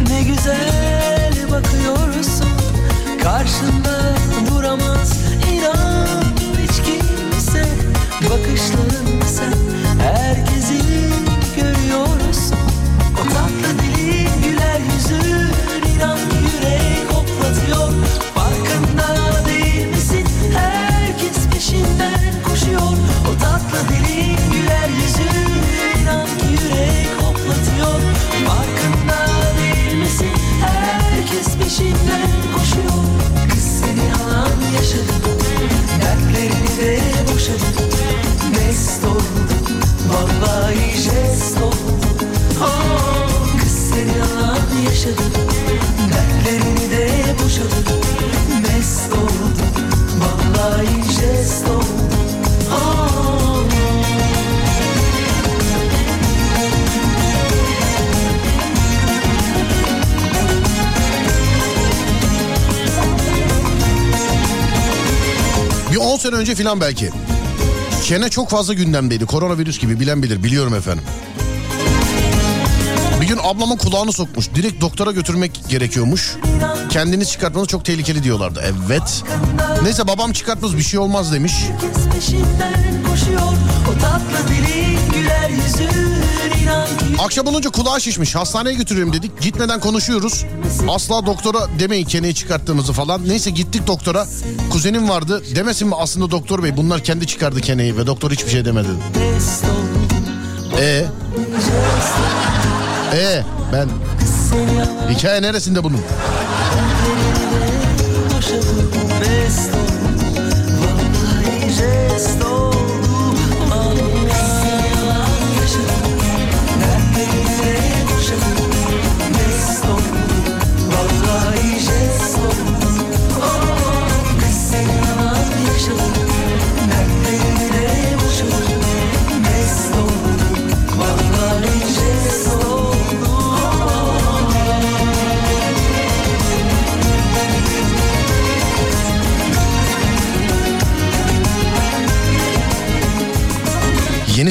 [0.10, 2.50] Ne güzel bakıyorsun
[3.24, 4.16] Karşında
[4.50, 5.14] duramaz
[5.52, 6.24] inan
[6.64, 7.66] hiç kimse
[8.22, 9.54] Bakışlarında sen
[10.00, 10.82] herkesi
[11.56, 12.58] görüyorsun
[13.14, 16.35] O tatlı dilin güler yüzün inan
[34.86, 35.38] alan yaşadım
[36.02, 37.00] dertlerini de
[37.34, 37.86] boşadım.
[38.52, 39.48] Mest oldum.
[40.10, 42.00] Vallahi jest oldum.
[42.62, 45.32] Oh, Kız seni alan yaşadım.
[46.12, 47.10] Dertlerini de
[47.44, 48.02] boşadım.
[48.62, 49.70] Mest oldum.
[50.20, 51.85] Vallahi jest oldum
[66.06, 67.10] 10 sene önce filan belki.
[68.04, 69.26] Kene çok fazla gündemdeydi.
[69.26, 70.44] Koronavirüs gibi bilen bilir.
[70.44, 71.04] Biliyorum efendim.
[73.22, 74.50] Bir gün ablamın kulağını sokmuş.
[74.56, 76.36] Direkt doktora götürmek gerekiyormuş.
[76.90, 78.64] Kendini çıkartmanız çok tehlikeli diyorlardı.
[78.64, 79.24] Evet.
[79.84, 81.54] Neyse babam çıkartmaz bir şey olmaz demiş.
[87.20, 88.36] Akşam olunca kulağı şişmiş.
[88.36, 89.42] Hastaneye götürüyorum dedik.
[89.42, 90.46] Gitmeden konuşuyoruz.
[90.88, 93.30] Asla doktora demeyin keneyi çıkarttığımızı falan.
[93.30, 94.28] Neyse gittik doktora.
[94.76, 95.44] Kuzenim vardı.
[95.56, 98.88] Demesin mi aslında doktor bey bunlar kendi çıkardı keneyi ve doktor hiçbir şey demedi.
[99.20, 101.06] mest oldum E
[103.14, 103.88] E ben
[105.14, 106.02] hikaye neresinde bunun?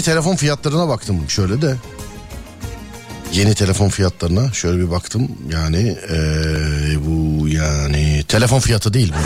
[0.05, 1.77] Telefon fiyatlarına baktım şöyle de.
[3.33, 5.29] Yeni telefon fiyatlarına şöyle bir baktım.
[5.53, 6.17] Yani ee,
[7.07, 9.23] bu yani telefon fiyatı değil bu.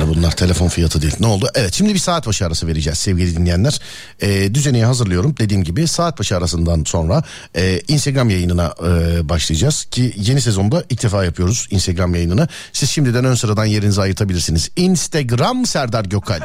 [0.00, 1.14] Yani bunlar telefon fiyatı değil.
[1.20, 1.48] Ne oldu?
[1.54, 3.80] Evet şimdi bir saat başı arası vereceğiz sevgili dinleyenler.
[4.20, 5.34] Ee, düzeneyi hazırlıyorum.
[5.38, 7.22] Dediğim gibi saat başı arasından sonra
[7.56, 9.84] e, Instagram yayınına e, başlayacağız.
[9.84, 12.48] Ki yeni sezonda ilk defa yapıyoruz Instagram yayınını.
[12.72, 14.70] Siz şimdiden ön sıradan yerinizi ayırtabilirsiniz.
[14.76, 16.40] Instagram Serdar Gökal.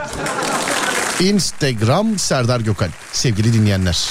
[1.20, 2.89] Instagram Serdar Gökal.
[3.11, 4.09] Sevgili dinleyenler.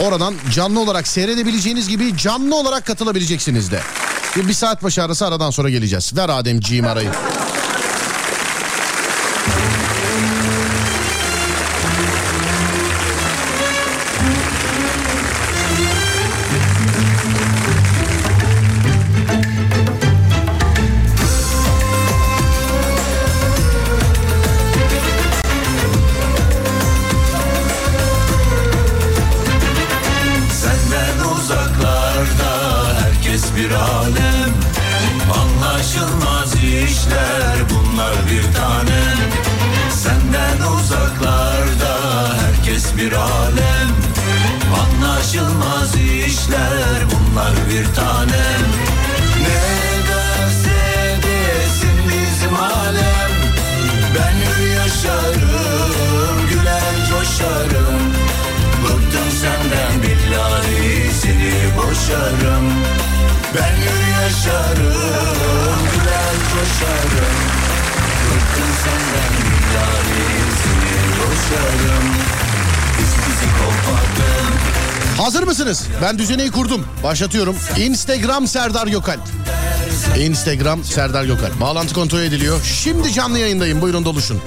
[0.00, 3.80] Oradan canlı olarak seyredebileceğiniz gibi canlı olarak katılabileceksiniz de.
[4.36, 6.16] Bir, saat başı arası aradan sonra geleceğiz.
[6.16, 7.10] Ver Ademciğim arayı.
[34.20, 34.52] Alem
[35.40, 39.18] Anlaşılmaz işler bunlar bir tanem.
[39.90, 41.94] Senden uzaklarda
[42.40, 43.90] herkes bir alem.
[44.80, 48.66] Anlaşılmaz işler bunlar bir tanem.
[49.42, 53.30] Ne derse desin bizim alem.
[54.14, 58.00] Ben hür yaşarım güler coşarım.
[58.84, 62.70] Bıktım senden billahi seni boşarım
[63.54, 67.36] Ben hür yaşarım güler coşarım
[68.30, 70.24] Bıktım senden billahi
[70.62, 72.08] seni boşarım
[72.98, 74.54] bizi kopardım
[75.16, 75.86] Hazır mısınız?
[76.02, 76.86] Ben düzeneyi kurdum.
[77.04, 77.56] Başlatıyorum.
[77.78, 79.16] Instagram Serdar Gökal.
[80.18, 81.60] Instagram Serdar Gökal.
[81.60, 82.60] Bağlantı kontrol ediliyor.
[82.64, 83.80] Şimdi canlı yayındayım.
[83.82, 84.40] Buyurun doluşun.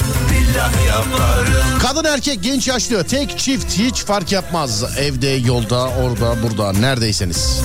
[1.82, 4.84] Kadın erkek genç yaşlı tek çift hiç fark yapmaz.
[4.98, 7.62] Evde yolda orada burada neredeyseniz.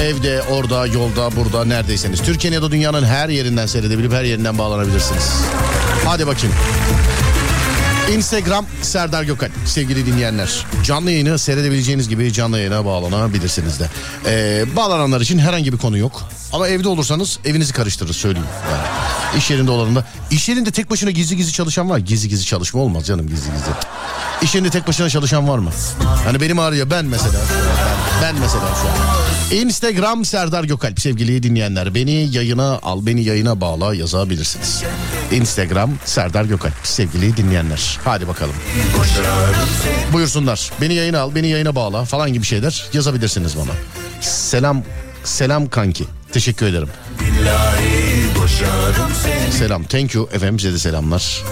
[0.00, 2.22] Evde orada yolda burada neredeyseniz.
[2.22, 5.32] Türkiye'nin ya da dünyanın her yerinden seyredebilip her yerinden bağlanabilirsiniz.
[6.04, 6.54] Hadi bakayım.
[8.12, 10.66] Instagram Serdar Gökal sevgili dinleyenler.
[10.84, 13.88] Canlı yayını seyredebileceğiniz gibi canlı yayına bağlanabilirsiniz de.
[14.26, 16.22] Ee, bağlananlar için herhangi bir konu yok.
[16.52, 18.48] Ama evde olursanız evinizi karıştırır söyleyeyim.
[18.70, 18.82] Yani
[19.38, 20.04] iş yerinde olanında.
[20.30, 21.98] İş yerinde tek başına gizli gizli çalışan var.
[21.98, 23.72] Gizli gizli çalışma olmaz canım gizli gizli.
[24.42, 25.70] İş yerinde tek başına çalışan var mı?
[26.24, 27.38] Hani benim arıyor ben mesela.
[28.22, 29.24] Ben, mesela şu an.
[29.60, 31.94] Instagram Serdar Gökalp sevgili dinleyenler.
[31.94, 34.82] Beni yayına al, beni yayına bağla yazabilirsiniz.
[35.32, 37.98] Instagram Serdar Gökalp sevgili dinleyenler.
[38.04, 38.54] Hadi bakalım.
[40.12, 40.70] Buyursunlar.
[40.80, 43.70] Beni yayına al, beni yayına bağla falan gibi şeyler yazabilirsiniz bana.
[44.20, 44.82] Selam,
[45.24, 46.04] selam kanki.
[46.32, 46.88] Teşekkür ederim.
[47.20, 48.03] billahi
[49.58, 49.84] Selam.
[49.84, 51.42] Thank you efendim size de selamlar.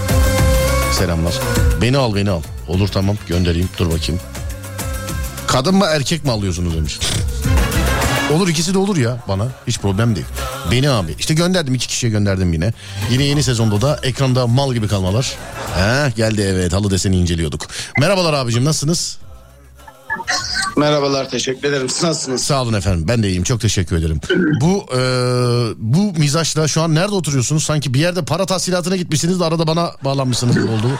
[0.98, 1.34] Selamlar.
[1.82, 2.42] Beni al beni al.
[2.68, 3.68] Olur tamam göndereyim.
[3.78, 4.20] Dur bakayım.
[5.46, 6.98] Kadın mı erkek mi alıyorsunuz demiş.
[8.32, 9.48] Olur ikisi de olur ya bana.
[9.66, 10.26] Hiç problem değil.
[10.70, 11.14] Beni abi.
[11.18, 12.72] İşte gönderdim iki kişiye gönderdim yine.
[13.10, 15.32] Yine yeni sezonda da ekranda mal gibi kalmalar.
[15.76, 17.66] He, geldi evet halı deseni inceliyorduk.
[17.98, 19.18] Merhabalar abicim nasılsınız?
[20.76, 21.88] Merhabalar teşekkür ederim.
[21.88, 22.44] Siz nasılsınız?
[22.44, 24.20] Sağ olun efendim ben de iyiyim çok teşekkür ederim.
[24.60, 24.98] Bu e,
[25.78, 27.64] bu mizaçla şu an nerede oturuyorsunuz?
[27.64, 30.90] Sanki bir yerde para tahsilatına gitmişsiniz de arada bana bağlanmışsınız oldu.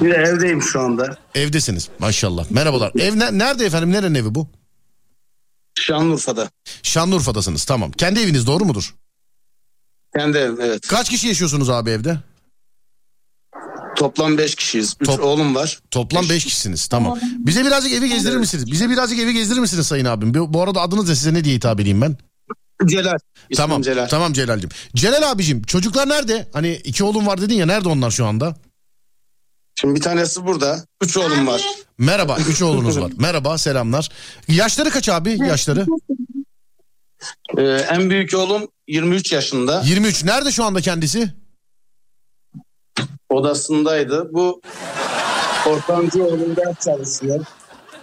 [0.00, 1.16] Bir evdeyim şu anda.
[1.34, 2.50] Evdesiniz maşallah.
[2.50, 2.92] Merhabalar.
[2.98, 3.92] Ev ne- nerede efendim?
[3.92, 4.48] Nerenin evi bu?
[5.74, 6.50] Şanlıurfa'da.
[6.82, 7.90] Şanlıurfa'dasınız tamam.
[7.92, 8.94] Kendi eviniz doğru mudur?
[10.16, 10.86] Kendi evim evet.
[10.88, 12.18] Kaç kişi yaşıyorsunuz abi evde?
[14.00, 14.96] Toplam 5 kişiyiz.
[15.00, 15.78] 3 Top- oğlum var.
[15.90, 17.18] Toplam 5 kişisiniz tamam.
[17.38, 18.72] Bize birazcık evi gezdirir misiniz?
[18.72, 20.34] Bize birazcık evi gezdirir misiniz sayın abim?
[20.34, 22.16] Bu arada adınız da size ne diye hitap edeyim ben?
[22.86, 23.16] Celal.
[23.50, 24.08] İsmim tamam Celal.
[24.08, 24.70] tamam Celal'cim.
[24.94, 26.48] Celal abicim çocuklar nerede?
[26.52, 28.56] Hani iki oğlum var dedin ya nerede onlar şu anda?
[29.80, 30.84] Şimdi bir tanesi burada.
[31.02, 31.62] 3 oğlum var.
[31.98, 33.12] Merhaba üç oğlunuz var.
[33.18, 34.08] Merhaba selamlar.
[34.48, 35.86] Yaşları kaç abi yaşları?
[37.58, 39.82] Ee, en büyük oğlum 23 yaşında.
[39.86, 40.24] 23.
[40.24, 41.34] Nerede şu anda kendisi?
[43.30, 44.28] Odasındaydı.
[44.32, 44.60] Bu
[45.66, 47.44] ortancı oğlum ders çalışıyor.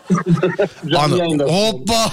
[0.83, 1.43] Yayında.
[1.43, 1.93] Hoppa.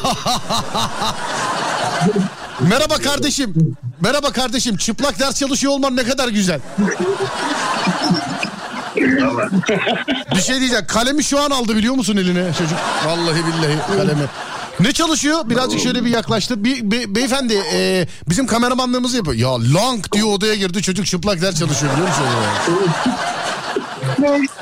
[2.60, 3.76] Merhaba kardeşim.
[4.00, 4.76] Merhaba kardeşim.
[4.76, 6.60] Çıplak ders çalışıyor olman ne kadar güzel.
[10.34, 10.86] Bir şey diyeceğim.
[10.88, 12.78] Kalemi şu an aldı biliyor musun eline çocuk?
[13.06, 14.24] Vallahi billahi kalemi.
[14.80, 15.50] Ne çalışıyor?
[15.50, 16.64] Birazcık şöyle bir yaklaştı.
[16.64, 19.36] Bir be- beyefendi e, bizim kameramanlığımızı yapıyor.
[19.36, 22.24] Ya lang diyor odaya girdi çocuk çıplak ders çalışıyor biliyor musun?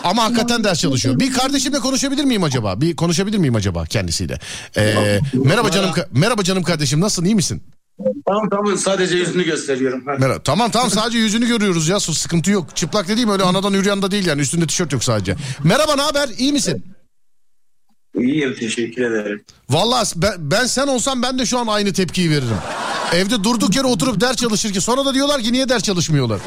[0.05, 1.19] Ama hakikaten ders çalışıyor.
[1.19, 2.81] Bir kardeşimle konuşabilir miyim acaba?
[2.81, 4.39] Bir konuşabilir miyim acaba kendisiyle?
[4.77, 7.63] Ee, merhaba canım merhaba canım kardeşim nasılsın iyi misin?
[8.27, 10.07] Tamam tamam sadece yüzünü gösteriyorum.
[10.07, 10.13] Ha.
[10.19, 10.43] Merhaba.
[10.43, 12.77] Tamam tamam sadece yüzünü görüyoruz ya sıkıntı yok.
[12.77, 15.37] Çıplak dediğim öyle anadan yürüyen de değil yani üstünde tişört yok sadece.
[15.65, 16.85] Merhaba ne haber iyi misin?
[18.19, 19.45] İyiyim teşekkür ederim.
[19.71, 22.57] Vallahi ben, ben sen olsam ben de şu an aynı tepkiyi veririm.
[23.13, 26.41] Evde durduk yere oturup ders çalışır ki sonra da diyorlar ki niye ders çalışmıyorlar?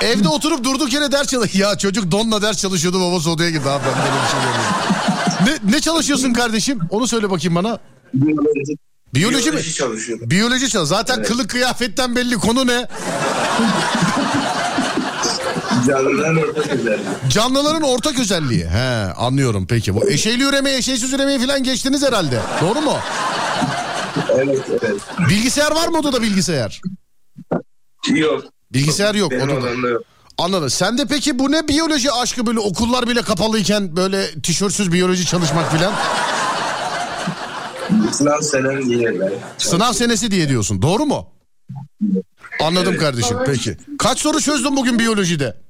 [0.00, 1.54] Evde oturup durduk yere ders çalış.
[1.54, 5.62] Ya çocuk donla ders çalışıyordu babası odaya girdi abi ben böyle bir şey görmedim.
[5.70, 6.78] Ne, ne çalışıyorsun kardeşim?
[6.90, 7.78] Onu söyle bakayım bana.
[8.14, 8.76] Biyoloji,
[9.14, 9.62] Biyoloji, mi?
[9.62, 10.30] çalışıyorum.
[10.30, 10.88] Biyoloji çalış.
[10.88, 12.86] Zaten kılık kıyafetten belli konu ne?
[15.86, 16.98] Canlıların ortak özelliği.
[17.28, 18.66] Canlıların ortak özelliği.
[18.66, 19.94] He anlıyorum peki.
[19.94, 22.40] Bu eşeğli üremeyi, eşeğsiz üremeyi falan geçtiniz herhalde.
[22.60, 22.96] Doğru mu?
[24.34, 25.00] Evet evet.
[25.28, 26.80] Bilgisayar var mı odada bilgisayar?
[28.14, 28.44] Yok.
[28.72, 29.56] Bilgisayar yok Benim odada.
[29.66, 30.02] odamda yok.
[30.38, 30.70] Anladım.
[30.70, 35.72] Sen de peki bu ne biyoloji aşkı böyle okullar bile kapalıyken böyle tişörtsüz biyoloji çalışmak
[35.72, 35.92] filan?
[38.12, 39.32] Sınav senem diye ben.
[39.58, 40.82] Sınav senesi diye diyorsun.
[40.82, 41.28] Doğru mu?
[42.62, 43.76] Anladım kardeşim peki.
[43.98, 45.65] Kaç soru çözdün bugün biyolojide?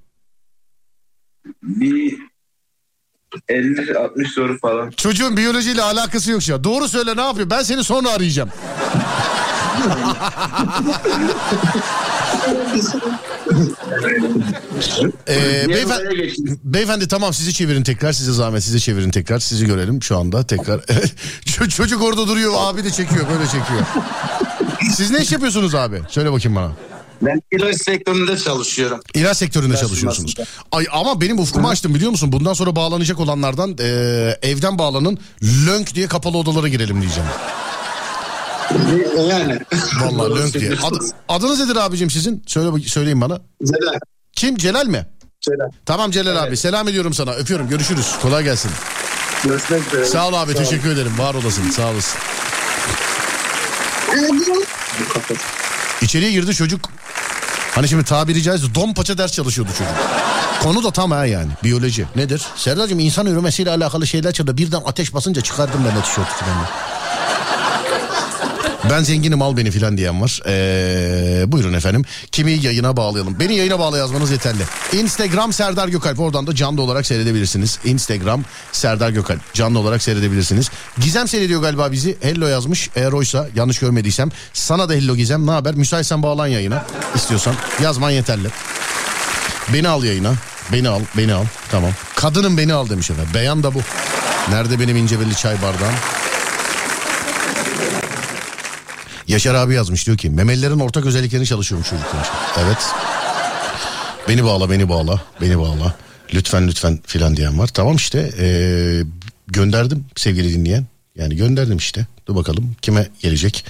[1.62, 2.18] Bir
[3.49, 4.90] 50-60 soru falan.
[4.90, 6.64] Çocuğun biyolojiyle alakası yok ya.
[6.64, 7.51] Doğru söyle ne yapıyor?
[7.51, 8.51] Ben seni sonra arayacağım.
[15.28, 16.34] Ee, beyefendi,
[16.64, 18.12] beyefendi tamam sizi çevirin tekrar.
[18.12, 19.38] Size zahmet sizi çevirin tekrar.
[19.38, 20.80] Sizi görelim şu anda tekrar.
[21.68, 23.80] Çocuk orada duruyor abi de çekiyor böyle çekiyor.
[24.94, 26.03] Siz ne iş yapıyorsunuz abi?
[26.09, 26.72] Söyle bakayım bana.
[27.23, 29.01] Ben ilaç sektöründe çalışıyorum.
[29.14, 30.35] İlaç sektöründe İlaç çalışıyorsunuz.
[30.73, 32.33] Ay ama benim ufkumu açtım biliyor musun?
[32.33, 33.87] Bundan sonra bağlanacak olanlardan e,
[34.43, 35.19] evden bağlanın
[35.67, 37.29] lönk diye kapalı odalara girelim diyeceğim.
[39.29, 39.59] Yani.
[40.01, 40.73] Vallahi lönk diye.
[40.73, 42.43] Adı- adınız nedir abicim sizin?
[42.47, 43.41] Söyle söyleyin bana.
[43.62, 43.99] Zelal.
[44.33, 44.57] Kim?
[44.57, 45.07] Celal mi?
[45.41, 45.71] Zelal.
[45.87, 46.57] Tamam Celal abi.
[46.57, 47.33] Selam ediyorum sana.
[47.33, 47.69] Öpüyorum.
[47.69, 48.07] Görüşürüz.
[48.23, 48.71] Kolay gelsin.
[49.45, 50.05] Görüşmek üzere.
[50.05, 50.53] Sağ ol abi.
[50.53, 50.64] Sağ ol.
[50.64, 51.12] teşekkür ederim.
[51.19, 51.71] Var olasın.
[51.71, 52.19] Sağ olasın.
[56.03, 56.88] İçeriye girdi çocuk.
[57.74, 59.94] Hani şimdi tabiri caizse don paça ders çalışıyordu çocuk.
[60.62, 61.51] Konu da tam ha yani.
[61.64, 62.07] Biyoloji.
[62.16, 62.42] Nedir?
[62.57, 64.57] Serdar'cığım insan üremesiyle alakalı şeyler çalıyor.
[64.57, 66.66] Birden ateş basınca çıkardım ben tişörtü falan.
[68.91, 70.41] Ben zenginim al beni filan diyen var.
[70.47, 72.05] Ee, buyurun efendim.
[72.32, 73.41] Kimi yayına bağlayalım.
[73.41, 74.62] Beni yayına bağla yazmanız yeterli.
[74.93, 76.20] Instagram Serdar Gökalp.
[76.20, 77.78] Oradan da canlı olarak seyredebilirsiniz.
[77.84, 79.55] Instagram Serdar Gökalp.
[79.55, 80.70] Canlı olarak seyredebilirsiniz.
[81.01, 82.16] Gizem seyrediyor galiba bizi.
[82.20, 82.91] Hello yazmış.
[82.97, 84.28] Eğer oysa yanlış görmediysem.
[84.53, 85.47] Sana da hello Gizem.
[85.47, 85.74] Ne haber?
[85.74, 86.84] Müsaitsen bağlan yayına.
[87.14, 87.55] istiyorsan.
[87.82, 88.49] Yazman yeterli.
[89.72, 90.32] Beni al yayına.
[90.72, 91.45] Beni al, beni al.
[91.70, 91.91] Tamam.
[92.16, 93.30] Kadının beni al demiş efendim.
[93.34, 93.78] Beyan da bu.
[94.51, 95.95] Nerede benim ince belli çay bardağım?
[99.29, 102.29] Yaşar abi yazmış diyor ki memelilerin ortak özelliklerini çalışıyormuş çocuk demiş.
[102.59, 102.79] Evet.
[104.29, 105.95] Beni bağla beni bağla beni bağla.
[106.35, 107.66] Lütfen lütfen filan diyen var.
[107.66, 109.03] Tamam işte ee,
[109.47, 110.87] gönderdim sevgili dinleyen.
[111.16, 112.07] Yani gönderdim işte.
[112.27, 113.64] Dur bakalım kime gelecek.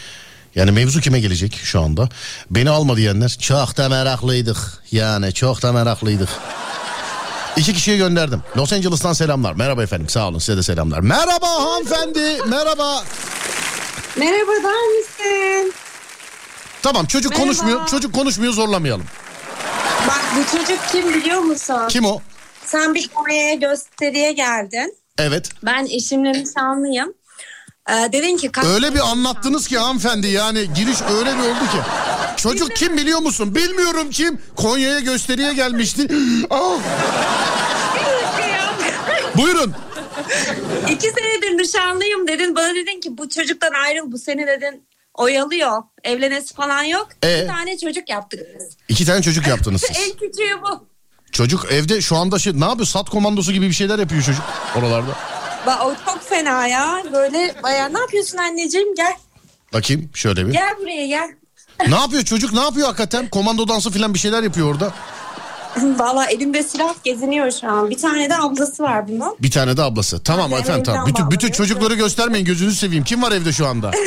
[0.55, 2.09] Yani mevzu kime gelecek şu anda.
[2.51, 4.57] Beni alma diyenler çok da meraklıydık.
[4.93, 6.29] Yani çok da meraklıydık.
[7.57, 8.43] İki kişiye gönderdim.
[8.57, 9.53] Los Angeles'tan selamlar.
[9.53, 11.01] Merhaba efendim sağ olun size de selamlar.
[11.01, 13.05] Merhaba hanımefendi merhaba.
[14.17, 15.73] Merhaba der misin?
[16.83, 17.47] Tamam çocuk Merhaba.
[17.47, 17.87] konuşmuyor.
[17.87, 19.05] Çocuk konuşmuyor zorlamayalım.
[20.09, 21.89] Bak bu çocuk kim biliyor musun?
[21.89, 22.21] Kim o?
[22.65, 24.97] Sen bir Konya'ya gösteriye geldin.
[25.19, 25.51] Evet.
[25.65, 27.15] Ben eşimle nişanlıyım.
[27.91, 28.51] Ee, dedin ki...
[28.75, 31.79] Öyle bir anlattınız ki hanımefendi yani giriş öyle bir oldu ki.
[32.37, 33.55] Çocuk kim biliyor musun?
[33.55, 34.41] Bilmiyorum kim.
[34.57, 36.09] Konya'ya gösteriye gelmişti.
[36.51, 36.79] Ah,
[39.37, 39.75] buyurun.
[40.91, 42.57] İki senedir nişanlıyım dedin.
[42.57, 44.87] Bana dedin ki bu çocuktan ayrıl bu seni dedin.
[45.15, 45.83] Oyalıyor.
[46.05, 47.09] Evlenesi falan yok.
[47.25, 47.43] Ee?
[47.43, 48.77] Bir tane çocuk yaptık biz.
[48.89, 49.97] İki tane çocuk yaptınız siz.
[50.07, 50.87] en küçüğü bu.
[51.33, 52.87] Çocuk evde şu anda şey ne yapıyor?
[52.87, 54.45] Sat komandosu gibi bir şeyler yapıyor çocuk
[54.79, 55.17] oralarda.
[55.67, 57.03] Bak o çok fena ya.
[57.13, 59.15] Böyle bayağı ne yapıyorsun anneciğim gel.
[59.73, 60.53] Bakayım şöyle bir.
[60.53, 61.31] Gel buraya gel.
[61.89, 62.53] Ne yapıyor çocuk?
[62.53, 63.29] Ne yapıyor hakikaten?
[63.29, 64.93] Komando dansı falan bir şeyler yapıyor orada.
[65.99, 67.91] Valla elimde silah geziniyor şu an.
[67.91, 69.37] Bir tane de ablası var bunun.
[69.43, 70.23] Bir tane de ablası.
[70.23, 71.07] Tamam Ben efendim tamam.
[71.07, 73.05] Bütün, bütün çocukları göstermeyin gözünüzü seveyim.
[73.05, 73.91] Kim var evde şu anda?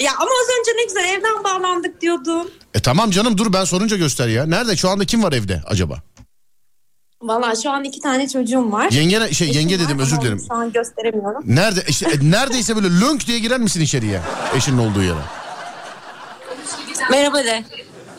[0.00, 2.50] Ya ama az önce ne güzel evden bağlandık diyordun.
[2.74, 4.46] E tamam canım dur ben sorunca göster ya.
[4.46, 5.98] Nerede şu anda kim var evde acaba?
[7.22, 8.90] Valla şu an iki tane çocuğum var.
[8.90, 10.40] Yenge şey Eşim yenge var dedim özür dilerim.
[10.48, 11.42] Şu an gösteremiyorum.
[11.46, 14.20] Nerede işte e, neredeyse böyle lönk diye girer misin içeriye?
[14.56, 15.20] Eşinin olduğu yere.
[17.10, 17.64] Merhaba de.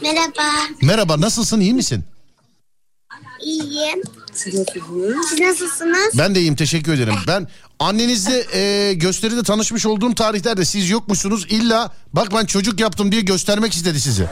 [0.01, 0.43] Merhaba,
[0.81, 2.05] Merhaba nasılsın iyi misin?
[3.41, 4.01] İyiyim.
[4.33, 6.17] Siz nasılsınız?
[6.17, 7.13] Ben de iyiyim teşekkür ederim.
[7.27, 7.47] Ben
[7.79, 11.45] annenizle e, gösteride tanışmış olduğum tarihlerde siz yokmuşsunuz.
[11.49, 14.21] İlla bak ben çocuk yaptım diye göstermek istedi sizi.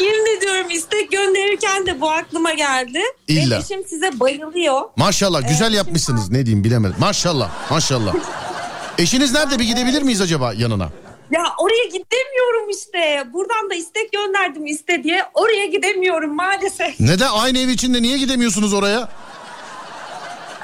[0.00, 2.98] Yemin ediyorum istek gönderirken de bu aklıma geldi.
[3.28, 3.50] İlla.
[3.50, 4.80] Benim eşim size bayılıyor.
[4.96, 6.96] Maşallah güzel Evet, yapmışsınız ne diyeyim bilemedim.
[6.98, 8.14] Maşallah maşallah.
[8.98, 10.90] Eşiniz nerede bir gidebilir miyiz acaba yanına?
[11.30, 13.24] Ya oraya gidemiyorum işte.
[13.32, 15.24] Buradan da istek gönderdim iste diye.
[15.34, 17.00] Oraya gidemiyorum maalesef.
[17.00, 19.08] Neden aynı ev içinde niye gidemiyorsunuz oraya?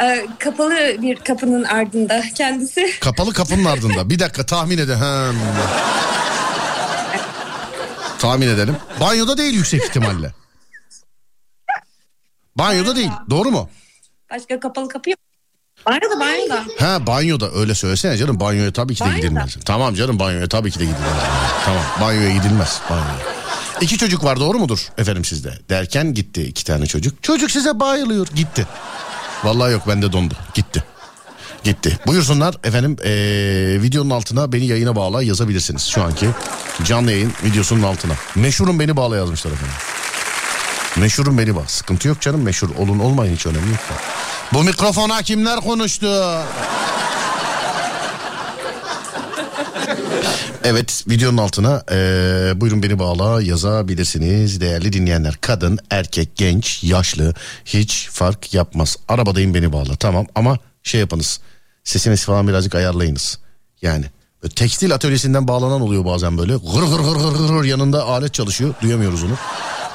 [0.00, 3.00] Ee, kapalı bir kapının ardında kendisi.
[3.00, 4.10] Kapalı kapının ardında.
[4.10, 4.94] Bir dakika tahmin edin.
[4.94, 5.30] Ha.
[8.18, 8.76] tahmin edelim.
[9.00, 10.30] Banyoda değil yüksek ihtimalle.
[12.56, 13.10] Banyoda değil.
[13.30, 13.70] Doğru mu?
[14.30, 15.18] Başka kapalı kapı yok.
[15.86, 16.64] Banyoda banyoda.
[16.78, 19.18] Ha banyoda öyle söylesene canım banyoya tabii ki de Banyoda.
[19.18, 19.56] gidilmez.
[19.64, 21.08] Tamam canım banyoya tabii ki de gidilmez.
[21.64, 23.16] tamam banyoya gidilmez banyoya.
[23.80, 25.58] İki çocuk var doğru mudur efendim sizde?
[25.70, 27.22] Derken gitti iki tane çocuk.
[27.22, 28.66] Çocuk size bayılıyor gitti.
[29.44, 30.84] Vallahi yok bende dondu gitti.
[31.64, 31.98] Gitti.
[32.06, 35.82] Buyursunlar efendim eee, videonun altına beni yayına bağla yazabilirsiniz.
[35.86, 36.28] Şu anki
[36.84, 38.12] canlı yayın videosunun altına.
[38.34, 39.74] Meşhurum beni bağla yazmışlar efendim.
[40.96, 41.66] Meşhurum beni bağla.
[41.68, 43.80] Sıkıntı yok canım meşhur olun olmayın hiç önemli yok.
[44.52, 46.06] Bu mikrofona kimler konuştu?
[50.64, 55.34] Evet videonun altına eee, buyurun beni bağla yazabilirsiniz değerli dinleyenler.
[55.40, 57.34] Kadın, erkek, genç, yaşlı
[57.64, 58.96] hiç fark yapmaz.
[59.08, 61.40] Arabadayım beni bağla tamam ama şey yapınız
[61.84, 63.38] sesiniz falan birazcık ayarlayınız.
[63.82, 64.04] Yani
[64.56, 69.24] tekstil atölyesinden bağlanan oluyor bazen böyle gır gır gır gır, gır yanında alet çalışıyor duyamıyoruz
[69.24, 69.32] onu.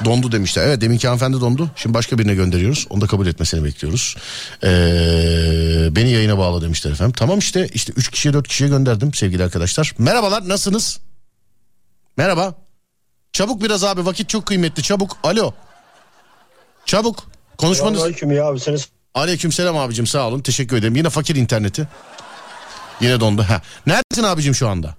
[0.04, 0.66] Dondu demişler.
[0.66, 1.70] Evet deminki hanımefendi dondu.
[1.76, 2.86] Şimdi başka birine gönderiyoruz.
[2.90, 4.16] Onu da kabul etmesini bekliyoruz.
[4.64, 4.68] Ee,
[5.90, 7.14] beni yayına bağla demişler efendim.
[7.18, 9.94] Tamam işte işte 3 kişiye 4 kişiye gönderdim sevgili arkadaşlar.
[9.98, 11.00] Merhabalar nasılsınız?
[12.16, 12.54] Merhaba.
[13.32, 15.16] Çabuk biraz abi vakit çok kıymetli çabuk.
[15.22, 15.52] Alo.
[16.86, 17.24] Çabuk.
[17.58, 18.02] Konuşmanız.
[18.02, 18.76] Aleyküm ya abi seni
[19.14, 20.96] Aleyküm selam abicim sağ olun teşekkür ederim.
[20.96, 21.88] Yine fakir interneti.
[23.00, 23.42] Yine dondu.
[23.42, 23.62] Ha.
[23.86, 24.94] Neredesin abicim şu anda?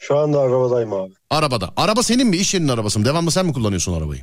[0.00, 1.12] Şu anda arabadayım abi.
[1.30, 1.72] Arabada.
[1.76, 2.36] Araba senin mi?
[2.36, 3.04] İş yerinin arabası mı?
[3.04, 4.22] Devamlı sen mi kullanıyorsun arabayı?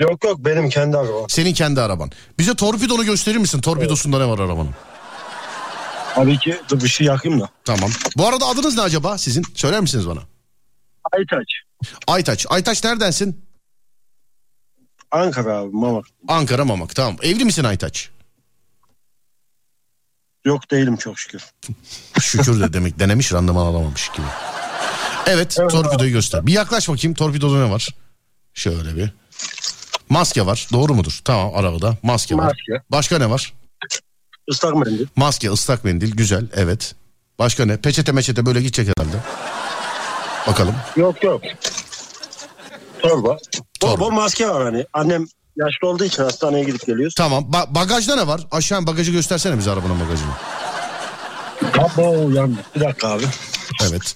[0.00, 1.24] Yok yok benim kendi arabam.
[1.28, 2.10] Senin kendi araban.
[2.38, 3.60] Bize torpidonu gösterir misin?
[3.60, 4.74] Torpidosunda ne var arabanın?
[6.14, 7.48] Tabii ki dur bir şey yakayım da.
[7.64, 7.90] Tamam.
[8.16, 9.44] Bu arada adınız ne acaba sizin?
[9.54, 10.20] Söyler misiniz bana?
[11.12, 11.46] Aytaç.
[12.06, 12.46] Aytaç.
[12.48, 13.44] Aytaç neredensin?
[15.10, 16.04] Ankara abi Mamak.
[16.28, 16.94] Ankara Mamak.
[16.94, 17.16] Tamam.
[17.22, 18.10] Evli misin Aytaç?
[20.46, 21.44] Yok değilim çok şükür.
[22.20, 24.26] Şükür de demek denemiş randıman alamamış gibi.
[25.26, 26.46] Evet, Evet torpidoyu göster.
[26.46, 27.88] Bir yaklaş bakayım torpidoda ne var?
[28.54, 29.10] Şöyle bir.
[30.08, 30.68] Maske var.
[30.72, 31.20] Doğru mudur?
[31.24, 31.96] Tamam arabada.
[32.02, 32.44] Maske var.
[32.44, 32.84] Maske.
[32.90, 33.52] Başka ne var?
[34.48, 35.06] Islak mendil.
[35.16, 36.16] Maske, ıslak mendil.
[36.16, 36.46] Güzel.
[36.54, 36.94] Evet.
[37.38, 37.76] Başka ne?
[37.76, 39.16] Peçete meçete böyle gidecek herhalde.
[40.46, 40.74] Bakalım.
[40.96, 41.42] Yok yok.
[42.98, 43.36] Torba.
[43.80, 43.96] Torba.
[43.96, 44.86] Torba maske var hani.
[44.92, 45.26] Annem
[45.56, 47.14] yaşlı olduğu için hastaneye gidip geliyoruz.
[47.16, 47.44] Tamam.
[47.44, 48.46] Ba- bagajda ne var?
[48.50, 50.30] Aşağı bagajı göstersene bize arabanın bagajını.
[51.78, 52.58] Abo yandı.
[52.76, 53.24] Bir dakika abi.
[53.88, 54.14] Evet.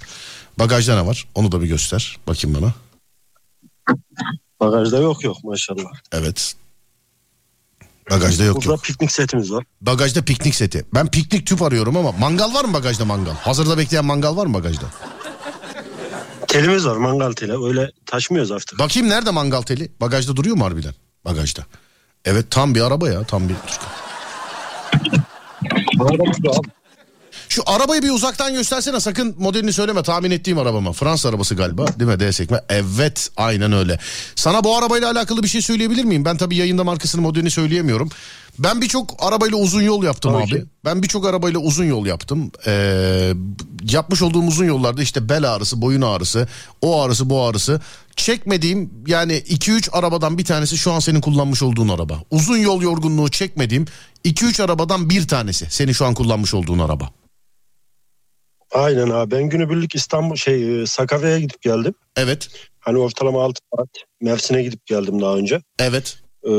[0.59, 1.29] Bagajda ne var?
[1.35, 2.19] Onu da bir göster.
[2.27, 2.73] Bakayım bana.
[4.61, 5.91] Bagajda yok yok maşallah.
[6.13, 6.55] Evet.
[8.11, 8.83] Bagajda yok Burada yok.
[8.85, 9.65] piknik setimiz var.
[9.81, 10.87] Bagajda piknik seti.
[10.95, 13.35] Ben piknik tüp arıyorum ama mangal var mı bagajda mangal?
[13.35, 14.85] Hazırda bekleyen mangal var mı bagajda?
[16.49, 17.65] Telimiz var mangal teli.
[17.65, 18.79] Öyle taşımıyoruz artık.
[18.79, 19.93] Bakayım nerede mangal teli?
[20.01, 20.95] Bagajda duruyor mu harbiden?
[21.25, 21.61] Bagajda.
[22.25, 23.55] Evet tam bir araba ya tam bir.
[26.01, 26.69] Abi.
[27.49, 30.93] Şu arabayı bir uzaktan göstersene sakın modelini söyleme tahmin ettiğim arabama.
[30.93, 32.61] Fransız arabası galiba değil mi D sekme?
[32.69, 33.99] Evet aynen öyle.
[34.35, 36.25] Sana bu arabayla alakalı bir şey söyleyebilir miyim?
[36.25, 38.09] Ben tabii yayında markasını modelini söyleyemiyorum.
[38.59, 40.51] Ben birçok arabayla uzun yol yaptım Tabii abi.
[40.51, 40.65] ki.
[40.85, 42.51] Ben birçok arabayla uzun yol yaptım.
[42.67, 43.33] Ee,
[43.91, 46.49] yapmış olduğum uzun yollarda işte bel ağrısı, boyun ağrısı,
[46.83, 47.81] o ağrısı, bu ağrısı.
[48.25, 52.23] Çekmediğim yani 2-3 arabadan bir tanesi şu an senin kullanmış olduğun araba.
[52.31, 53.87] Uzun yol yorgunluğu çekmediğim
[54.25, 57.11] 2-3 arabadan bir tanesi senin şu an kullanmış olduğun araba.
[58.73, 59.31] Aynen abi.
[59.31, 61.95] Ben günübirlik İstanbul şey e, Sakarya'ya gidip geldim.
[62.17, 62.49] Evet,
[62.81, 63.89] Hani ortalama 6 saat
[64.21, 65.61] Mersin'e gidip geldim daha önce.
[65.79, 66.19] evet.
[66.45, 66.51] Ee,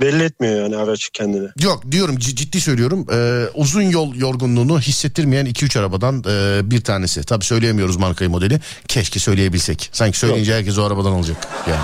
[0.00, 1.48] belli etmiyor yani araç kendini.
[1.62, 3.06] Yok diyorum ciddi söylüyorum.
[3.12, 7.22] Ee, uzun yol yorgunluğunu hissettirmeyen 2-3 arabadan e, bir tanesi.
[7.22, 8.60] Tabii söyleyemiyoruz markayı modeli.
[8.88, 9.90] Keşke söyleyebilsek.
[9.92, 11.80] Sanki söyleyince herkes o arabadan alacak yani.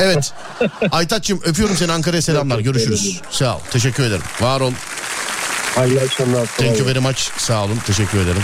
[0.00, 0.32] Evet.
[0.90, 2.58] Aytaç'cığım öpüyorum seni Ankara'ya selamlar.
[2.58, 3.20] Görüşürüz.
[3.30, 3.60] Sağ ol.
[3.70, 4.22] Teşekkür ederim.
[4.40, 4.72] Var ol.
[5.74, 6.46] Hayırlı akşamlar.
[6.46, 7.18] Thank you very much.
[7.38, 7.78] Sağ olun.
[7.86, 8.42] Teşekkür ederim.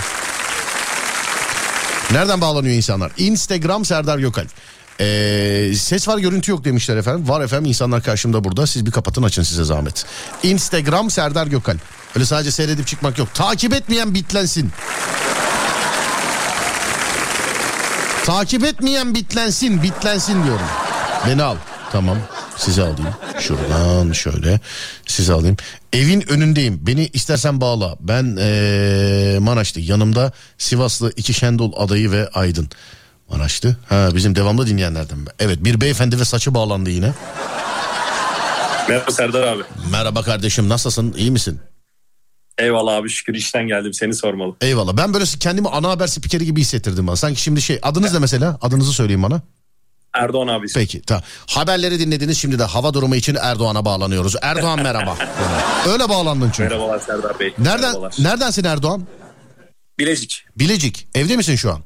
[2.12, 3.12] Nereden bağlanıyor insanlar?
[3.16, 4.48] Instagram Serdar Gökalp.
[5.00, 7.28] Ee, ses var görüntü yok demişler efendim.
[7.28, 8.66] Var efendim insanlar karşımda burada.
[8.66, 10.04] Siz bir kapatın açın size zahmet.
[10.42, 11.80] Instagram Serdar Gökalp.
[12.16, 13.34] Öyle sadece seyredip çıkmak yok.
[13.34, 14.70] Takip etmeyen bitlensin.
[18.24, 20.66] Takip etmeyen bitlensin, bitlensin diyorum.
[21.26, 21.56] Beni al.
[21.92, 22.18] Tamam.
[22.56, 23.14] Sizi alayım.
[23.40, 24.60] Şuradan şöyle.
[25.06, 25.56] Sizi alayım.
[25.92, 26.78] Evin önündeyim.
[26.82, 27.96] Beni istersen bağla.
[28.00, 29.80] Ben ee, Maraşlı.
[29.80, 32.68] Yanımda Sivaslı iki Şendol adayı ve Aydın.
[33.30, 33.76] Maraşlı.
[33.88, 35.18] Ha bizim devamlı dinleyenlerden.
[35.38, 37.12] Evet bir beyefendi ve saçı bağlandı yine.
[38.88, 39.62] Merhaba Serdar abi.
[39.90, 41.12] Merhaba kardeşim nasılsın?
[41.16, 41.60] İyi misin?
[42.58, 44.54] Eyvallah abi şükür işten geldim seni sormalı.
[44.60, 44.96] Eyvallah.
[44.96, 47.16] Ben böyle kendimi ana haber spikeri gibi hissettirdim bana.
[47.16, 48.58] Sanki şimdi şey adınız ne mesela?
[48.60, 49.40] Adınızı söyleyin bana.
[50.14, 50.66] Erdoğan abi.
[50.74, 51.22] Peki tamam.
[51.46, 54.34] Haberleri dinlediniz şimdi de hava durumu için Erdoğan'a bağlanıyoruz.
[54.42, 55.16] Erdoğan merhaba.
[55.88, 56.62] Öyle bağlandın çünkü.
[56.74, 57.54] Merhabalar Serdar Bey.
[57.58, 58.14] Nereden Merhabalar.
[58.18, 59.06] neredensin Erdoğan?
[59.98, 60.44] Bilecik.
[60.58, 61.08] Bilecik.
[61.14, 61.80] Evde misin şu an?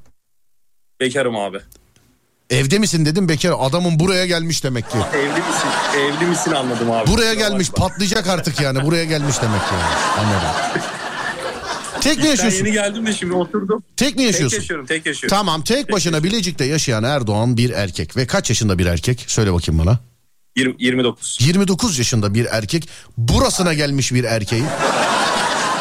[1.00, 1.58] Bekarım abi.
[2.50, 3.54] Evde misin dedim bekar.
[3.58, 4.96] Adamın buraya gelmiş demek ki.
[5.14, 5.68] Evli misin?
[5.98, 7.10] Evli misin anladım abi.
[7.10, 8.84] Buraya gelmiş patlayacak artık yani.
[8.84, 9.74] Buraya gelmiş demek ki.
[9.74, 10.26] yani.
[10.26, 10.82] Anladım.
[12.00, 12.58] Tek mi Ben yaşıyorsun?
[12.58, 13.82] yeni geldim de şimdi oturdum.
[13.96, 14.56] Tek mi yaşıyorsun?
[14.56, 15.36] Tek yaşıyorum tek yaşıyorum.
[15.36, 18.16] Tamam tek başına Bilecik'te yaşayan Erdoğan bir erkek.
[18.16, 19.24] Ve kaç yaşında bir erkek?
[19.28, 19.98] Söyle bakayım bana.
[20.56, 21.38] 20, 29.
[21.40, 22.88] 29 yaşında bir erkek.
[23.18, 24.62] Burasına gelmiş bir erkeği.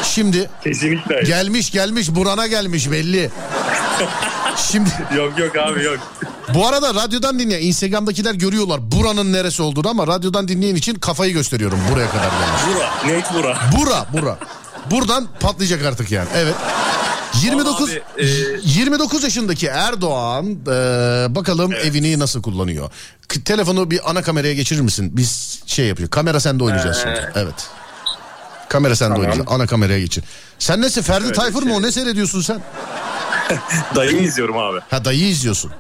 [0.04, 1.22] Şimdi Kesinlikle.
[1.22, 3.30] gelmiş gelmiş burana gelmiş belli.
[4.58, 6.00] Şimdi Yok yok abi yok.
[6.54, 11.80] bu arada radyodan dinleyen Instagram'dakiler görüyorlar buranın neresi olduğunu ama radyodan dinleyen için kafayı gösteriyorum
[11.92, 12.62] buraya kadar gelmiş.
[12.76, 13.14] Bura.
[13.14, 13.58] Net bura.
[13.78, 14.38] Bura bura.
[14.92, 16.28] Buradan patlayacak artık yani.
[16.36, 16.56] Evet.
[17.44, 20.76] 29 Vallahi abi, e, 29 yaşındaki Erdoğan e,
[21.36, 22.90] bakalım evini nasıl kullanıyor.
[23.46, 25.12] Telefonu bir ana kameraya geçirir misin?
[25.18, 26.10] Biz şey yapıyor.
[26.10, 27.32] Kamera sende oynayacağız Ee, şimdi.
[27.36, 27.68] Evet.
[28.70, 29.22] Kamera sende Tamam.
[29.22, 29.48] oynayacağız.
[29.52, 30.24] Ana kameraya geçir.
[30.60, 31.02] Sen nesin?
[31.02, 31.78] Ferdi Öyle Tayfur mu şey.
[31.78, 31.82] o?
[31.82, 32.62] Ne seyrediyorsun sen?
[33.96, 34.80] Dayımı izliyorum abi.
[34.90, 35.72] Ha dayı izliyorsun.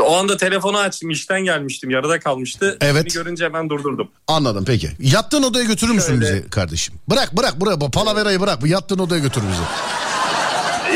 [0.00, 2.78] O anda telefonu açtım işten gelmiştim yarıda kalmıştı.
[2.80, 3.04] Evet.
[3.04, 4.08] Beni görünce hemen durdurdum.
[4.28, 4.90] Anladım peki.
[5.00, 6.34] Yattığın odaya götürür müsün Şöyle.
[6.36, 6.94] bizi kardeşim?
[7.10, 7.80] Bırak bırak bırak.
[7.80, 8.62] Bu palaverayı bırak.
[8.62, 9.62] Bu yattığın odaya götür bizi.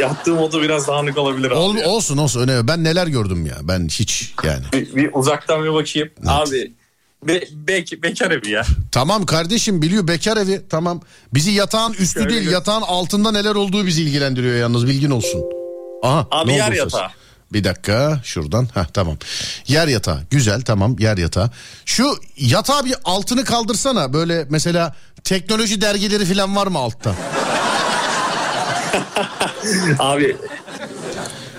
[0.01, 1.55] Yattığım oda biraz dağınık olabilir abi.
[1.55, 1.89] Ol, ya.
[1.89, 2.69] olsun olsun önemli.
[2.69, 3.57] Ben neler gördüm ya.
[3.63, 4.65] Ben hiç yani.
[4.73, 6.09] Bir, bir uzaktan bir bakayım.
[6.27, 6.73] Abi
[7.29, 8.63] be, bek, bekar evi ya.
[8.93, 11.01] Tamam kardeşim biliyor bekar evi tamam.
[11.35, 15.43] Bizi yatağın üstü Şöyle değil gö- yatağın altında neler olduğu bizi ilgilendiriyor yalnız bilgin olsun.
[16.03, 16.79] Aha, Abi ne yer oldu ses?
[16.79, 17.09] yatağı.
[17.53, 18.69] Bir dakika şuradan.
[18.75, 19.17] Ha tamam.
[19.67, 20.21] Yer yatağı.
[20.31, 21.51] Güzel tamam yer yatağı.
[21.85, 24.13] Şu yatağı bir altını kaldırsana.
[24.13, 24.95] Böyle mesela
[25.25, 27.15] teknoloji dergileri falan var mı altta?
[29.99, 30.37] Abi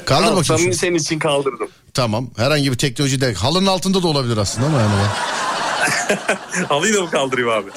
[0.05, 0.43] Kaldır bakayım.
[0.45, 1.67] samimi senin için kaldırdım.
[1.93, 2.29] Tamam.
[2.37, 3.35] Herhangi bir teknoloji dergi.
[3.35, 4.91] Halının altında da olabilir aslında ama yani.
[6.69, 7.69] Halıyı da mı kaldırayım abi?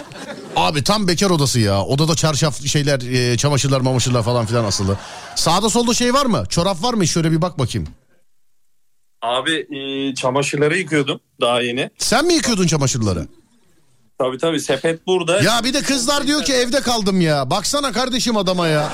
[0.57, 1.83] Abi tam bekar odası ya.
[1.83, 3.01] Odada çarşaf şeyler,
[3.33, 4.97] e, çamaşırlar, mamaşırlar falan filan asılı.
[5.35, 6.45] Sağda solda şey var mı?
[6.49, 7.07] Çorap var mı?
[7.07, 7.89] Şöyle bir bak bakayım.
[9.23, 11.91] Abi e, çamaşırları yıkıyordum daha yeni.
[11.99, 13.27] Sen mi yıkıyordun çamaşırları?
[14.19, 15.41] Tabii tabii sepet burada.
[15.43, 17.51] Ya bir de kızlar diyor ki evde kaldım ya.
[17.51, 18.89] Baksana kardeşim adama ya.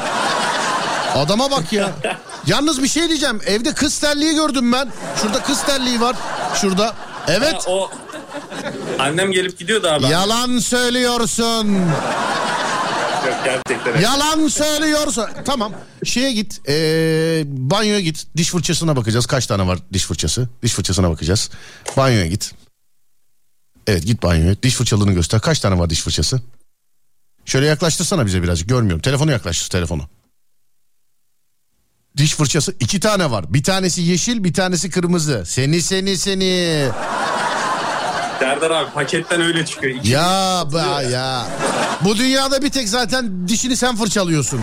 [1.14, 1.93] Adama bak ya.
[2.47, 3.41] Yalnız bir şey diyeceğim.
[3.47, 4.89] Evde kız terliği gördüm ben.
[5.22, 6.16] Şurada kız terliği var.
[6.55, 6.87] Şurada.
[6.87, 6.95] Ha,
[7.28, 7.64] Evet.
[7.68, 7.91] o
[8.99, 10.05] annem gelip gidiyordu abi.
[10.07, 11.68] Yalan söylüyorsun.
[13.26, 14.01] Yok, gerçekten.
[14.01, 15.24] Yalan söylüyorsun.
[15.45, 15.72] Tamam.
[16.05, 16.61] Şeye git.
[16.68, 18.26] ee, banyoya git.
[18.36, 19.26] Diş fırçasına bakacağız.
[19.26, 20.49] Kaç tane var diş fırçası?
[20.62, 21.51] Diş fırçasına bakacağız.
[21.97, 22.53] Banyoya git.
[23.86, 24.62] Evet git banyoya.
[24.62, 25.40] Diş fırçalığını göster.
[25.40, 26.40] Kaç tane var diş fırçası?
[27.45, 28.68] Şöyle yaklaştırsana bize birazcık.
[28.68, 29.03] Görmüyorum.
[29.03, 30.09] Telefonu yaklaştır telefonu.
[32.16, 33.55] Diş fırçası iki tane var.
[33.55, 35.42] Bir tanesi yeşil bir tanesi kırmızı.
[35.47, 36.88] Seni seni seni.
[38.45, 39.95] Serdar abi paketten öyle çıkıyor.
[39.97, 41.47] İki- Ya be ya.
[42.05, 44.61] Bu dünyada bir tek zaten dişini sen fırçalıyorsun.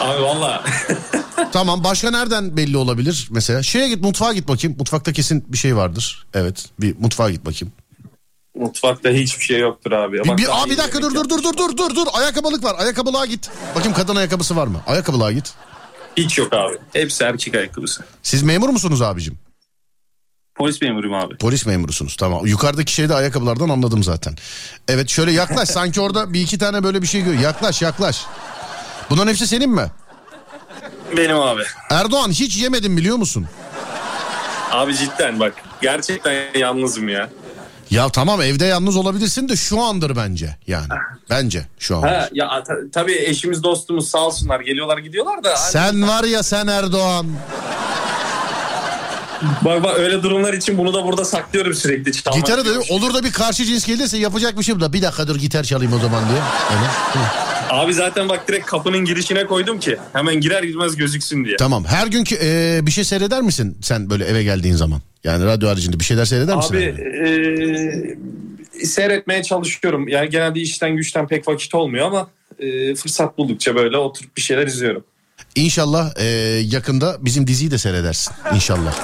[0.00, 0.64] Abi valla.
[1.52, 3.62] Tamam başka nereden belli olabilir mesela?
[3.62, 4.76] Şeye git mutfağa git bakayım.
[4.78, 6.26] Mutfakta kesin bir şey vardır.
[6.34, 7.72] Evet bir mutfağa git bakayım.
[8.56, 10.16] Mutfakta hiçbir şey yoktur abi.
[10.24, 12.06] Bir, Bak, bir, aa, bir dakika dur dur dur dur dur dur dur.
[12.12, 12.74] Ayakkabılık var.
[12.78, 13.50] Ayakkabılığa git.
[13.74, 14.80] Bakayım kadın ayakkabısı var mı?
[14.86, 15.52] Ayakkabılığa git.
[16.16, 16.74] Hiç yok abi.
[16.92, 18.04] Hepsi erkek ayakkabısı.
[18.22, 19.38] Siz memur musunuz abicim?
[20.54, 21.36] Polis memuruyum abi.
[21.36, 22.46] Polis memurusunuz tamam.
[22.46, 24.34] Yukarıdaki şeyde ayakkabılardan anladım zaten.
[24.88, 27.34] Evet şöyle yaklaş sanki orada bir iki tane böyle bir şey gör.
[27.34, 28.24] Yaklaş yaklaş.
[29.10, 29.86] Bunların hepsi senin mi?
[31.16, 31.62] Benim abi.
[31.90, 33.46] Erdoğan hiç yemedim biliyor musun?
[34.70, 35.52] Abi cidden bak.
[35.82, 37.30] Gerçekten yalnızım ya.
[37.90, 40.88] Ya tamam evde yalnız olabilirsin de şu andır bence yani.
[41.30, 42.02] Bence şu an.
[42.02, 45.48] Ha, ya ta- tabii eşimiz dostumuz sağ olsunlar geliyorlar gidiyorlar da.
[45.48, 47.26] hani- Sen var ya sen Erdoğan.
[49.64, 52.12] Bak bak öyle durumlar için bunu da burada saklıyorum sürekli.
[52.12, 54.92] Çalmak Gitarı da olur da bir karşı cins gelirse yapacak bir şey da.
[54.92, 56.38] Bir dakika dur gitar çalayım o zaman diye.
[56.38, 56.88] Öyle.
[57.70, 61.56] Abi zaten bak direkt kapının girişine koydum ki hemen girer girmez gözüksün diye.
[61.56, 65.00] Tamam her günkü e, bir şey seyreder misin sen böyle eve geldiğin zaman?
[65.24, 66.74] Yani radyo haricinde bir şeyler seyreder misin?
[66.74, 66.84] Abi
[68.80, 70.08] e, seyretmeye çalışıyorum.
[70.08, 72.28] Yani genelde işten güçten pek vakit olmuyor ama
[72.58, 75.04] e, fırsat buldukça böyle oturup bir şeyler izliyorum.
[75.54, 76.24] İnşallah e,
[76.64, 78.32] yakında bizim diziyi de seyredersin.
[78.54, 78.94] İnşallah.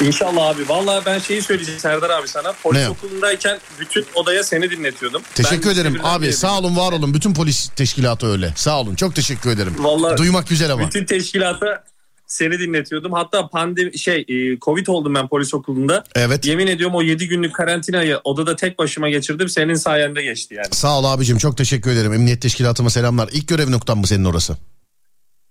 [0.00, 0.68] İnşallah abi.
[0.68, 2.52] Vallahi ben şeyi söyleyeceğim Serdar abi sana.
[2.62, 2.88] Polis Ne?
[2.88, 5.22] okulundayken bütün odaya seni dinletiyordum.
[5.34, 7.14] Teşekkür Ben ederim abi sağ olun var olun.
[7.14, 8.52] Bütün polis teşkilatı öyle.
[8.56, 9.74] Sağ olun çok teşekkür ederim.
[9.78, 10.86] Vallahi Duymak güzel ama.
[10.86, 11.84] Bütün teşkilata
[12.26, 13.12] Seni dinletiyordum.
[13.12, 16.04] Hatta pandemi şey e, Covid oldum ben polis okulunda.
[16.14, 16.46] Evet.
[16.46, 19.48] Yemin ediyorum o 7 günlük karantinayı odada tek başıma geçirdim.
[19.48, 20.68] Senin sayende geçti yani.
[20.72, 22.12] Sağ ol abicim çok teşekkür ederim.
[22.12, 23.28] Emniyet teşkilatıma selamlar.
[23.32, 24.56] İlk görev noktan mı senin orası?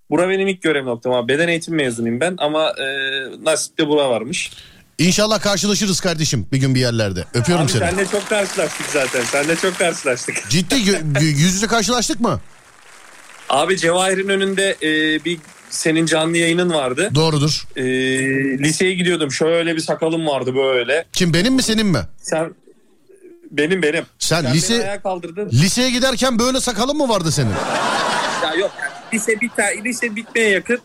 [0.09, 1.27] Bura benim ilk görev noktam abi.
[1.27, 2.85] Beden eğitim mezunuyum ben ama e,
[3.43, 4.51] nasipte bura varmış.
[4.97, 7.25] İnşallah karşılaşırız kardeşim bir gün bir yerlerde.
[7.33, 7.79] Öpüyorum Abi seni.
[7.89, 9.23] senle çok karşılaştık zaten.
[9.23, 10.35] Senle çok karşılaştık.
[10.49, 10.75] Ciddi
[11.21, 12.39] yüz yüze karşılaştık mı?
[13.49, 15.39] Abi Cevahir'in önünde e, bir
[15.69, 17.09] senin canlı yayının vardı.
[17.15, 17.63] Doğrudur.
[17.75, 17.83] E,
[18.59, 19.31] liseye gidiyordum.
[19.31, 21.05] Şöyle bir sakalım vardı böyle.
[21.13, 21.99] Kim benim mi senin mi?
[22.21, 22.53] Sen
[23.51, 24.05] benim benim.
[24.19, 25.49] Sen, beni lise ayağa kaldırdın.
[25.49, 27.49] liseye giderken böyle sakalın mı vardı senin?
[28.43, 29.51] Ya yok yani lise bit
[29.85, 30.79] lise bitmeye yakın.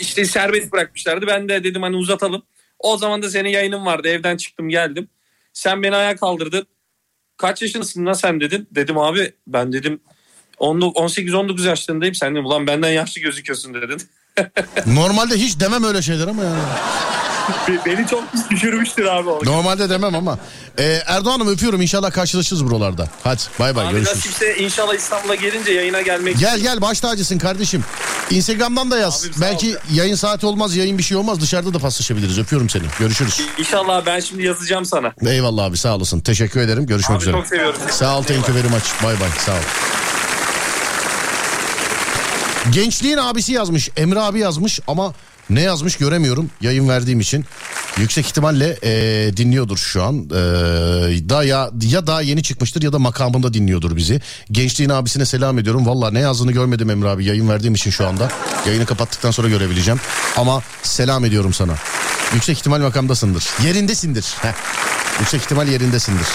[0.00, 1.26] işte serbest bırakmışlardı.
[1.26, 2.42] Ben de dedim hani uzatalım.
[2.78, 4.08] O zaman da senin yayının vardı.
[4.08, 5.08] Evden çıktım geldim.
[5.52, 6.66] Sen beni ayağa kaldırdın.
[7.36, 8.68] Kaç yaşındasın lan sen dedin.
[8.70, 10.00] Dedim abi ben dedim
[10.58, 12.14] 18-19 yaşlarındayım.
[12.14, 14.02] Sen dedim ulan benden yaşlı gözüküyorsun dedin.
[14.86, 16.62] Normalde hiç demem öyle şeyler ama yani.
[17.86, 19.40] Beni çok düşürmüştür abi o.
[19.44, 20.38] Normalde demem ama.
[20.78, 23.08] Ee, Erdoğan'ım öpüyorum inşallah karşılaşırız buralarda.
[23.24, 24.16] Hadi bay bay Abi görüşürüz.
[24.16, 27.84] nasipse inşallah İstanbul'a gelince yayına gelmek Gel gel baş tacısın kardeşim.
[28.30, 29.24] Instagram'dan da yaz.
[29.24, 32.38] Abim, Belki yayın saati olmaz yayın bir şey olmaz dışarıda da paslaşabiliriz.
[32.38, 32.82] Öpüyorum seni.
[32.98, 33.40] Görüşürüz.
[33.58, 35.12] İnşallah ben şimdi yazacağım sana.
[35.26, 36.20] Eyvallah abi sağ olasın.
[36.20, 36.86] Teşekkür ederim.
[36.86, 37.34] Görüşmek Abi üzere.
[37.36, 37.80] çok seviyorum.
[37.90, 38.84] Sağ ol thank you very much.
[39.04, 39.56] Bay bay sağ ol.
[42.72, 43.90] Gençliğin abisi yazmış.
[43.96, 45.12] Emre abi yazmış ama
[45.50, 47.44] ne yazmış göremiyorum yayın verdiğim için.
[47.98, 50.14] Yüksek ihtimalle eee, dinliyordur şu an.
[50.16, 54.20] Eee, da ya ya daha yeni çıkmıştır ya da makamında dinliyordur bizi.
[54.50, 55.86] Gençliğin abisine selam ediyorum.
[55.86, 58.28] Valla ne yazdığını görmedim Emre abi yayın verdiğim için şu anda.
[58.66, 60.00] Yayını kapattıktan sonra görebileceğim.
[60.36, 61.74] Ama selam ediyorum sana.
[62.34, 63.44] Yüksek ihtimal makamdasındır.
[63.64, 64.24] Yerindesindir.
[64.42, 64.52] Heh.
[65.20, 66.26] Yüksek ihtimal yerindesindir.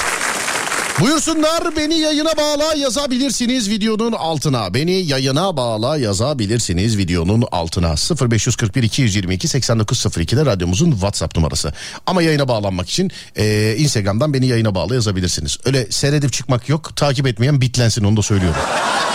[1.00, 4.74] Buyursunlar beni yayına bağla yazabilirsiniz videonun altına.
[4.74, 7.96] Beni yayına bağla yazabilirsiniz videonun altına.
[8.32, 11.74] 0541 222 8902'de radyomuzun WhatsApp numarası.
[12.06, 15.58] Ama yayına bağlanmak için eee, Instagram'dan beni yayına bağla yazabilirsiniz.
[15.66, 16.96] Öyle seyredip çıkmak yok.
[16.96, 18.62] Takip etmeyen bitlensin onu da söylüyorum.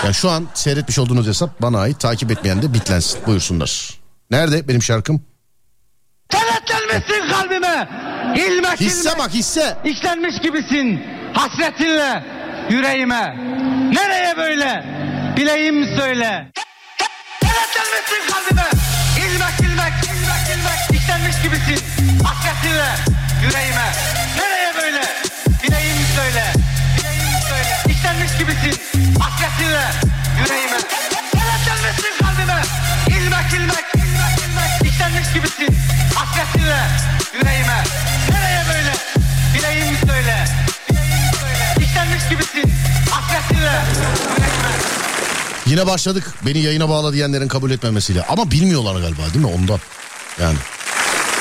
[0.04, 2.00] Yani şu an seyretmiş olduğunuz hesap bana ait.
[2.00, 3.20] Takip etmeyen de bitlensin.
[3.26, 3.90] Buyursunlar.
[4.30, 5.22] Nerede benim şarkım?
[6.30, 7.88] Kenetlenmişsin kalbime.
[8.36, 9.76] İlmek Hisse ilmek bak hisse.
[9.84, 11.00] işlenmiş gibisin.
[11.34, 12.22] Hasretinle
[12.70, 13.36] yüreğime.
[13.92, 14.84] Nereye böyle?
[15.36, 16.46] Bileyim söyle.
[17.40, 18.68] Kenetlenmişsin kalbime.
[19.18, 21.86] İlmek ilmek ilmek ilmek işlenmiş gibisin.
[22.24, 22.88] Hasretinle
[23.42, 23.88] yüreğime.
[24.38, 25.02] Nereye böyle?
[25.62, 26.44] Bileyim söyle.
[26.98, 27.78] Bileyim söyle.
[27.88, 28.82] İşlenmiş gibisin.
[29.20, 29.84] Hasretinle
[30.42, 30.78] yüreğime.
[31.32, 32.62] Kenetlenmişsin kalbime.
[33.08, 35.76] İlmek ilmek ilmek ilmek işlenmiş gibisin.
[36.14, 36.80] Hasretinle
[37.34, 38.03] yüreğime.
[42.34, 42.72] Gibisin.
[43.10, 43.82] Hasretinle.
[45.66, 48.22] Yine başladık beni yayına bağla diyenlerin kabul etmemesiyle.
[48.28, 49.80] Ama bilmiyorlar galiba değil mi ondan.
[50.40, 50.58] Yani.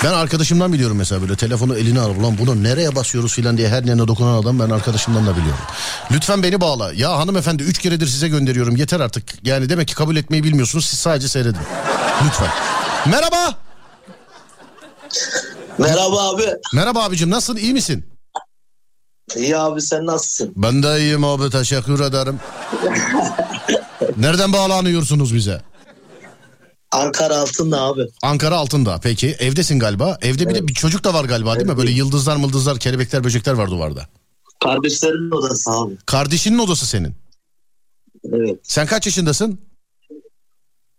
[0.04, 3.84] Ben arkadaşımdan biliyorum mesela böyle telefonu eline alıp ulan bunu nereye basıyoruz filan diye her
[3.84, 5.64] yerine dokunan adam ben arkadaşımdan da biliyorum.
[6.12, 6.94] Lütfen beni bağla.
[6.94, 9.24] Ya hanımefendi üç keredir size gönderiyorum yeter artık.
[9.44, 11.62] Yani demek ki kabul etmeyi bilmiyorsunuz siz sadece seyredin.
[12.26, 12.50] Lütfen.
[13.06, 13.58] Merhaba.
[15.78, 16.46] Merhaba abi.
[16.74, 18.13] Merhaba abicim nasılsın iyi misin?
[19.36, 20.54] İyi abi sen nasılsın?
[20.56, 22.40] Ben de iyiyim abi teşekkür ederim.
[24.18, 25.62] Nereden bağlanıyorsunuz bize?
[26.92, 28.02] Ankara altında abi.
[28.22, 29.00] Ankara altında.
[29.04, 30.18] Peki evdesin galiba.
[30.22, 31.78] Evde bir de bir çocuk da var galiba değil mi?
[31.78, 34.08] Böyle yıldızlar mıldızlar, kelebekler, böcekler var duvarda.
[34.64, 35.98] Kardeşlerimin odası abi.
[36.06, 37.16] Kardeşinin odası senin.
[38.34, 38.60] Evet.
[38.64, 39.62] Sen kaç yaşındasın?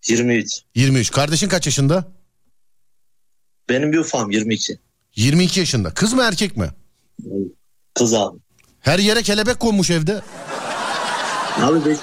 [0.09, 0.49] 23.
[0.75, 1.11] 23.
[1.11, 2.05] Kardeşin kaç yaşında?
[3.69, 4.79] Benim bir ufam 22.
[5.17, 5.91] 22 yaşında.
[5.95, 6.71] Kız mı erkek mi?
[7.95, 8.39] Kız abi.
[8.81, 10.23] Her yere kelebek konmuş evde.
[11.63, 11.99] Abi Beş...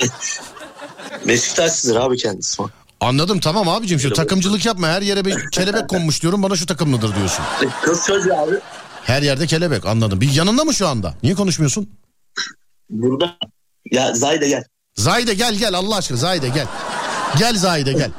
[1.28, 2.62] Beşiktaşlıdır abi kendisi.
[3.00, 4.88] Anladım tamam abicim şu takımcılık yapma.
[4.88, 7.44] Her yere bir kelebek konmuş diyorum bana şu takımlıdır diyorsun.
[7.82, 8.54] Kız çocuğu abi.
[9.04, 10.20] Her yerde kelebek anladım.
[10.20, 11.14] Bir yanında mı şu anda?
[11.22, 11.90] Niye konuşmuyorsun?
[12.90, 13.36] Burada.
[13.90, 14.64] Ya Zayda gel.
[14.96, 16.66] Zahide gel gel Allah aşkına Zahide gel.
[17.38, 18.10] Gel Zahide gel.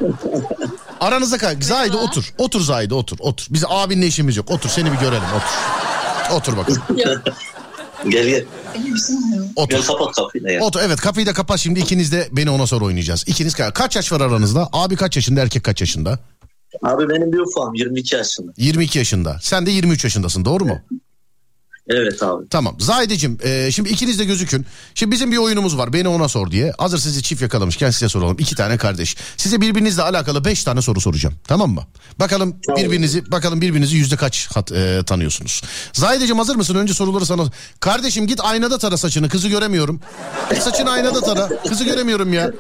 [1.00, 1.62] Aranızda kal.
[1.62, 2.34] Zahide otur.
[2.38, 3.18] Otur Zahide otur.
[3.20, 3.46] Otur.
[3.50, 4.52] Biz abinle işimiz yok.
[4.52, 5.81] Otur seni bir görelim otur.
[6.34, 6.82] Otur bakalım.
[8.10, 8.46] Gel gel.
[9.56, 9.78] Otur.
[9.78, 10.62] Gel kapat kapıyı da ya.
[10.64, 10.80] Otur.
[10.84, 13.24] Evet kapıyı da kapat şimdi ikiniz de beni ona sonra oynayacağız.
[13.28, 14.70] İkiniz ka- kaç yaş var aranızda?
[14.74, 16.20] Abi kaç yaşında erkek kaç yaşında?
[16.84, 18.52] Abi benim bir ufam 22 yaşında.
[18.58, 19.38] 22 yaşında.
[19.42, 20.82] Sen de 23 yaşındasın doğru mu?
[21.92, 22.48] Evet abi.
[22.50, 22.76] Tamam.
[22.80, 24.66] Zahideciğim e, şimdi ikiniz de gözükün.
[24.96, 25.94] Şimdi bizim bir oyunumuz var.
[25.94, 26.74] Beni ona sor diye.
[26.78, 28.38] Hazır sizi çift yakalamışken size soralım.
[28.40, 29.16] İki tane kardeş.
[29.38, 31.36] Size birbirinizle alakalı beş tane soru soracağım.
[31.48, 31.84] Tamam mı?
[32.20, 35.62] Bakalım birbirinizi bakalım birbirinizi yüzde kaç hat, e, tanıyorsunuz.
[35.94, 36.76] Zahideciğim hazır mısın?
[36.76, 37.44] Önce soruları sana.
[37.80, 39.30] Kardeşim git aynada tara saçını.
[39.30, 40.00] Kızı göremiyorum.
[40.60, 41.50] Saçını aynada tara.
[41.70, 42.52] Kızı göremiyorum ya.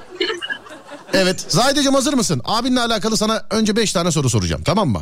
[1.13, 1.45] Evet.
[1.47, 2.41] Zahideciğim hazır mısın?
[2.45, 5.01] Abinle alakalı sana önce 5 tane soru soracağım tamam mı?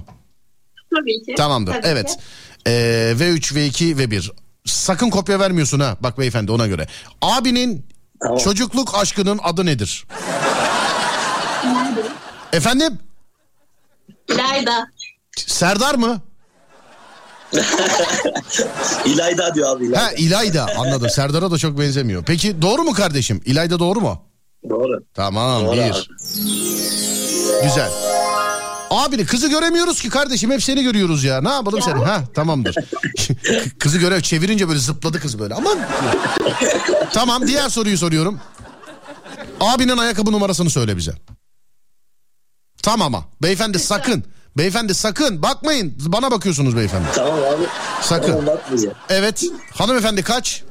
[0.96, 1.36] Tabii ki.
[1.38, 1.74] Tamamdır.
[1.74, 2.08] Tabii evet.
[2.08, 2.24] ki.
[2.68, 2.72] Ee,
[3.20, 4.32] V3, V2, V1.
[4.66, 5.98] Sakın kopya vermiyorsun ha.
[6.00, 6.88] Bak beyefendi ona göre.
[7.22, 7.86] Abinin
[8.44, 10.06] çocukluk aşkının adı nedir?
[12.54, 13.00] Efendim?
[14.28, 14.88] İlayda.
[15.38, 16.22] Serdar mı?
[19.06, 19.86] İlayda diyor abi.
[19.86, 20.06] İlayda.
[20.06, 21.10] Ha İlayda anladım.
[21.10, 22.24] Serdar'a da çok benzemiyor.
[22.24, 23.42] Peki doğru mu kardeşim?
[23.46, 24.24] İlayda doğru mu?
[24.70, 25.04] Doğru.
[25.14, 25.82] Tamam Doğru bir.
[25.82, 26.00] abi.
[27.64, 28.19] Güzel.
[28.90, 31.42] Abini kızı göremiyoruz ki kardeşim hep seni görüyoruz ya.
[31.42, 32.06] Ne yapalım seni?
[32.06, 32.76] Ha tamamdır.
[33.80, 35.54] kızı görev çevirince böyle zıpladı kız böyle.
[35.54, 35.80] Aman.
[37.14, 38.40] tamam diğer soruyu soruyorum.
[39.60, 41.12] Abinin ayakkabı numarasını söyle bize.
[42.84, 44.24] Tamam ama beyefendi sakın.
[44.58, 45.94] Beyefendi sakın bakmayın.
[46.06, 47.08] Bana bakıyorsunuz beyefendi.
[47.16, 47.64] Tamam abi.
[48.02, 48.46] Sakın.
[48.46, 48.58] Tamam.
[49.10, 49.44] Evet.
[49.74, 50.64] Hanımefendi kaç?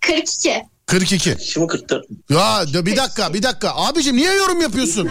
[0.00, 0.71] 42.
[0.86, 1.36] 42.
[1.44, 2.04] Şimdi 44.
[2.30, 3.72] Ya de- bir dakika bir dakika.
[3.76, 5.08] Abicim niye yorum yapıyorsun?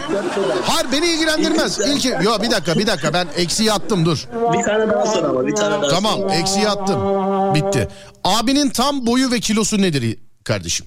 [0.62, 1.78] Hayır beni ilgilendirmez.
[1.78, 4.28] İlk yo bir dakika bir dakika ben eksiği attım dur.
[4.58, 6.30] Bir tane daha sor ama bir tane daha Tamam sor.
[6.30, 7.00] eksiği attım.
[7.54, 7.88] Bitti.
[8.24, 10.86] Abinin tam boyu ve kilosu nedir kardeşim?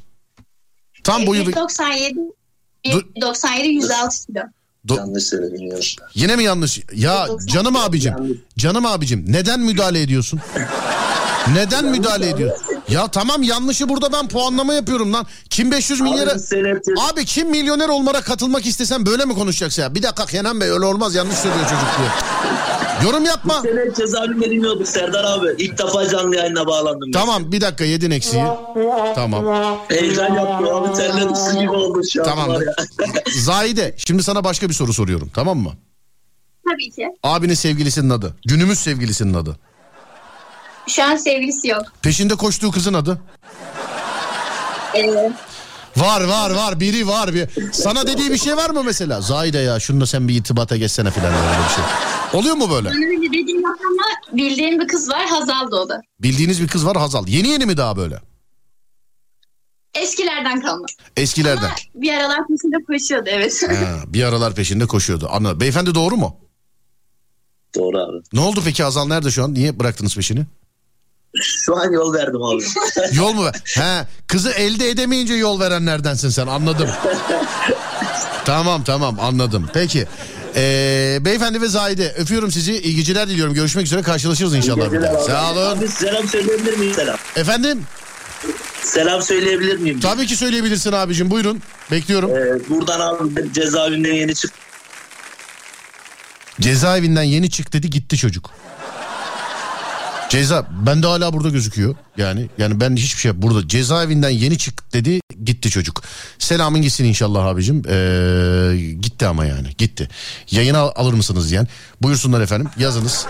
[1.03, 1.56] Tam boyu ve...
[1.56, 2.20] 97.
[2.91, 3.06] Dur.
[3.22, 4.40] 97 106 kilo.
[4.88, 5.78] Do- Yanlış söyledim ya.
[6.14, 6.80] Yine mi yanlış?
[6.94, 8.44] Ya canım abicim.
[8.57, 10.40] Canım abicim neden müdahale ediyorsun?
[11.53, 12.57] Neden müdahale ediyor?
[12.90, 15.26] Ya tamam yanlışı burada ben puanlama yapıyorum lan.
[15.49, 16.32] Kim 500 milyara...
[16.32, 19.95] Abi Abi kim milyoner olmara katılmak istesen böyle mi konuşacaksın ya?
[19.95, 22.10] Bir dakika Kenan Bey öyle olmaz yanlış söylüyor çocuk diye.
[23.03, 23.62] Yorum yapma.
[23.62, 25.48] Sen hep cezaevinde bilmiyorduk Serdar abi.
[25.57, 27.07] İlk defa canlı yayına bağlandım.
[27.14, 27.20] ben.
[27.20, 28.44] Tamam bir dakika yedin eksiği.
[29.16, 29.45] Tamam.
[29.90, 30.98] Heyecan yaptım abi.
[30.98, 32.26] Terledim su gibi oldu şu an.
[32.26, 32.57] Tamam.
[33.36, 35.72] Zahide şimdi sana başka bir soru soruyorum tamam mı?
[36.70, 37.07] Tabii ki.
[37.24, 38.36] Abinin sevgilisinin adı.
[38.45, 39.60] Günümüz sevgilisinin adı.
[40.88, 41.84] Şu an sevgilisi yok.
[42.02, 43.20] Peşinde koştuğu kızın adı.
[44.95, 45.32] Ee,
[45.98, 47.34] Var var var biri var.
[47.34, 47.49] Bir.
[47.74, 49.22] Sana dediği bir şey var mı mesela?
[49.22, 51.84] Zahide ya şununla sen bir irtibata geçsene falan böyle bir şey.
[52.40, 52.90] Oluyor mu böyle?
[52.90, 56.02] öyle dediğim yok ama bildiğim bir kız var Hazal da o da.
[56.20, 57.28] Bildiğiniz bir kız var Hazal.
[57.28, 58.20] Yeni yeni mi daha böyle?
[59.94, 60.86] Eskilerden kalma.
[61.18, 61.64] Eskilerden.
[61.64, 63.64] Ama bir aralar peşinde koşuyordu evet.
[63.70, 65.28] Ha, bir aralar peşinde koşuyordu.
[65.32, 65.60] Anladım.
[65.60, 66.38] Beyefendi doğru mu?
[67.76, 68.18] Doğru abi.
[68.34, 69.53] Ne oldu peki Hazal nerede şu an?
[69.53, 70.45] Niye bıraktınız peşini?
[71.41, 72.64] Şu an yol verdim abi.
[73.16, 73.45] Yol mu?
[73.64, 76.90] He, kızı elde edemeyince yol verenlerdensin sen anladım.
[78.45, 79.70] tamam tamam anladım.
[79.74, 80.07] Peki.
[80.56, 82.78] Ee, beyefendi ve Zahide öpüyorum sizi.
[82.78, 83.53] İyi geceler diliyorum.
[83.53, 85.20] Görüşmek üzere karşılaşırız inşallah bir daha.
[85.20, 85.78] Sağ olun.
[85.78, 87.18] Abi selam söyleyebilir miyim selam?
[87.36, 87.84] Efendim?
[88.84, 89.99] Selam söyleyebilir miyim?
[89.99, 91.62] Tabii ki söyleyebilirsin abicim buyurun.
[91.91, 92.30] Bekliyorum.
[92.30, 94.62] Ee, buradan abi cezaevinden yeni çıktım.
[96.62, 98.49] Cezaevinden yeni çık dedi gitti çocuk.
[100.30, 101.95] Ceza ben de hala burada gözüküyor.
[102.18, 106.02] Yani yani ben hiçbir şey burada cezaevinden yeni çık dedi gitti çocuk.
[106.39, 107.84] Selamın gitsin inşallah abicim.
[107.89, 110.10] Ee, gitti ama yani gitti.
[110.52, 111.68] Yayına al- alır mısınız diyen.
[112.02, 113.26] Buyursunlar efendim yazınız.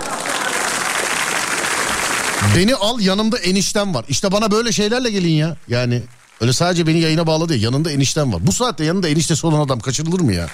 [2.55, 4.05] Beni al yanımda eniştem var.
[4.09, 5.57] İşte bana böyle şeylerle gelin ya.
[5.67, 6.01] Yani
[6.41, 7.63] öyle sadece beni yayına bağlı değil.
[7.63, 8.47] Yanında eniştem var.
[8.47, 10.47] Bu saatte yanında eniştesi olan adam kaçırılır mı ya?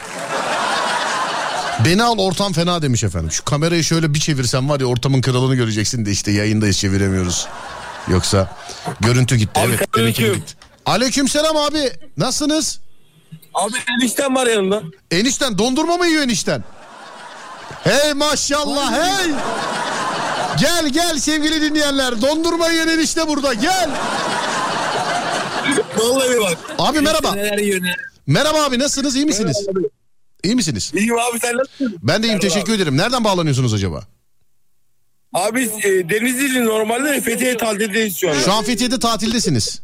[1.86, 3.32] Beni al ortam fena demiş efendim.
[3.32, 7.48] Şu kamerayı şöyle bir çevirsem var ya ortamın kralını göreceksin de işte yayındayız çeviremiyoruz.
[8.08, 8.58] Yoksa
[9.00, 9.60] görüntü gitti.
[9.60, 10.34] Abi, evet aleyküm.
[10.34, 10.54] gitti.
[10.86, 11.92] Aleyküm selam abi.
[12.18, 12.80] Nasılsınız?
[13.54, 14.82] Abi enişten var yanında.
[15.12, 16.64] Enişten dondurma mı yiyor enişten?
[17.84, 19.32] Hey maşallah hey.
[20.60, 22.22] Gel gel sevgili dinleyenler.
[22.22, 23.90] Dondurma yiyen enişte burada gel.
[25.98, 26.58] Vallahi bak.
[26.80, 27.36] Abi merhaba.
[28.28, 29.58] Merhaba abi nasılsınız iyi misiniz?
[30.44, 30.92] İyi misiniz?
[30.96, 32.00] İyiyim abi sen nasılsın?
[32.04, 32.98] Ben de iyiyim teşekkür ederim.
[32.98, 34.04] Nereden bağlanıyorsunuz acaba?
[35.34, 38.34] Abi e, Denizli'nin normalde Fethiye tatildeyiz şu an.
[38.34, 39.82] Şu an Fethiye'de tatildesiniz.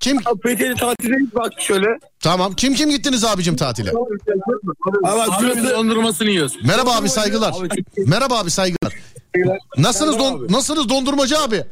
[0.00, 0.18] Kim?
[0.18, 1.86] Abi Fethiye tatildeyiz bak şöyle.
[2.20, 2.54] Tamam.
[2.54, 3.90] Kim kim gittiniz abicim tatile?
[5.04, 6.52] Abi, şurası dondurmasını yiyoruz.
[6.64, 7.54] Merhaba abi saygılar.
[8.06, 8.92] Merhaba abi saygılar.
[9.78, 11.64] Nasılsınız don nasılsınız dondurmacı abi?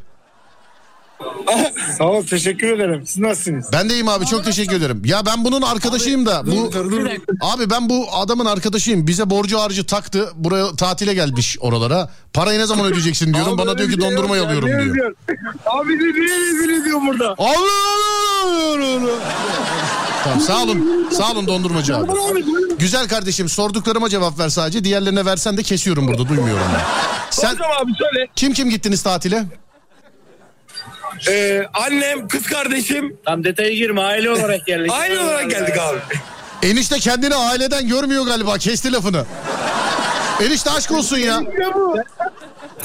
[1.99, 3.03] Sağ ol teşekkür ederim.
[3.07, 3.67] Siz nasılsınız?
[3.73, 5.03] Ben de iyiyim abi çok teşekkür ederim.
[5.05, 6.71] Ya ben bunun arkadaşıyım da bu
[7.41, 9.07] abi ben bu adamın arkadaşıyım.
[9.07, 10.31] Bize borcu harcı taktı.
[10.35, 12.11] Buraya tatile gelmiş oralara.
[12.33, 13.59] Parayı ne zaman ödeyeceksin diyorum.
[13.59, 15.15] Bana diyor ki dondurma alıyorum diyor.
[15.67, 17.35] Abi de niye rezil ediyor burada?
[17.39, 17.59] Allah
[18.45, 19.11] Allah Allah Allah.
[20.25, 21.09] Tamam sağ olun.
[21.13, 22.13] Sağ olun dondurmacı abi.
[22.79, 24.85] Güzel kardeşim sorduklarıma cevap ver sadece.
[24.85, 26.83] Diğerlerine versen de kesiyorum burada duymuyorum ben.
[27.31, 27.51] Sen
[27.83, 28.27] abi söyle.
[28.37, 29.45] kim kim gittiniz tatile?
[31.29, 33.17] Ee, annem, kız kardeşim.
[33.25, 34.91] Tam detaya girme aile olarak geldik.
[34.95, 35.99] Aynı olarak geldik abi.
[36.63, 38.59] Enişte kendini aileden görmüyor galiba.
[38.59, 39.25] Kesti lafını.
[40.43, 41.41] Enişte aşk olsun ya.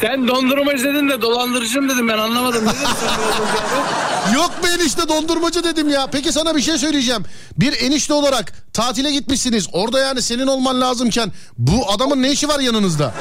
[0.01, 2.65] Sen dondurma izledin de dolandırıcım dedim ben anlamadım.
[2.65, 2.69] Ne
[4.35, 6.07] Yok be enişte dondurmacı dedim ya.
[6.11, 7.23] Peki sana bir şey söyleyeceğim.
[7.57, 9.67] Bir enişte olarak tatile gitmişsiniz.
[9.73, 13.13] Orada yani senin olman lazımken bu adamın ne işi var yanınızda?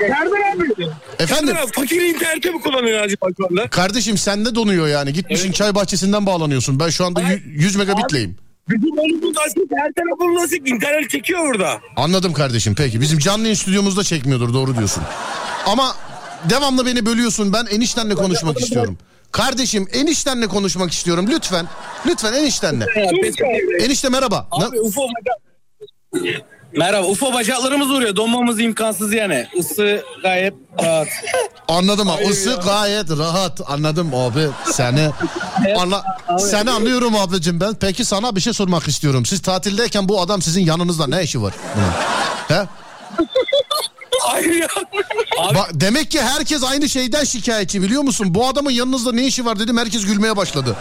[0.00, 0.88] Nereden abi?
[1.18, 1.46] Efendim?
[1.48, 3.70] Serdar abi, Fakir internete mi kullanıyor acaba şu anda?
[3.70, 5.12] Kardeşim sende donuyor yani.
[5.12, 6.80] Gitmişsin çay bahçesinden bağlanıyorsun.
[6.80, 8.36] Ben şu anda yü- 100 megabitleyim.
[8.68, 11.80] Bizim oğlumuz açık her telefonun açık internet çekiyor burada.
[11.96, 13.00] Anladım kardeşim peki.
[13.00, 15.02] Bizim canlı yayın stüdyomuzda çekmiyordur doğru diyorsun.
[15.66, 15.96] Ama
[16.50, 17.52] devamlı beni bölüyorsun.
[17.52, 18.98] Ben eniştenle konuşmak istiyorum.
[19.32, 21.66] Kardeşim eniştenle konuşmak istiyorum lütfen.
[22.06, 22.86] Lütfen eniştenle.
[23.80, 24.46] Enişte merhaba.
[24.50, 25.36] Abi UFO bacak...
[26.72, 28.16] Merhaba UFO bacaklarımız vuruyor.
[28.16, 29.46] Donmamız imkansız yani.
[29.54, 31.08] Isı gayet rahat.
[31.68, 32.24] Anladım abi.
[32.24, 33.60] Isı gayet rahat.
[33.66, 34.48] Anladım abi.
[34.72, 35.10] Seni
[35.78, 36.04] anla
[36.38, 37.74] seni anlıyorum abicim ben.
[37.74, 39.26] Peki sana bir şey sormak istiyorum.
[39.26, 41.54] Siz tatildeyken bu adam sizin yanınızda ne işi var?
[41.76, 42.58] bunun?
[42.58, 42.66] He?
[44.20, 44.68] Hayır ya.
[45.54, 48.34] Bak, demek ki herkes aynı şeyden şikayetçi biliyor musun?
[48.34, 50.76] Bu adamın yanınızda ne işi var dedim herkes gülmeye başladı.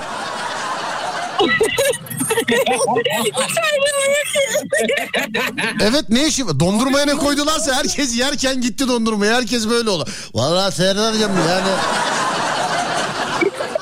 [5.81, 6.59] Evet ne işi var?
[6.59, 9.35] Dondurmaya ne koydularsa herkes yerken gitti dondurmaya.
[9.35, 10.05] Herkes böyle oldu.
[10.34, 11.68] Vallahi Serdar'cığım yani.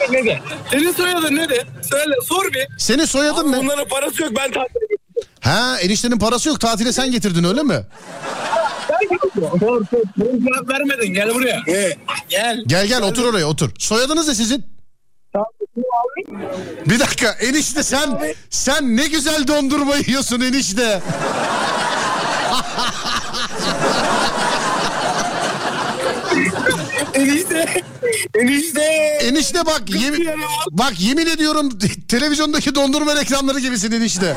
[0.09, 0.39] ne de?
[0.71, 1.63] Senin soyadın ne de?
[1.91, 2.67] Söyle sor bir.
[2.77, 3.57] Senin soyadın ne?
[3.57, 4.85] Onların parası yok ben tatile
[5.41, 7.81] Ha eniştenin parası yok tatile sen getirdin öyle mi?
[10.17, 11.61] Benim cevap vermedin gel buraya.
[12.29, 12.63] Gel.
[12.67, 13.69] Gel gel otur oraya otur.
[13.79, 14.65] Soyadınız ne sizin?
[16.85, 21.01] Bir dakika enişte sen sen ne güzel dondurma yiyorsun enişte.
[27.13, 27.65] Enişte.
[28.39, 28.81] Enişte.
[29.21, 30.27] Enişte bak yemin
[30.71, 34.35] bak yemin ediyorum televizyondaki dondurma reklamları gibisin enişte.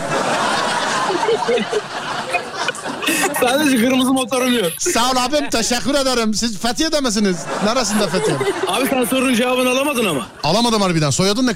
[3.40, 4.72] Sadece kırmızı motorum yok.
[4.78, 6.34] Sağ ol abim teşekkür ederim.
[6.34, 7.36] Siz Fethiye'de misiniz?
[7.64, 8.36] Neresinde Fethiye?
[8.66, 10.28] Abi sen sorunun cevabını alamadın ama.
[10.42, 11.10] Alamadım harbiden.
[11.10, 11.54] Soyadın ne?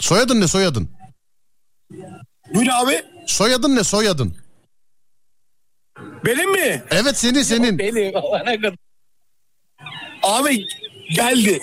[0.00, 0.90] Soyadın ne soyadın?
[2.54, 3.02] Buyur abi.
[3.26, 4.36] Soyadın ne soyadın?
[6.24, 6.82] Benim mi?
[6.90, 7.78] Evet senin senin.
[7.78, 8.16] Benim.
[8.16, 8.74] Allah ne kadar.
[10.22, 10.66] Abi
[11.10, 11.62] geldi.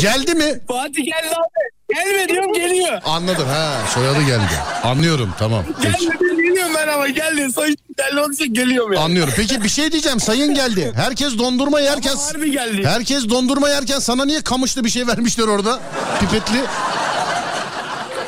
[0.00, 0.60] Geldi mi?
[0.68, 1.77] Fatih geldi abi.
[1.94, 3.00] Gelme diyorum geliyor.
[3.04, 4.52] Anladım ha soyadı geldi.
[4.84, 5.64] Anlıyorum tamam.
[5.82, 7.52] Gelmedi geliyorum ben ama geldi.
[7.52, 9.00] Soy geldi onun için geliyorum ya.
[9.00, 9.32] Anlıyorum.
[9.36, 10.20] Peki bir şey diyeceğim.
[10.20, 10.92] Sayın geldi.
[10.96, 12.12] Herkes dondurma yerken...
[12.12, 12.86] Ama harbi geldi.
[12.86, 15.80] Herkes dondurma yerken sana niye kamışlı bir şey vermişler orada?
[16.20, 16.58] Pipetli.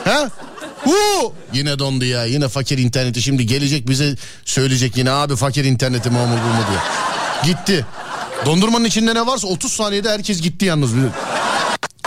[0.04, 0.28] He?
[0.84, 1.32] Huu!
[1.52, 2.24] Yine dondu ya.
[2.24, 6.48] Yine fakir interneti şimdi gelecek bize söyleyecek yine abi fakir interneti mi o mu bu
[6.48, 6.80] mu diye.
[7.54, 7.86] Gitti.
[8.46, 10.90] Dondurmanın içinde ne varsa 30 saniyede herkes gitti yalnız.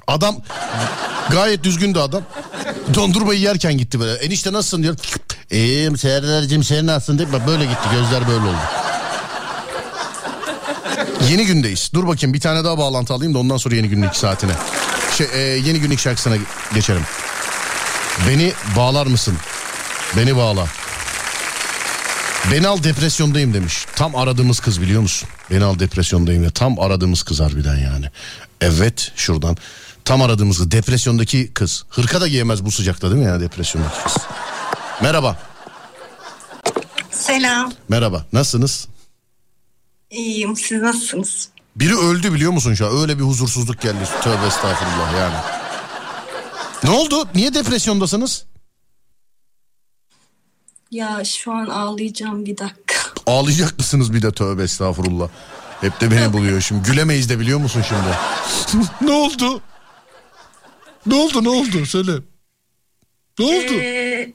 [0.08, 0.36] Adam
[1.32, 2.24] gayet düzgündü adam.
[2.94, 4.14] Dondurmayı yerken gitti böyle.
[4.14, 4.96] Enişte nasılsın diyor.
[5.52, 8.58] İyiyim Serdar'cığım sen nasılsın diye böyle gitti gözler böyle oldu.
[11.30, 11.92] Yeni gündeyiz.
[11.94, 14.52] Dur bakayım bir tane daha bağlantı alayım da ondan sonra yeni günlük saatine.
[15.18, 16.36] Şey, e, yeni günlük şarkısına
[16.74, 17.04] geçelim.
[18.28, 19.38] Beni bağlar mısın?
[20.18, 20.68] Beni bağla.
[22.52, 23.86] Beni al depresyondayım demiş.
[23.96, 25.30] Tam aradığımız kız biliyor musun?
[25.52, 26.50] Beni al depresyondayım ya.
[26.50, 28.06] Tam aradığımız kız harbiden yani.
[28.62, 29.58] Evet şuradan.
[30.06, 30.72] Tam aradığımız kız.
[30.72, 31.86] Depresyondaki kız.
[31.90, 34.18] Hırka da giyemez bu sıcakta değil mi ya depresyondaki kız?
[35.02, 35.38] Merhaba.
[37.12, 37.74] Selam.
[37.90, 38.26] Merhaba.
[38.34, 38.88] Nasılsınız?
[40.10, 40.56] İyiyim.
[40.56, 41.50] Siz nasılsınız?
[41.76, 42.98] Biri öldü biliyor musun şu an?
[43.02, 44.04] Öyle bir huzursuzluk geldi.
[44.22, 45.36] Tövbe estağfurullah yani.
[46.84, 47.28] Ne oldu?
[47.36, 48.46] Niye depresyondasınız?
[50.92, 52.96] Ya şu an ağlayacağım bir dakika.
[53.28, 55.28] Ağlayacak mısınız bir de tövbe estağfurullah.
[55.82, 56.84] Hep de beni buluyor şimdi.
[56.92, 58.88] Gülemeyiz de biliyor musun şimdi?
[59.02, 59.62] ne oldu?
[61.06, 62.12] Ne oldu ne oldu söyle.
[63.40, 63.74] Ne oldu?
[63.74, 64.34] Ee,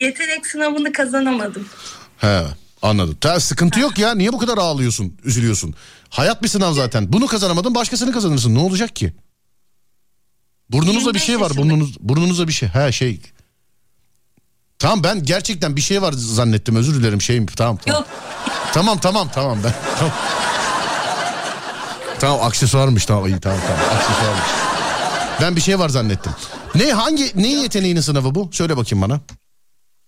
[0.00, 1.68] yetenek sınavını kazanamadım.
[2.18, 2.42] He
[2.82, 3.16] anladım.
[3.20, 4.14] Ta, sıkıntı yok ya.
[4.14, 5.74] Niye bu kadar ağlıyorsun, üzülüyorsun?
[6.08, 7.12] Hayat bir sınav zaten.
[7.12, 8.54] Bunu kazanamadın başkasını kazanırsın.
[8.54, 9.12] Ne olacak ki?
[10.70, 11.52] Burnunuzda bir şey var.
[11.56, 12.68] Burnunuz, burnunuzda bir şey.
[12.68, 13.20] Ha şey.
[14.78, 16.76] Tamam ben gerçekten bir şey var zannettim.
[16.76, 17.46] Özür dilerim şeyim.
[17.46, 18.00] Tamam tamam.
[18.00, 18.08] Yok.
[18.72, 19.74] Tamam tamam tamam ben.
[19.98, 20.12] Tamam.
[22.18, 24.75] tamam aksesuarmış tamam iyi tamam tamam aksesuarmış.
[25.40, 26.32] Ben bir şey var zannettim.
[26.74, 28.48] Ne hangi ne yeteneğinin sınavı bu?
[28.52, 29.20] Söyle bakayım bana.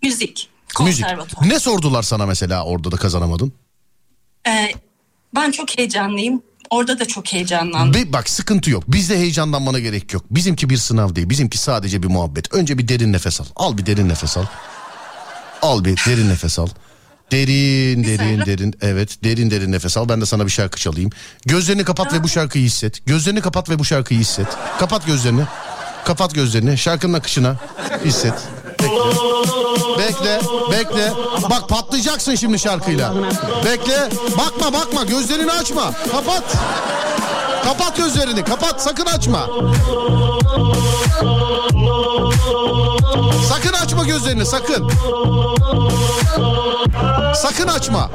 [0.03, 0.49] Müzik.
[0.81, 1.07] Müzik.
[1.47, 3.53] Ne sordular sana mesela orada da kazanamadın?
[4.49, 4.73] Ee,
[5.35, 6.43] ben çok heyecanlıyım.
[6.71, 7.95] Orada da çok heyecanlandım.
[8.03, 8.85] Bir, bak sıkıntı yok.
[8.89, 10.25] Bizde heyecanlanmana gerek yok.
[10.31, 11.31] Bizimki bir sınav değil.
[11.31, 12.55] Bizimki sadece bir muhabbet.
[12.55, 13.45] Önce bir derin nefes al.
[13.57, 14.45] Al bir derin nefes al.
[15.63, 16.69] Al bir derin nefes al.
[17.33, 20.09] Derin derin derin evet derin derin nefes al.
[20.09, 21.11] Ben de sana bir şarkı çalayım.
[21.47, 23.07] Gözlerini kapat ve bu şarkıyı hisset.
[23.07, 24.47] Gözlerini kapat ve bu şarkıyı hisset.
[24.79, 25.43] Kapat gözlerini.
[26.05, 26.79] Kapat gözlerini.
[26.79, 27.57] Şarkının akışına
[28.05, 28.35] hisset.
[29.99, 30.41] Bekle,
[30.73, 31.13] bekle.
[31.51, 33.15] Bak patlayacaksın şimdi şarkıyla.
[33.65, 34.09] Bekle.
[34.39, 35.93] Bakma bakma gözlerini açma.
[36.13, 36.45] Kapat.
[37.65, 38.45] Kapat gözlerini.
[38.45, 39.47] Kapat sakın açma.
[43.49, 44.91] Sakın açma gözlerini sakın.
[47.43, 48.11] Sakın açma.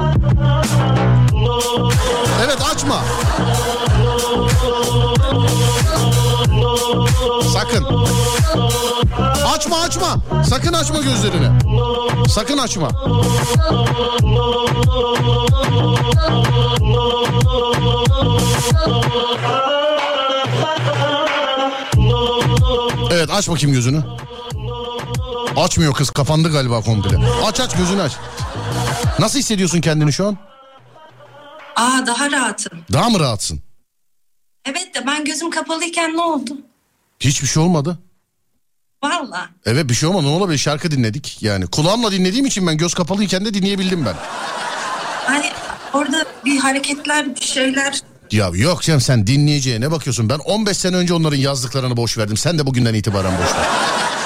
[2.46, 3.02] Evet açma.
[7.54, 7.86] Sakın.
[9.56, 10.16] Açma açma.
[10.50, 11.50] Sakın açma gözlerini.
[12.30, 12.90] Sakın açma.
[23.12, 24.04] Evet aç bakayım gözünü.
[25.58, 27.18] Açmıyor kız kapandı galiba komple.
[27.46, 28.12] Aç aç gözünü aç.
[29.20, 30.38] Nasıl hissediyorsun kendini şu an?
[31.76, 32.80] Aa daha rahatım.
[32.94, 33.62] Daha mı rahatsın?
[34.66, 36.58] Evet de ben gözüm kapalıyken ne oldu?
[37.20, 38.00] Hiçbir şey olmadı.
[39.04, 39.50] Valla.
[39.66, 41.38] Evet bir şey olmadı ne olabilir şarkı dinledik.
[41.44, 44.16] Yani kulağımla dinlediğim için ben göz kapalıyken de dinleyebildim ben.
[45.26, 45.46] Hani
[45.94, 48.00] orada bir hareketler bir şeyler.
[48.32, 50.30] Ya yok canım sen dinleyeceğe ne bakıyorsun?
[50.30, 52.38] Ben 15 sene önce onların yazdıklarını boş verdim.
[52.38, 53.66] Sen de bugünden itibaren boş ver.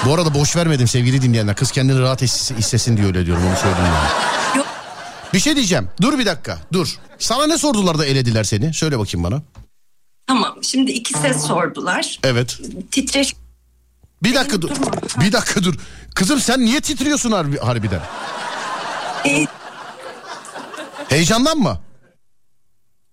[0.05, 1.55] Bu arada boş vermedim sevgili dinleyenler.
[1.55, 4.36] Kız kendini rahat hissetsin diye öyle diyorum onu söyleyeyim yani.
[5.33, 5.89] Bir şey diyeceğim.
[6.01, 6.95] Dur bir dakika dur.
[7.19, 8.73] Sana ne sordular da elediler seni?
[8.73, 9.41] Söyle bakayım bana.
[10.27, 12.19] Tamam şimdi iki ses sordular.
[12.23, 12.59] Evet.
[12.91, 13.35] Titreş
[14.23, 14.69] Bir dakika dur.
[15.21, 15.75] Bir dakika dur.
[16.15, 18.01] Kızım sen niye titriyorsun harbi, harbiden?
[19.25, 19.45] Ee,
[21.09, 21.79] Heyecandan mı?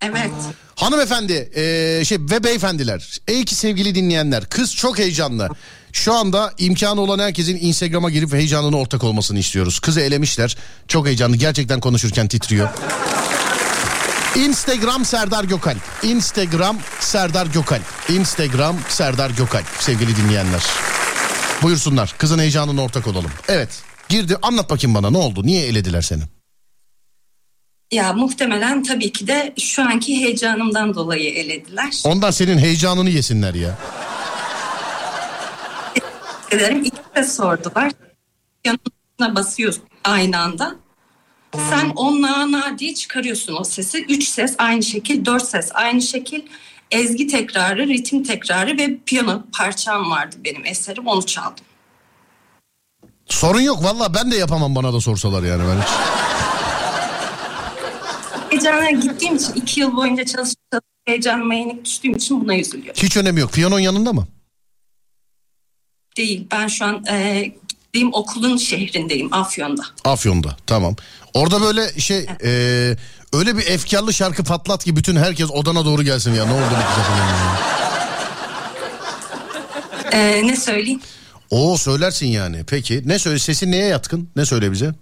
[0.01, 0.31] evet.
[0.75, 3.17] Hanımefendi eee, şey ve beyefendiler.
[3.27, 5.49] Ey ki sevgili dinleyenler kız çok heyecanlı.
[5.95, 9.79] Şu anda imkanı olan herkesin Instagram'a girip heyecanına ortak olmasını istiyoruz.
[9.79, 10.57] Kızı elemişler.
[10.87, 11.35] Çok heyecanlı.
[11.35, 12.69] Gerçekten konuşurken titriyor.
[14.35, 15.77] Instagram Serdar Gökalp.
[16.03, 17.81] Instagram Serdar Gökalp.
[18.09, 19.65] Instagram Serdar Gökalp.
[19.79, 20.63] Sevgili dinleyenler.
[21.61, 22.15] Buyursunlar.
[22.17, 23.31] Kızın heyecanına ortak olalım.
[23.47, 23.69] Evet.
[24.09, 24.37] Girdi.
[24.41, 25.45] Anlat bakayım bana ne oldu?
[25.45, 26.21] Niye elediler seni?
[27.91, 32.01] Ya muhtemelen tabii ki de şu anki heyecanımdan dolayı elediler.
[32.03, 33.77] Ondan senin heyecanını yesinler ya.
[36.51, 37.91] Ederim iki ses sordular.
[38.65, 40.75] Yanına basıyorsun aynı anda.
[41.69, 44.05] Sen on na na diye çıkarıyorsun o sesi.
[44.05, 46.41] Üç ses aynı şekil, dört ses aynı şekil.
[46.91, 51.65] Ezgi tekrarı, ritim tekrarı ve piyano parçam vardı benim eserim onu çaldım.
[53.25, 55.89] Sorun yok valla ben de yapamam bana da sorsalar yani ben hiç.
[58.49, 60.59] Heyecana gittiğim için iki yıl boyunca çalışıp
[61.05, 63.03] heyecanıma yenik düştüğüm için buna üzülüyorum.
[63.03, 63.51] Hiç önemi yok.
[63.51, 64.27] Piyanon yanında mı?
[66.17, 69.83] Değil ben şu an e, gittiğim okulun şehrindeyim Afyon'da.
[70.03, 70.95] Afyon'da tamam.
[71.33, 72.49] Orada böyle şey e,
[73.33, 76.45] öyle bir efkarlı şarkı patlat ki bütün herkes odana doğru gelsin ya.
[76.45, 77.59] Ne oldu bu kıza falan ya?
[80.11, 81.01] E, ne söyleyeyim?
[81.49, 82.63] Oo söylersin yani.
[82.67, 84.29] Peki ne söyle sesin neye yatkın?
[84.35, 84.93] Ne söyle bize?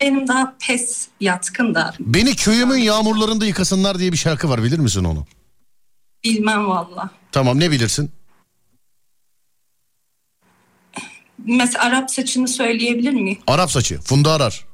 [0.00, 5.04] Benim daha pes yatkın da Beni köyümün yağmurlarında yıkasınlar diye bir şarkı var bilir misin
[5.04, 5.26] onu?
[6.24, 7.10] bilmem valla.
[7.32, 8.10] Tamam ne bilirsin?
[11.46, 13.38] Mesela Arap saçını söyleyebilir miyim?
[13.46, 14.00] Arap saçı.
[14.00, 14.64] Funda Arar.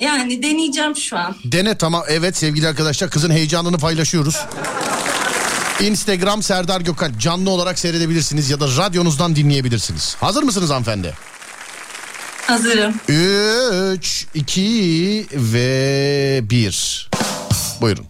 [0.00, 1.36] Yani deneyeceğim şu an.
[1.44, 4.36] Dene tamam evet sevgili arkadaşlar kızın heyecanını paylaşıyoruz.
[5.80, 10.16] Instagram Serdar Gökalp canlı olarak seyredebilirsiniz ya da radyonuzdan dinleyebilirsiniz.
[10.20, 11.14] Hazır mısınız hanımefendi?
[12.46, 12.94] Hazırım.
[13.08, 17.10] 3, 2 ve 1.
[17.80, 18.06] Buyurun.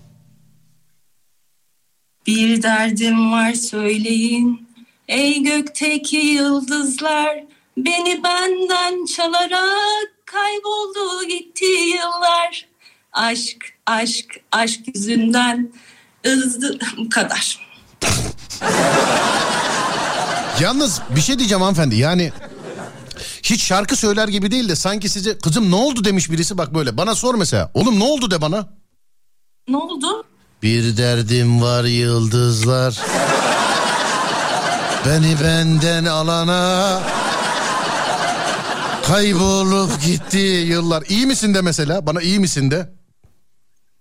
[2.27, 4.69] Bir derdim var söyleyin.
[5.13, 7.45] Ey gökteki yıldızlar
[7.77, 12.69] beni benden çalarak kayboldu gitti yıllar.
[13.13, 13.57] Aşk,
[13.87, 15.73] aşk, aşk yüzünden
[16.27, 17.69] ızdı bu kadar.
[20.61, 22.33] Yalnız bir şey diyeceğim hanımefendi yani
[23.43, 26.97] hiç şarkı söyler gibi değil de sanki size kızım ne oldu demiş birisi bak böyle
[26.97, 27.71] bana sor mesela.
[27.75, 28.69] Oğlum ne oldu de bana.
[29.69, 30.25] Ne oldu?
[30.63, 32.99] Bir derdim var yıldızlar.
[35.07, 37.01] Beni benden alana
[39.07, 41.03] kaybolup gitti yıllar.
[41.09, 42.93] İyi misin de mesela bana iyi misin de.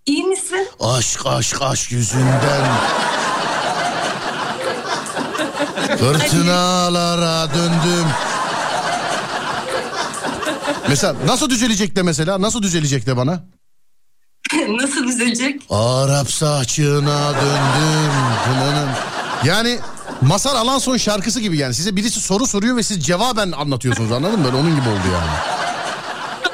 [0.06, 0.68] İyi misin?
[0.80, 2.68] Aşk aşk aşk yüzünden.
[5.99, 8.07] Fırtınalara döndüm.
[10.90, 13.44] Mesela nasıl düzelecek de mesela nasıl düzelecek de bana?
[14.69, 15.61] Nasıl düzelecek?
[15.69, 18.11] Arap saçına döndüm.
[19.44, 19.80] Yani
[20.22, 24.45] Masar Alanson şarkısı gibi yani size birisi soru soruyor ve siz cevaben anlatıyorsunuz anladın mı?
[24.45, 25.31] Böyle onun gibi oldu yani.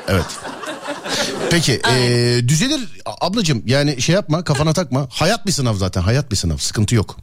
[0.07, 0.25] Evet.
[1.51, 5.07] Peki ee, düzelir ablacığım yani şey yapma kafana takma.
[5.11, 7.17] Hayat bir sınav zaten hayat bir sınav sıkıntı yok.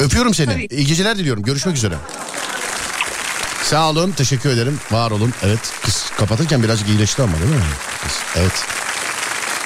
[0.00, 0.52] Öpüyorum seni.
[0.52, 0.66] Tabii.
[0.70, 1.42] İyi geceler diliyorum.
[1.42, 1.94] Görüşmek üzere.
[3.64, 4.80] Sağ olun teşekkür ederim.
[4.90, 5.34] Var olun.
[5.42, 7.62] Evet kız kapatırken birazcık iyileşti ama değil mi?
[8.02, 8.64] Kız, evet.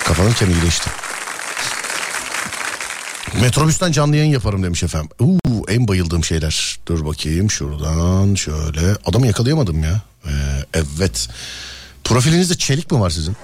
[0.04, 0.90] Kapatırken iyileşti.
[3.34, 5.10] Metrobüsten canlı yayın yaparım demiş efendim.
[5.20, 6.78] Uuu en bayıldığım şeyler.
[6.86, 8.96] Dur bakayım şuradan şöyle.
[9.04, 10.00] Adamı yakalayamadım ya.
[10.26, 10.30] Ee,
[10.74, 11.28] evet.
[12.04, 13.36] Profilinizde çelik mi var sizin?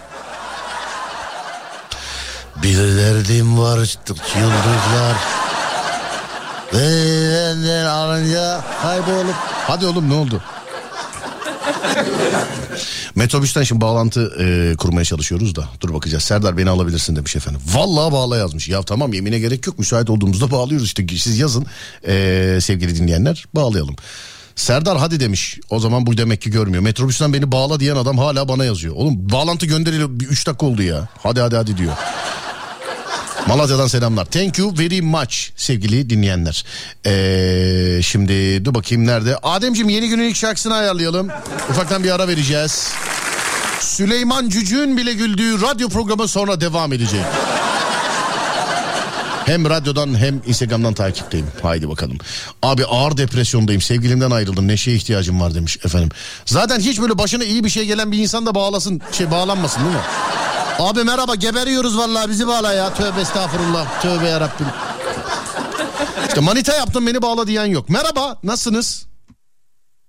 [2.62, 3.78] Bir derdim var
[4.36, 5.16] yıldızlar.
[6.74, 6.78] Ve
[7.34, 9.34] benden alınca kaybolup.
[9.66, 10.42] Hadi oğlum ne oldu?
[13.14, 15.68] Metrobüsten şimdi bağlantı e, kurmaya çalışıyoruz da.
[15.80, 16.24] Dur bakacağız.
[16.24, 17.60] Serdar beni alabilirsin demiş efendim.
[17.66, 18.68] Vallahi bağla yazmış.
[18.68, 19.78] Ya tamam yemine gerek yok.
[19.78, 21.06] Müsait olduğumuzda bağlıyoruz işte.
[21.09, 21.66] Siz yazın
[22.06, 23.44] e, sevgili dinleyenler.
[23.55, 23.97] Bağlayalım.
[24.56, 25.59] Serdar hadi demiş.
[25.70, 26.82] O zaman bu demek ki görmüyor.
[26.82, 28.94] Metrobüsten beni bağla diyen adam hala bana yazıyor.
[28.97, 31.09] Oğlum bağlantı gönderili 3 dakika oldu ya.
[31.22, 31.93] Hadi hadi hadi diyor.
[33.48, 34.24] Malatya'dan selamlar.
[34.24, 36.64] Thank you very much sevgili dinleyenler.
[37.06, 39.36] Ee, şimdi dur bakayım nerede?
[39.36, 41.28] Ademciğim yeni günün ilk şarkısını ayarlayalım.
[41.70, 42.93] Ufaktan bir ara vereceğiz.
[43.81, 47.20] Süleyman Cücü'nün bile güldüğü radyo programı sonra devam edecek.
[49.47, 51.47] Hem radyodan hem Instagram'dan takipteyim.
[51.62, 52.19] Haydi bakalım.
[52.62, 53.81] Abi ağır depresyondayım.
[53.81, 54.69] Sevgilimden ayrıldım.
[54.69, 56.09] Neşeye ihtiyacım var demiş efendim.
[56.47, 59.94] Zaten hiç böyle başına iyi bir şey gelen bir insan da bağlasın, şey bağlanmasın değil
[59.94, 60.01] mi?
[60.78, 62.94] Abi merhaba geberiyoruz vallahi bizi bağla ya.
[62.94, 64.02] Tövbe estağfurullah.
[64.02, 64.66] Tövbe yarabbim.
[66.28, 67.89] İşte manita yaptım beni bağla diyen yok.
[67.89, 69.06] Merhaba nasılsınız?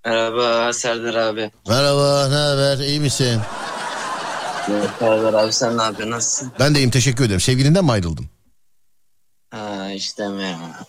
[0.06, 1.52] Merhaba Serdar abi.
[1.68, 3.40] Merhaba ne haber iyi misin?
[5.00, 6.52] Serdar abi sen ne yapıyorsun nasılsın?
[6.60, 7.42] Ben de iyiyim teşekkür ederim.
[7.42, 8.26] Sevgilinden mi ayrıldın?
[9.54, 10.80] Ha işte merhaba.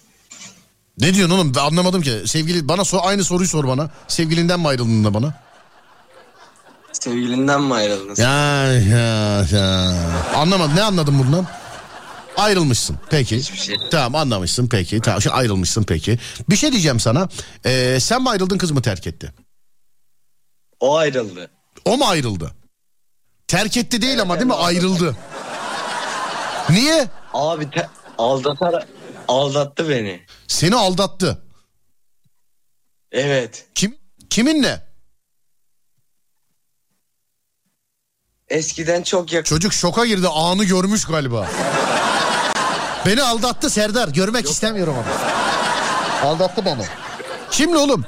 [0.98, 2.22] Ne diyorsun oğlum ben anlamadım ki.
[2.26, 3.90] Sevgili bana sor, aynı soruyu sor bana.
[4.08, 5.34] Sevgilinden mi ayrıldın da bana?
[6.92, 8.22] Sevgilinden mi ayrıldın?
[8.22, 9.94] Ya ya ya.
[10.34, 11.46] Anlamadım ne anladın bundan?
[12.36, 13.42] Ayrılmışsın peki.
[13.42, 13.76] şey.
[13.90, 15.00] Tamam anlamışsın peki.
[15.00, 16.18] Tamam şimdi ayrılmışsın peki.
[16.50, 17.28] Bir şey diyeceğim sana.
[17.66, 19.32] Ee, sen mi ayrıldın kız mı terk etti?
[20.80, 21.50] O ayrıldı.
[21.84, 22.54] O mu ayrıldı?
[23.48, 24.54] Terk etti değil ama değil mi?
[24.54, 25.16] Ayrıldı.
[26.70, 27.08] Niye?
[27.34, 27.88] Abi te-
[28.18, 28.86] aldatar
[29.28, 30.20] aldattı beni.
[30.48, 31.42] Seni aldattı.
[33.12, 33.66] Evet.
[33.74, 33.96] Kim
[34.30, 34.86] kiminle?
[38.48, 39.48] Eskiden çok yakın.
[39.48, 41.50] Çocuk şoka girdi anı görmüş galiba.
[43.06, 44.08] Beni aldattı Serdar.
[44.08, 45.04] Görmek istemiyorum onu.
[46.28, 46.86] Aldattı beni.
[47.50, 48.04] Kimle oğlum?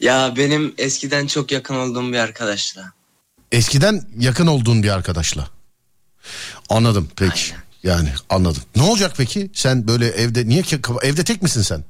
[0.00, 2.92] Ya benim eskiden çok yakın olduğum bir arkadaşla.
[3.52, 5.48] Eskiden yakın olduğun bir arkadaşla.
[6.70, 7.52] Anladım peki.
[7.82, 8.62] Yani anladım.
[8.76, 9.50] Ne olacak peki?
[9.54, 11.84] Sen böyle evde niye ki evde tek misin sen?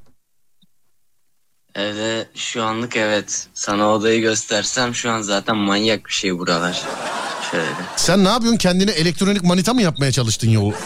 [1.75, 3.47] Evde şu anlık evet.
[3.53, 6.83] Sana odayı göstersem şu an zaten manyak bir şey buralar.
[7.51, 7.65] Şöyle.
[7.95, 8.57] Sen ne yapıyorsun?
[8.57, 10.77] Kendine elektronik manita mı yapmaya çalıştın ya orada?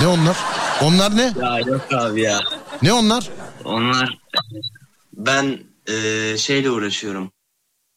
[0.00, 0.36] Ne onlar?
[0.82, 1.22] Onlar ne?
[1.42, 2.40] Ya yok abi ya.
[2.82, 3.28] Ne onlar?
[3.64, 4.18] Onlar
[5.12, 5.58] ben
[5.88, 7.30] eee, şeyle uğraşıyorum.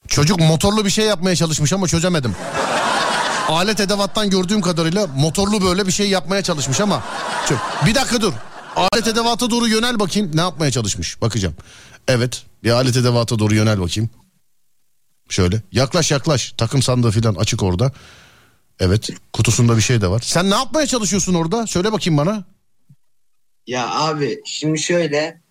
[0.08, 2.36] Çocuk motorlu bir şey yapmaya çalışmış ama çözemedim.
[3.48, 7.04] Alet edevattan gördüğüm kadarıyla motorlu böyle bir şey yapmaya çalışmış ama.
[7.48, 8.34] Çö- Bir dakika dur.
[8.76, 10.32] Alet edevata doğru yönel bakayım.
[10.34, 11.22] Ne yapmaya çalışmış?
[11.22, 11.56] Bakacağım.
[12.08, 12.44] Evet.
[12.64, 14.10] Bir alet edevata doğru yönel bakayım.
[15.30, 15.62] Şöyle.
[15.72, 16.54] Yaklaş yaklaş.
[16.58, 17.92] Takım sandığı falan açık orada.
[18.80, 19.10] Evet.
[19.34, 20.20] Kutusunda bir şey de var.
[20.26, 21.68] Sen ne yapmaya çalışıyorsun orada?
[21.68, 22.44] Söyle bakayım bana.
[23.68, 25.42] Ya abi şimdi şöyle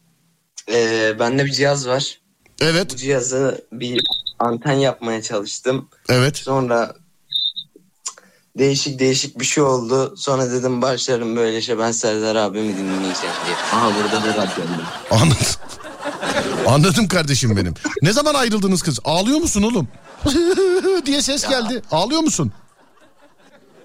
[0.69, 2.19] eee bende bir cihaz var.
[2.61, 2.93] Evet.
[2.93, 4.01] Bu cihazı bir
[4.39, 5.89] anten yapmaya çalıştım.
[6.09, 6.37] Evet.
[6.37, 6.95] Sonra
[8.59, 10.15] değişik değişik bir şey oldu.
[10.17, 13.57] Sonra dedim başlarım böyle şey ben Serdar abimi dinleyeceğim diye.
[13.73, 14.83] Aha burada da radyomda.
[15.11, 15.37] Anladım.
[16.67, 17.75] Anladım kardeşim benim.
[18.03, 18.99] Ne zaman ayrıldınız kız?
[19.05, 19.89] Ağlıyor musun oğlum?
[21.07, 21.83] diye ses geldi.
[21.91, 22.53] Ağlıyor musun?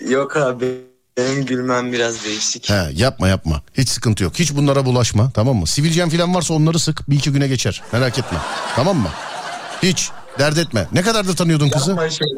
[0.10, 0.82] Yok abi
[1.18, 2.70] benim gülmem biraz değişik.
[2.70, 3.62] He yapma yapma.
[3.74, 4.34] Hiç sıkıntı yok.
[4.40, 5.68] Hiç bunlara bulaşma tamam mı?
[5.68, 7.10] Sivilcen falan varsa onları sık.
[7.10, 7.84] Bir iki güne geçer.
[7.94, 8.38] Merak etme.
[8.76, 9.10] Tamam mı?
[9.84, 10.88] Hiç dert etme.
[10.94, 11.90] Ne kadardır tanıyordun kızı?
[11.90, 12.32] Yapma şöyle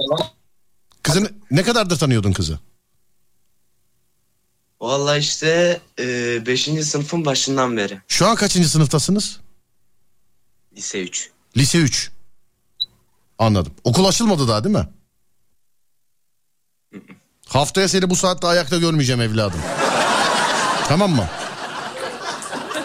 [0.99, 1.03] lan.
[1.03, 2.59] Kızını ne kadardır tanıyordun kızı?
[4.81, 6.63] Valla işte 5.
[6.63, 8.01] sınıfın başından beri.
[8.07, 9.39] Şu an kaçıncı sınıftasınız?
[10.75, 11.29] Lise 3.
[11.57, 12.11] Lise 3.
[13.39, 13.73] Anladım.
[13.83, 14.89] Okul açılmadı daha değil mi?
[17.47, 19.59] Haftaya seni bu saatte ayakta görmeyeceğim evladım.
[20.87, 21.27] Tamam mı?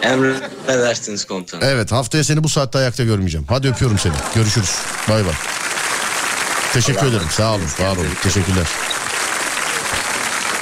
[0.01, 1.63] Emredersiniz komutanım.
[1.67, 3.45] Evet haftaya seni bu saatte ayakta görmeyeceğim.
[3.49, 4.13] Hadi öpüyorum seni.
[4.35, 4.75] Görüşürüz.
[5.09, 5.33] Bay bay.
[6.75, 7.27] Teşekkür ederim.
[7.31, 7.61] Sağ olun.
[7.79, 8.07] Var olun.
[8.23, 8.67] Teşekkürler.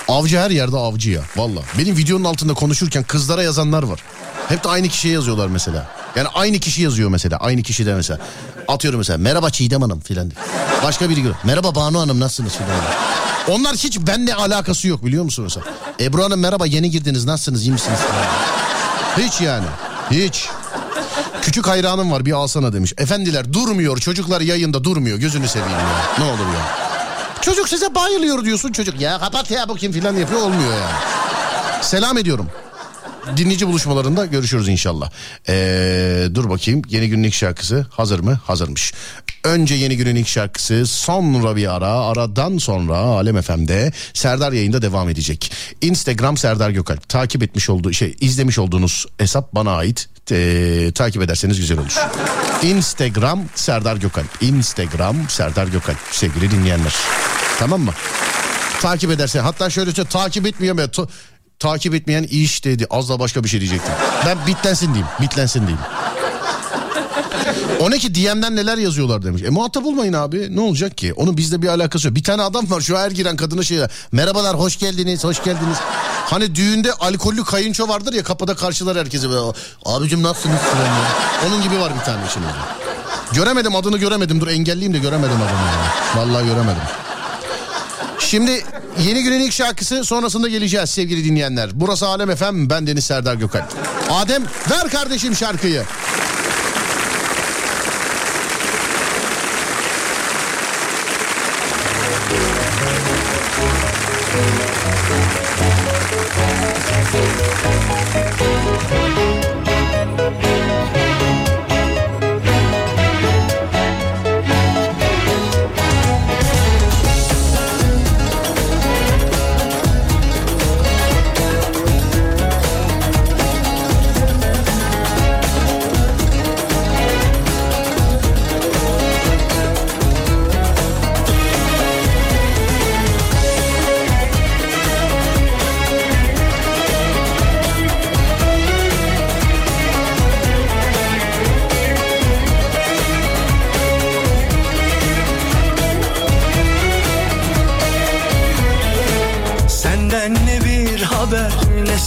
[0.07, 1.21] Avcı her yerde avcı ya.
[1.35, 1.59] Valla.
[1.77, 3.99] Benim videonun altında konuşurken kızlara yazanlar var.
[4.49, 5.87] Hep de aynı kişiye yazıyorlar mesela.
[6.15, 7.37] Yani aynı kişi yazıyor mesela.
[7.37, 8.19] Aynı kişi de mesela.
[8.67, 9.17] Atıyorum mesela.
[9.17, 10.31] Merhaba Çiğdem Hanım filan.
[10.83, 11.35] Başka biri görüyor.
[11.43, 12.71] Merhaba Banu Hanım nasılsınız filan.
[13.47, 15.65] Onlar hiç benimle alakası yok biliyor musun mesela?
[15.99, 17.99] Ebru Hanım merhaba yeni girdiniz nasılsınız iyi misiniz?
[19.17, 19.65] Hiç yani.
[20.11, 20.47] Hiç.
[21.43, 22.93] Küçük hayranım var bir alsana demiş.
[22.97, 26.15] Efendiler durmuyor çocuklar yayında durmuyor gözünü seveyim ya.
[26.19, 26.77] Ne olur ya.
[27.41, 29.01] Çocuk size bayılıyor diyorsun çocuk.
[29.01, 30.93] Ya kapat ya bu filan yapıyor olmuyor yani.
[31.81, 32.47] Selam ediyorum.
[33.37, 35.11] Dinleyici buluşmalarında görüşürüz inşallah.
[35.49, 38.39] Ee, dur bakayım yeni günün ilk şarkısı hazır mı?
[38.43, 38.93] Hazırmış.
[39.43, 45.09] Önce yeni günün ilk şarkısı sonra bir ara aradan sonra Alem FM'de Serdar yayında devam
[45.09, 45.51] edecek.
[45.81, 50.12] Instagram Serdar Gökalp takip etmiş olduğu şey izlemiş olduğunuz hesap bana ait.
[50.31, 51.95] Ee, takip ederseniz güzel olur.
[52.63, 54.27] Instagram Serdar Gökalp.
[54.41, 56.95] Instagram Serdar Gökalp sevgili dinleyenler.
[57.59, 57.91] Tamam mı?
[58.81, 61.07] Takip edersen hatta şöyle söyle takip etmiyor ya ta-
[61.59, 62.87] takip etmeyen iş dedi.
[62.89, 63.93] Az da başka bir şey diyecektim.
[64.25, 65.07] Ben bitlensin diyeyim.
[65.21, 65.79] Bitlensin diyeyim.
[67.79, 69.43] O ne ki DM'den neler yazıyorlar demiş.
[69.43, 70.55] E muhatap olmayın abi.
[70.55, 71.13] Ne olacak ki?
[71.13, 72.15] Onun bizde bir alakası yok.
[72.15, 73.79] Bir tane adam var şu her giren kadına şey
[74.11, 75.77] Merhabalar hoş geldiniz hoş geldiniz.
[76.25, 79.29] Hani düğünde alkollü kayınço vardır ya kapıda karşılar herkese.
[79.29, 79.41] Böyle,
[79.85, 80.59] Abicim nasılsınız?
[81.47, 82.53] Onun gibi var bir tane içimizde.
[83.33, 84.41] Göremedim adını göremedim.
[84.41, 85.47] Dur engelliyim de göremedim adını.
[85.47, 86.21] ya.
[86.21, 86.81] Vallahi göremedim.
[88.19, 88.65] Şimdi
[89.07, 91.69] yeni günün ilk şarkısı sonrasında geleceğiz sevgili dinleyenler.
[91.73, 93.65] Burası Alem Efem ben Deniz Serdar Gökalp.
[94.11, 95.83] Adem ver kardeşim şarkıyı.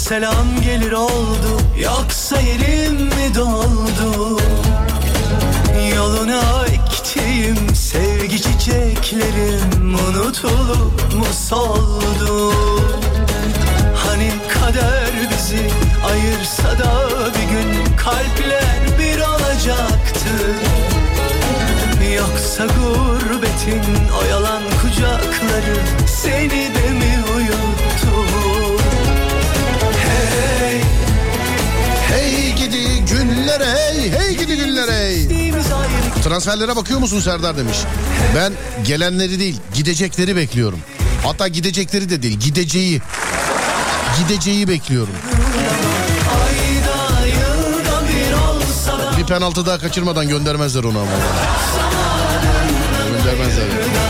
[0.09, 1.61] Selam gelir oldu.
[1.79, 4.41] Yoksa yerim mi doldu?
[5.97, 12.53] Yoluna ektiğim sevgi çiçeklerim Unutulup mu soldu?
[14.07, 15.71] Hani kader bizi
[16.11, 20.31] ayırsa da bir gün Kalpler bir olacaktı.
[22.17, 23.85] Yoksa gurbetin
[24.23, 25.77] o yalan kucakları
[26.07, 28.46] Seni de mi uyuttu
[32.09, 35.29] Hey gidi günler hey hey gidi günler hey.
[36.25, 37.77] Transferlere bakıyor musun Serdar demiş.
[38.37, 38.53] Ben
[38.87, 40.79] gelenleri değil gidecekleri bekliyorum.
[41.25, 43.03] Hatta gidecekleri de değil gideceği.
[44.19, 45.15] Gideceği bekliyorum.
[49.19, 51.11] Bir penaltı daha kaçırmadan göndermezler onu ama.
[53.25, 53.65] Göndermezler.
[53.65, 54.06] Öldün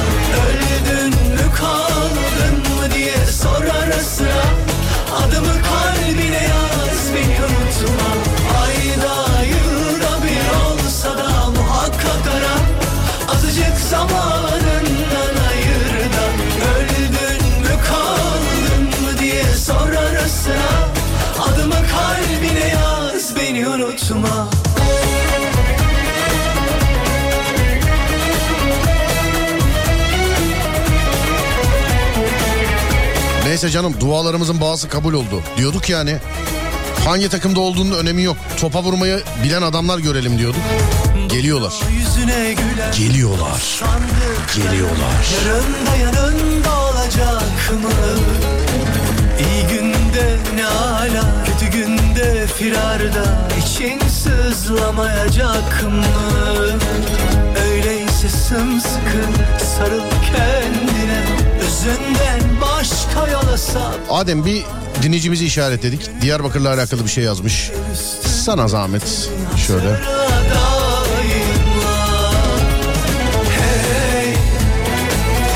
[33.56, 35.42] Neyse canım dualarımızın bazı kabul oldu.
[35.56, 36.16] Diyorduk yani
[37.04, 38.36] hangi takımda olduğunun önemi yok.
[38.60, 40.60] Topa vurmayı bilen adamlar görelim diyorduk.
[41.28, 41.72] Geliyorlar.
[42.98, 43.80] Geliyorlar.
[44.56, 45.26] Geliyorlar.
[45.46, 47.90] Yarın da yanında olacak mı?
[49.38, 56.04] İyi günde ne ala Kötü günde firarda için sızlamayacak mı?
[57.70, 59.22] Öyleyse sımsıkı
[59.76, 60.02] sarıl
[60.32, 61.24] kendine
[61.60, 62.75] Özünden sap
[64.10, 64.64] Adem bir
[65.02, 66.22] dinleyicimizi işaretledik.
[66.22, 67.70] Diyarbakır'la alakalı bir şey yazmış.
[68.44, 69.28] Sana zahmet.
[69.66, 70.00] Şöyle.
[73.56, 74.34] Hey,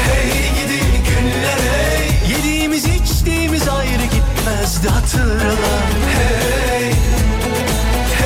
[0.06, 5.55] hey gidi günler hey Yediğimiz içtiğimiz ayrı gitmezdi hatırla
[6.18, 6.92] Hey,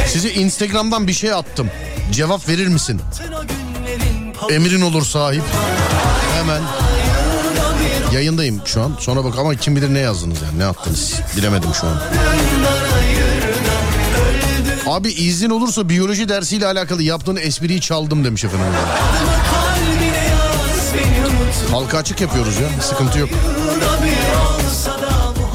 [0.07, 1.71] Size Instagram'dan bir şey attım.
[2.13, 3.01] Cevap verir misin?
[4.51, 5.43] Emrin olur sahip.
[6.37, 6.63] Hemen.
[8.15, 8.97] Yayındayım şu an.
[8.99, 11.15] Sonra bak ama kim bilir ne yazdınız yani ne attınız.
[11.37, 12.01] Bilemedim şu an.
[14.87, 18.67] Abi izin olursa biyoloji dersiyle alakalı yaptığın espriyi çaldım demiş efendim.
[21.71, 23.29] Halka açık yapıyoruz ya sıkıntı yok.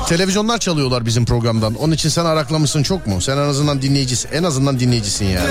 [0.07, 1.75] Televizyonlar çalıyorlar bizim programdan.
[1.75, 3.21] Onun için sen araklamışsın çok mu?
[3.21, 4.29] Sen en azından dinleyicisin.
[4.33, 5.49] En azından dinleyicisin yani.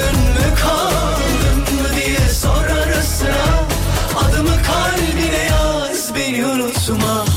[6.32, 7.27] Beni unutma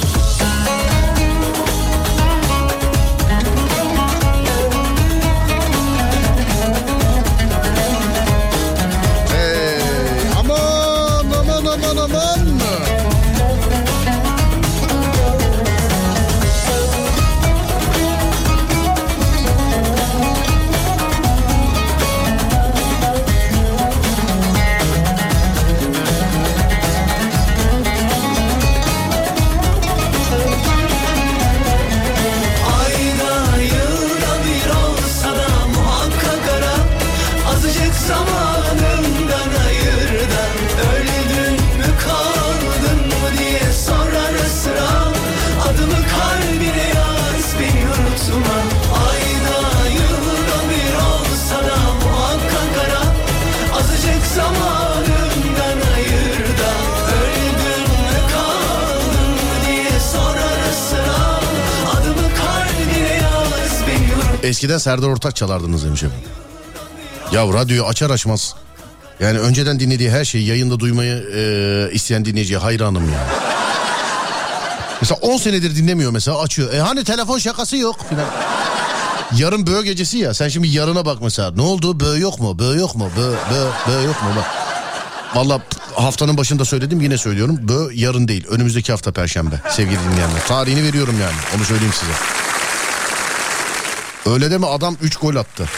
[64.52, 66.30] Eskiden Serdar Ortaç çalardınız demiş efendim.
[67.32, 68.56] Ya radyoyu açar açmaz.
[69.20, 73.28] Yani önceden dinlediği her şeyi yayında duymayı e, isteyen dinleyiciye hayranım ya.
[75.02, 76.74] Mesela 10 senedir dinlemiyor mesela açıyor.
[76.74, 78.26] E hani telefon şakası yok filan.
[79.38, 80.34] Yarın böğ gecesi ya.
[80.34, 81.52] Sen şimdi yarına bak mesela.
[81.52, 82.00] Ne oldu?
[82.00, 82.60] Böğ yok mu?
[82.60, 83.10] Böğ yok mu?
[83.18, 84.30] Böğ, böğ, böğ yok mu?
[84.36, 84.46] Bak.
[85.36, 85.62] Valla
[85.96, 87.60] haftanın başında söyledim yine söylüyorum.
[87.62, 88.46] Böğ yarın değil.
[88.48, 90.48] Önümüzdeki hafta perşembe sevgili dinleyenler.
[90.48, 91.58] Tarihini veriyorum yani.
[91.58, 92.41] Onu söyleyeyim size.
[94.26, 95.70] Öyle deme adam 3 gol attı.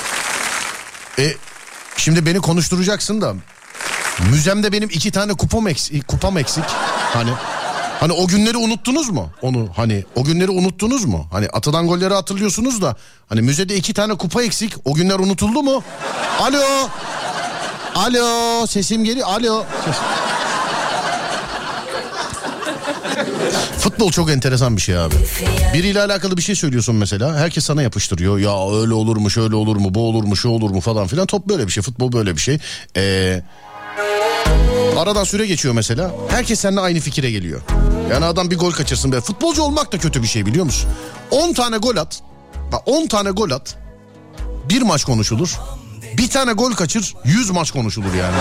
[1.20, 1.34] E
[1.98, 3.34] şimdi beni konuşturacaksın da
[4.32, 6.64] müzemde benim iki tane kupam eksik, kupam eksik.
[7.14, 7.32] Hani
[8.00, 9.30] hani o günleri unuttunuz mu?
[9.42, 11.28] Onu hani o günleri unuttunuz mu?
[11.32, 12.96] Hani atılan golleri hatırlıyorsunuz da
[13.30, 14.74] hani müzede iki tane kupa eksik.
[14.86, 15.84] O günler unutuldu mu?
[16.42, 16.90] Alo.
[17.96, 19.28] Alo sesim geliyor.
[19.28, 19.66] Alo.
[19.86, 20.33] Ses-
[23.80, 25.16] Futbol çok enteresan bir şey abi.
[25.74, 27.38] Biriyle alakalı bir şey söylüyorsun mesela.
[27.38, 28.38] Herkes sana yapıştırıyor.
[28.38, 31.26] Ya öyle olur mu, şöyle olur mu, bu olur mu, şu olur mu falan filan.
[31.26, 32.58] Top böyle bir şey, futbol böyle bir şey.
[32.98, 33.42] Ee,
[34.98, 36.12] aradan süre geçiyor mesela.
[36.30, 37.62] Herkes seninle aynı fikire geliyor.
[38.12, 39.12] Yani adam bir gol kaçırsın.
[39.12, 39.22] Be.
[39.22, 40.90] Futbolcu olmak da kötü bir şey biliyor musun?
[41.32, 42.22] 10 tane gol at.
[42.72, 43.76] Bak 10 tane gol at.
[44.70, 45.56] Bir maç konuşulur.
[46.18, 48.36] Bir tane gol kaçır 100 maç konuşulur yani.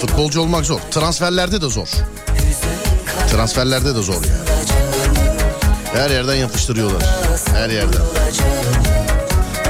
[0.00, 0.80] Futbolcu olmak zor.
[0.90, 1.88] Transferlerde de zor.
[3.30, 4.26] Transferlerde de zor yani.
[5.92, 7.02] Her yerden yapıştırıyorlar.
[7.54, 8.00] Her yerden.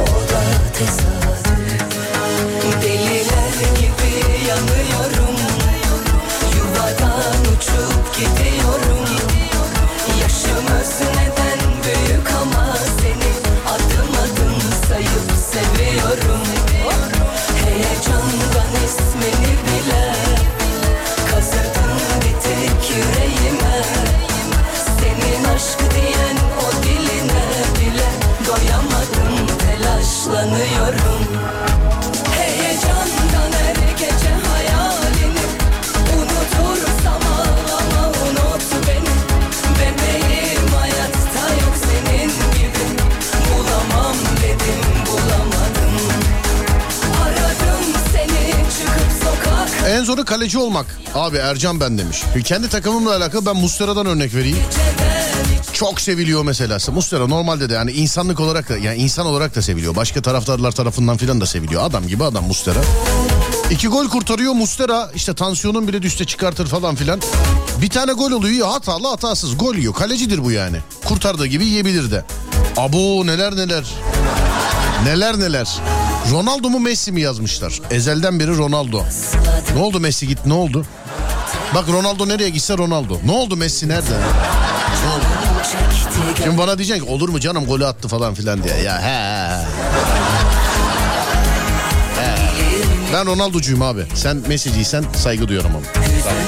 [0.00, 0.42] O da
[0.78, 1.19] tesadüf
[50.10, 50.86] zoru kaleci olmak.
[51.14, 52.22] Abi Ercan ben demiş.
[52.44, 54.58] Kendi takımımla alakalı ben Mustera'dan örnek vereyim.
[55.72, 56.78] Çok seviliyor mesela.
[56.92, 59.96] Mustera normalde de yani insanlık olarak da yani insan olarak da seviliyor.
[59.96, 61.82] Başka taraftarlar tarafından filan da seviliyor.
[61.84, 62.80] Adam gibi adam Mustera.
[63.70, 67.20] İki gol kurtarıyor Mustera işte tansiyonun bile düşse çıkartır falan filan.
[67.82, 69.94] Bir tane gol oluyor hatalı hatasız gol yiyor.
[69.94, 70.76] Kalecidir bu yani.
[71.04, 72.24] Kurtardığı gibi yiyebilir de.
[72.76, 73.84] Abo neler neler.
[75.04, 75.68] Neler neler.
[76.30, 77.80] Ronaldo mu Messi mi yazmışlar.
[77.90, 79.04] Ezelden beri Ronaldo.
[79.74, 80.86] Ne oldu Messi git ne oldu?
[81.74, 83.18] Bak Ronaldo nereye gitse Ronaldo.
[83.24, 84.10] Ne oldu Messi nerede?
[84.10, 85.24] Ne oldu?
[86.42, 88.76] Şimdi bana diyeceksin ki olur mu canım golü attı falan filan diye.
[88.76, 89.46] Ya he.
[92.22, 92.36] he.
[93.12, 94.06] Ben Ronaldo'cuyum abi.
[94.14, 95.84] Sen Messi'ciysen saygı duyuyorum ama.
[96.24, 96.42] Tamam.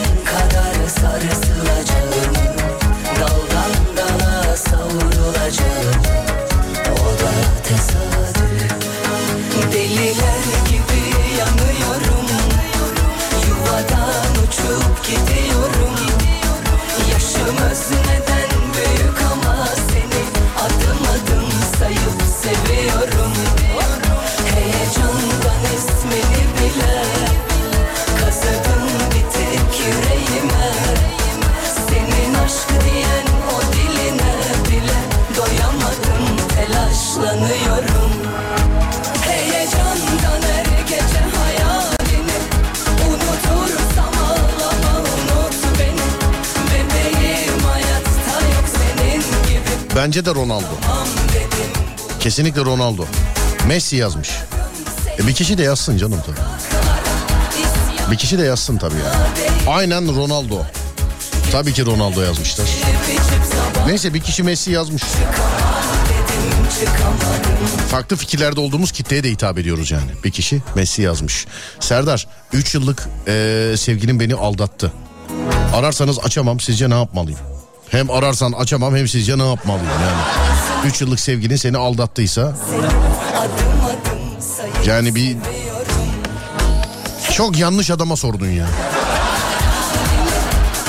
[50.03, 50.65] Bence de Ronaldo.
[52.21, 53.05] Kesinlikle Ronaldo.
[53.69, 54.31] Messi yazmış.
[55.19, 56.37] E bir kişi de yazsın canım tabii.
[58.11, 59.27] Bir kişi de yazsın tabii ya.
[59.73, 60.63] Aynen Ronaldo.
[61.53, 62.67] Tabii ki Ronaldo yazmışlar.
[63.87, 65.03] Neyse bir kişi Messi yazmış.
[67.91, 70.11] Farklı fikirlerde olduğumuz kitleye de hitap ediyoruz yani.
[70.25, 71.47] Bir kişi Messi yazmış.
[71.81, 74.93] Serdar 3 yıllık eee sevgilim beni aldattı.
[75.75, 77.52] Ararsanız açamam sizce ne yapmalıyım?
[77.93, 80.89] Hem ararsan açamam hem sizce ne yapmalıyım yani.
[80.89, 82.57] 3 yıllık sevgilin seni aldattıysa
[84.87, 85.37] yani bir
[87.33, 88.67] çok yanlış adama sordun ya.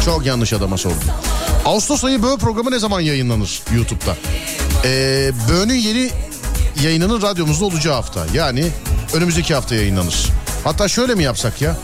[0.05, 1.09] Çok yanlış adama sordun.
[1.65, 4.15] Ağustos ayı Böğ programı ne zaman yayınlanır YouTube'da?
[4.85, 6.09] Ee, Böğ'ün yeni
[6.83, 8.25] yayınının radyomuzda olacağı hafta.
[8.33, 8.67] Yani
[9.13, 10.29] önümüzdeki hafta yayınlanır.
[10.63, 11.75] Hatta şöyle mi yapsak ya?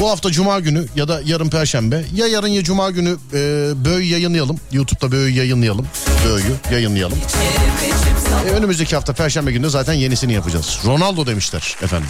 [0.00, 3.38] Bu hafta Cuma günü ya da yarın Perşembe ya yarın ya Cuma günü e,
[3.84, 4.60] Böğ'ü yayınlayalım.
[4.72, 5.86] YouTube'da Böğ'ü yayınlayalım.
[6.28, 7.18] Böğ'ü yayınlayalım.
[8.46, 10.78] E, önümüzdeki hafta Perşembe günü zaten yenisini yapacağız.
[10.86, 12.08] Ronaldo demişler efendim.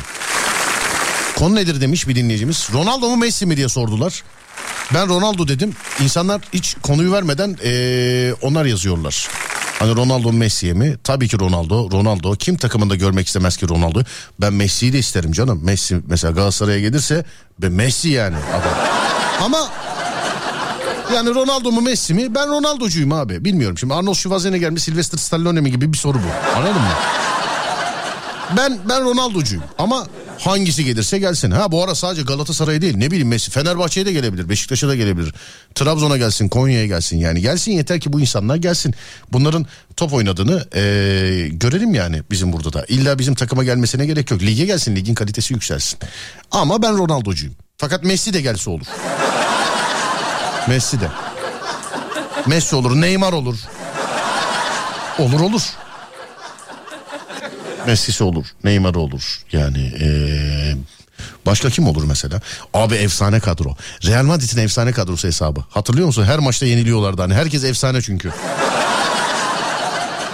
[1.37, 2.69] Konu nedir demiş bir dinleyicimiz.
[2.73, 4.23] Ronaldo mu Messi mi diye sordular.
[4.95, 5.73] Ben Ronaldo dedim.
[6.01, 9.29] İnsanlar hiç konuyu vermeden eee, onlar yazıyorlar.
[9.79, 10.97] Hani Ronaldo Messi'ye mi?
[11.05, 11.91] Tabii ki Ronaldo.
[11.93, 12.33] Ronaldo.
[12.35, 14.03] Kim takımında görmek istemez ki Ronaldo?
[14.41, 15.61] Ben Messi'yi de isterim canım.
[15.65, 17.25] Messi mesela Galatasaray'a gelirse
[17.59, 18.73] ben Messi yani adam.
[19.43, 19.59] Ama
[21.15, 22.35] yani Ronaldo mu Messi mi?
[22.35, 23.45] Ben Ronaldo'cuyum abi.
[23.45, 23.79] Bilmiyorum.
[23.79, 26.57] Şimdi Arnold Schwarzenegger mi Sylvester Stallone mi gibi bir soru bu.
[26.59, 26.89] Anladın mı?
[28.57, 30.07] Ben ben Ronaldo'cuyum ama
[30.39, 31.51] hangisi gelirse gelsin.
[31.51, 35.35] Ha bu ara sadece Galatasaray değil ne bileyim Messi Fenerbahçe'ye de gelebilir Beşiktaş'a da gelebilir.
[35.75, 38.95] Trabzon'a gelsin Konya'ya gelsin yani gelsin yeter ki bu insanlar gelsin.
[39.33, 42.85] Bunların top oynadığını eee, görelim yani bizim burada da.
[42.89, 44.43] İlla bizim takıma gelmesine gerek yok.
[44.43, 45.99] Lige gelsin ligin kalitesi yükselsin.
[46.51, 47.55] Ama ben Ronaldo'cuyum.
[47.79, 48.87] Fakat Messi de gelse olur.
[50.69, 51.09] Messi de.
[52.47, 53.57] Messi olur Neymar olur.
[55.19, 55.63] Olur olur.
[57.87, 58.47] Messi'si olur.
[58.65, 59.41] Neymar olur.
[59.53, 60.77] Yani eee,
[61.47, 62.41] başka kim olur mesela?
[62.75, 63.77] Abi efsane kadro.
[64.07, 65.65] Real Madrid'in efsane kadrosu hesabı.
[65.71, 66.25] Hatırlıyor musun?
[66.25, 67.35] Her maçta yeniliyorlardı hani.
[67.35, 68.33] Herkes efsane çünkü.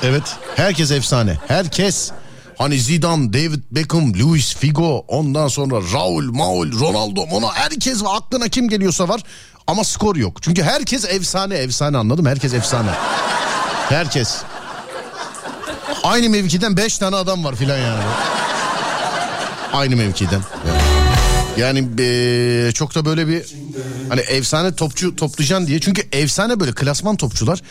[0.05, 0.23] Evet.
[0.57, 1.39] Herkes efsane.
[1.49, 2.11] Herkes.
[2.59, 8.17] Hani Zidane, David Beckham, Luis Figo, ondan sonra Raul, Maul, Ronaldo, Mono herkes var.
[8.17, 9.21] Aklına kim geliyorsa var.
[9.67, 10.43] Ama skor yok.
[10.43, 12.27] Çünkü herkes efsane, efsane anladım.
[12.27, 12.91] Herkes efsane.
[13.89, 14.37] Herkes.
[16.03, 18.03] Aynı mevkiden 5 tane adam var filan yani.
[19.73, 20.41] Aynı mevkiden.
[21.57, 23.43] Yani eee, çok da böyle bir
[24.09, 25.81] hani efsane topçu toplayacaksın diye.
[25.81, 27.63] Çünkü efsane böyle klasman topçular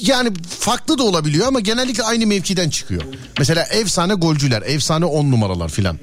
[0.00, 0.28] yani
[0.58, 3.02] farklı da olabiliyor ama genellikle aynı mevkiden çıkıyor.
[3.38, 5.98] Mesela efsane golcüler, efsane on numaralar filan.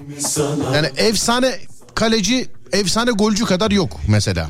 [0.76, 1.60] Yani efsane
[1.95, 4.49] kaleci, efsane golcü kadar yok mesela.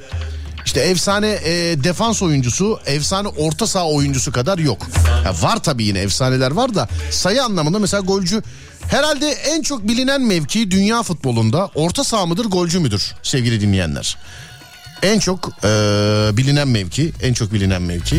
[0.70, 4.88] İşte efsane e, defans oyuncusu, efsane orta saha oyuncusu kadar yok.
[5.26, 8.42] Ya var tabii yine efsaneler var da sayı anlamında mesela golcü
[8.92, 14.18] herhalde en çok bilinen mevki dünya futbolunda orta saha mıdır, golcü müdür sevgili dinleyenler?
[15.04, 15.68] En çok e,
[16.38, 18.16] bilinen mevki, en çok bilinen mevki.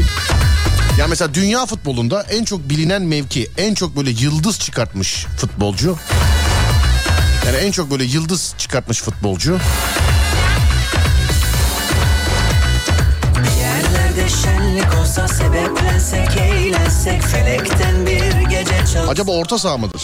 [0.98, 5.96] Ya mesela dünya futbolunda en çok bilinen mevki, en çok böyle yıldız çıkartmış futbolcu.
[7.46, 9.58] Yani en çok böyle yıldız çıkartmış futbolcu.
[14.20, 19.08] Yerlerde şenlik olsa sebeplensek eğlensek felekten bir gece çal.
[19.08, 20.02] Acaba orta saha mıdır?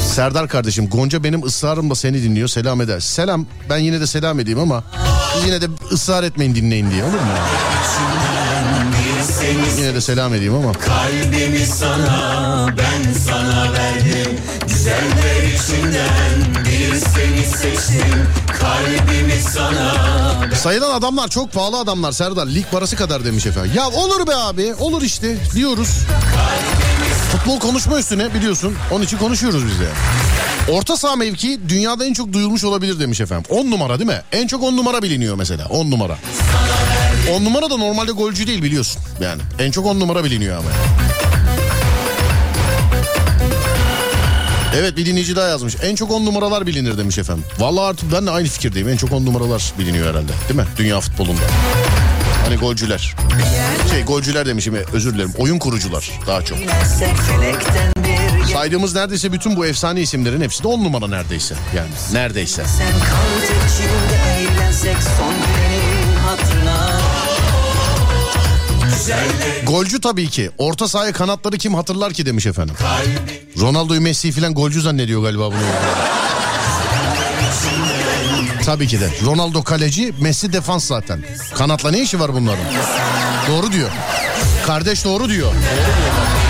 [0.00, 3.00] Serdar kardeşim Gonca benim ısrarımla seni dinliyor selam eder.
[3.00, 4.84] Selam ben yine de selam edeyim ama
[5.34, 7.18] siz yine de ısrar etmeyin dinleyin diye olur mu?
[9.78, 10.72] Yine de selam edeyim ama.
[10.72, 18.26] Kalbimi sana ben sana verdim Güzeller içinden bir seni seçtim
[18.60, 19.94] Kalbimi sana
[20.56, 22.46] Sayılan adamlar çok pahalı adamlar Serdar.
[22.46, 23.72] Lig parası kadar demiş efendim.
[23.76, 25.88] Ya olur be abi olur işte diyoruz.
[27.32, 28.74] Futbol konuşma üstüne biliyorsun.
[28.90, 29.88] Onun için konuşuyoruz biz de.
[30.72, 33.44] Orta saha mevki dünyada en çok duyulmuş olabilir demiş efendim.
[33.50, 34.22] 10 numara değil mi?
[34.32, 35.66] En çok 10 numara biliniyor mesela.
[35.66, 36.18] 10 numara.
[37.30, 39.02] 10 numara da normalde golcü değil biliyorsun.
[39.20, 40.68] Yani en çok 10 numara biliniyor ama.
[44.76, 45.76] Evet bir dinleyici daha yazmış.
[45.82, 47.44] En çok 10 numaralar bilinir demiş efendim.
[47.58, 48.88] Vallahi artık ben de aynı fikirdeyim.
[48.88, 50.32] En çok 10 numaralar biliniyor herhalde.
[50.48, 50.66] Değil mi?
[50.78, 51.40] Dünya futbolunda.
[52.44, 53.14] Hani golcüler.
[53.90, 55.32] Şey golcüler demişim özür dilerim.
[55.38, 56.58] Oyun kurucular daha çok.
[58.52, 61.54] Saydığımız neredeyse bütün bu efsane isimlerin hepsi de 10 numara neredeyse.
[61.76, 62.64] Yani neredeyse.
[62.78, 65.81] Sen kal içinde eğlensek son gülenin
[69.66, 70.50] Golcü tabii ki.
[70.58, 72.74] Orta sahaya kanatları kim hatırlar ki demiş efendim.
[73.60, 75.60] Ronaldo'yu Messi'yi falan golcü zannediyor galiba bunu.
[78.64, 79.10] Tabii ki de.
[79.24, 81.24] Ronaldo kaleci, Messi defans zaten.
[81.54, 82.64] Kanatla ne işi var bunların?
[83.48, 83.90] Doğru diyor.
[84.66, 85.52] Kardeş doğru diyor.
[85.52, 86.41] Kalbimi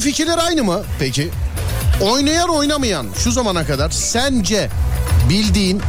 [0.00, 1.30] Bakalım fikirler aynı mı peki?
[2.00, 4.70] Oynayan oynamayan şu zamana kadar sence
[5.28, 5.82] bildiğin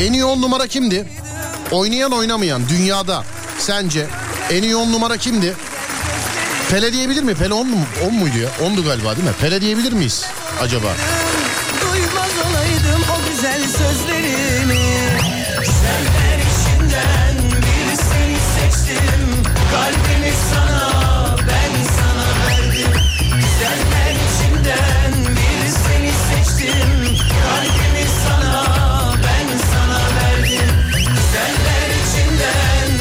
[0.00, 1.08] en iyi on numara kimdi?
[1.70, 3.24] Oynayan oynamayan dünyada
[3.58, 4.06] sence
[4.50, 5.54] en iyi on numara kimdi?
[6.70, 7.34] Pele diyebilir mi?
[7.34, 7.76] Pele on, mu,
[8.06, 8.48] on muydu ya?
[8.66, 9.34] Ondu galiba değil mi?
[9.40, 10.24] Pele diyebilir miyiz
[10.60, 10.88] acaba?
[11.80, 14.86] Duymaz olaydım o güzel sözlerini
[15.60, 19.42] Güzeller içinden bir seni seçtim
[19.72, 20.65] Kalbimi sana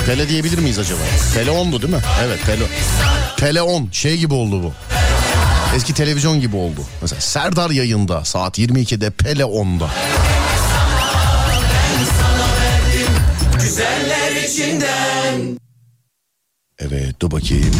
[0.06, 1.00] Pele diyebilir miyiz acaba?
[1.36, 2.02] Pele ondu değil mi?
[2.26, 2.64] Evet Pele.
[3.38, 4.74] Pele on şey gibi oldu bu.
[5.76, 6.82] Eski televizyon gibi oldu.
[7.02, 9.90] Mesela Serdar yayında saat 22'de Pele 10'da.
[13.62, 15.60] Güzeller içinden
[16.80, 17.76] Evet dur bakayım.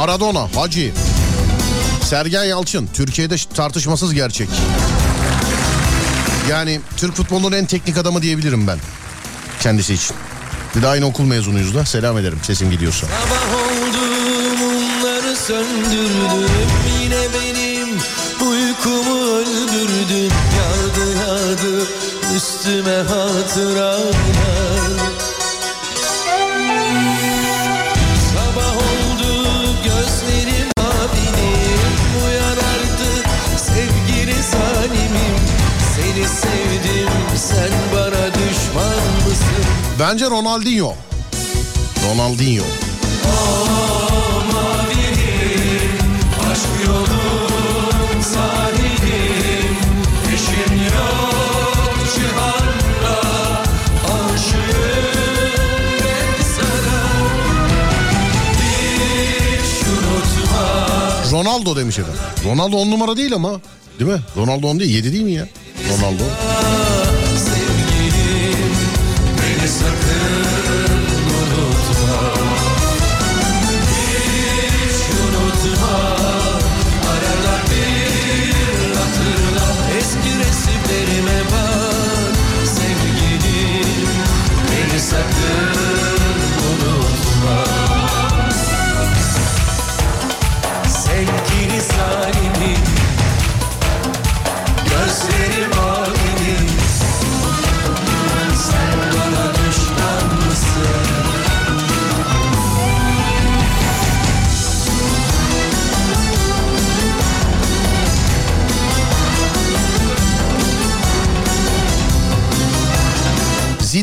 [0.00, 0.92] Maradona, Hacı,
[2.04, 4.48] Sergen Yalçın Türkiye'de tartışmasız gerçek.
[6.50, 8.78] Yani Türk futbolunun en teknik adamı diyebilirim ben
[9.62, 10.16] kendisi için.
[10.76, 13.06] Bir de aynı okul mezunuyuz da selam ederim sesim gidiyorsa.
[13.06, 13.98] Sabah oldu
[14.58, 16.50] mumları söndürdüm
[17.02, 17.88] Yine benim
[18.50, 21.86] uykumu öldürdün Yağdı yağdı
[22.36, 24.69] üstüme hatıralar
[36.20, 39.64] Seni sevdim sen bana düşman mısın?
[40.00, 40.94] Bence Ronaldinho.
[42.08, 42.64] Ronaldinho.
[61.32, 62.20] Ronaldo demiş efendim.
[62.44, 63.60] Ronaldo on numara değil ama.
[63.98, 64.20] Değil mi?
[64.36, 64.94] Ronaldo on değil.
[64.94, 65.48] Yedi değil mi ya?
[65.90, 67.09] Ronaldo.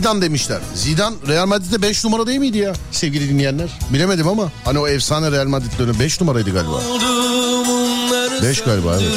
[0.07, 0.59] Zidane demişler.
[0.75, 3.69] Zidane Real Madrid'de 5 numara değil miydi ya sevgili dinleyenler?
[3.93, 6.81] Bilemedim ama hani o efsane Real Madrid dönemi 5 numaraydı galiba.
[7.67, 9.11] Bunları 5 galiba evet.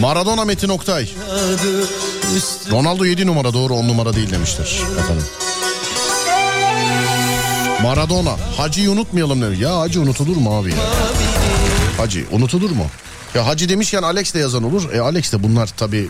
[0.00, 1.08] Maradona Metin Oktay.
[2.70, 5.24] Ronaldo 7 numara doğru 10 numara değil demişler efendim.
[7.82, 8.36] Maradona.
[8.56, 9.60] Hacı'yı unutmayalım demiş.
[9.60, 10.76] Ya Hacı unutulur mu abi ya?
[11.98, 12.86] Hacı unutulur mu?
[13.34, 14.92] Ya Hacı demişken Alex de yazan olur.
[14.92, 16.08] E Alex de bunlar tabii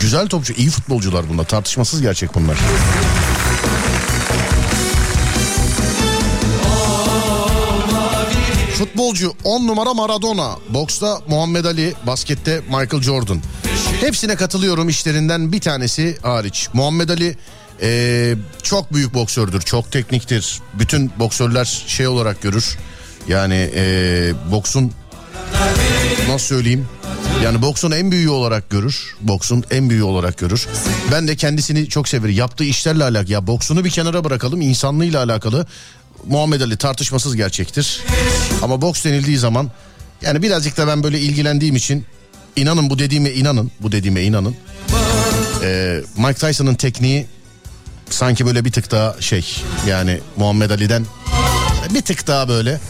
[0.00, 1.44] güzel topçu, iyi futbolcular bunlar.
[1.44, 2.56] Tartışmasız gerçek bunlar.
[8.78, 13.40] Futbolcu 10 numara Maradona, boksta Muhammed Ali, baskette Michael Jordan.
[14.00, 16.68] Hepsine katılıyorum işlerinden bir tanesi hariç.
[16.72, 17.36] Muhammed Ali
[17.82, 20.60] eee, çok büyük boksördür, çok tekniktir.
[20.74, 22.76] Bütün boksörler şey olarak görür.
[23.28, 24.92] Yani eee, boksun
[26.28, 26.86] nasıl söyleyeyim?
[27.44, 29.14] Yani boksun en büyüğü olarak görür.
[29.20, 30.66] Boksun en büyüğü olarak görür.
[31.12, 32.34] Ben de kendisini çok severim.
[32.34, 33.32] Yaptığı işlerle alakalı.
[33.32, 34.60] Ya boksunu bir kenara bırakalım.
[34.60, 35.66] insanlığıyla alakalı.
[36.26, 38.00] Muhammed Ali tartışmasız gerçektir.
[38.62, 39.70] Ama boks denildiği zaman
[40.22, 42.06] yani birazcık da ben böyle ilgilendiğim için
[42.56, 43.70] inanın bu dediğime inanın.
[43.80, 44.56] Bu dediğime inanın.
[45.62, 47.26] Ee, Mike Tyson'ın tekniği
[48.10, 49.56] sanki böyle bir tık daha şey
[49.88, 51.06] yani Muhammed Ali'den
[51.94, 52.80] bir tık daha böyle.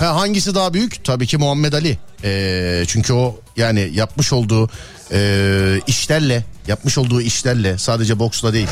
[0.00, 1.04] Ha, hangisi daha büyük?
[1.04, 1.98] Tabii ki Muhammed Ali.
[2.24, 4.70] Ee, çünkü o yani yapmış olduğu
[5.12, 8.68] e, işlerle yapmış olduğu işlerle sadece boksla değil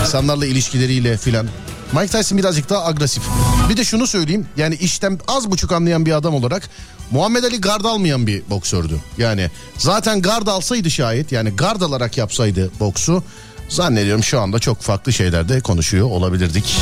[0.00, 1.46] insanlarla ilişkileriyle filan
[1.92, 3.22] Mike Tyson birazcık daha agresif.
[3.68, 6.70] Bir de şunu söyleyeyim yani işten az buçuk anlayan bir adam olarak
[7.10, 8.94] Muhammed Ali gard almayan bir boksördü.
[9.18, 13.24] Yani zaten gard alsaydı şayet yani gard alarak yapsaydı boksu
[13.68, 16.76] zannediyorum şu anda çok farklı şeylerde konuşuyor olabilirdik.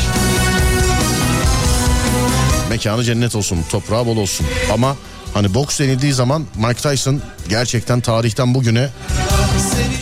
[2.71, 4.47] Mekanı cennet olsun, toprağı bol olsun.
[4.73, 4.97] Ama
[5.35, 8.89] hani boks denildiği zaman Mike Tyson gerçekten tarihten bugüne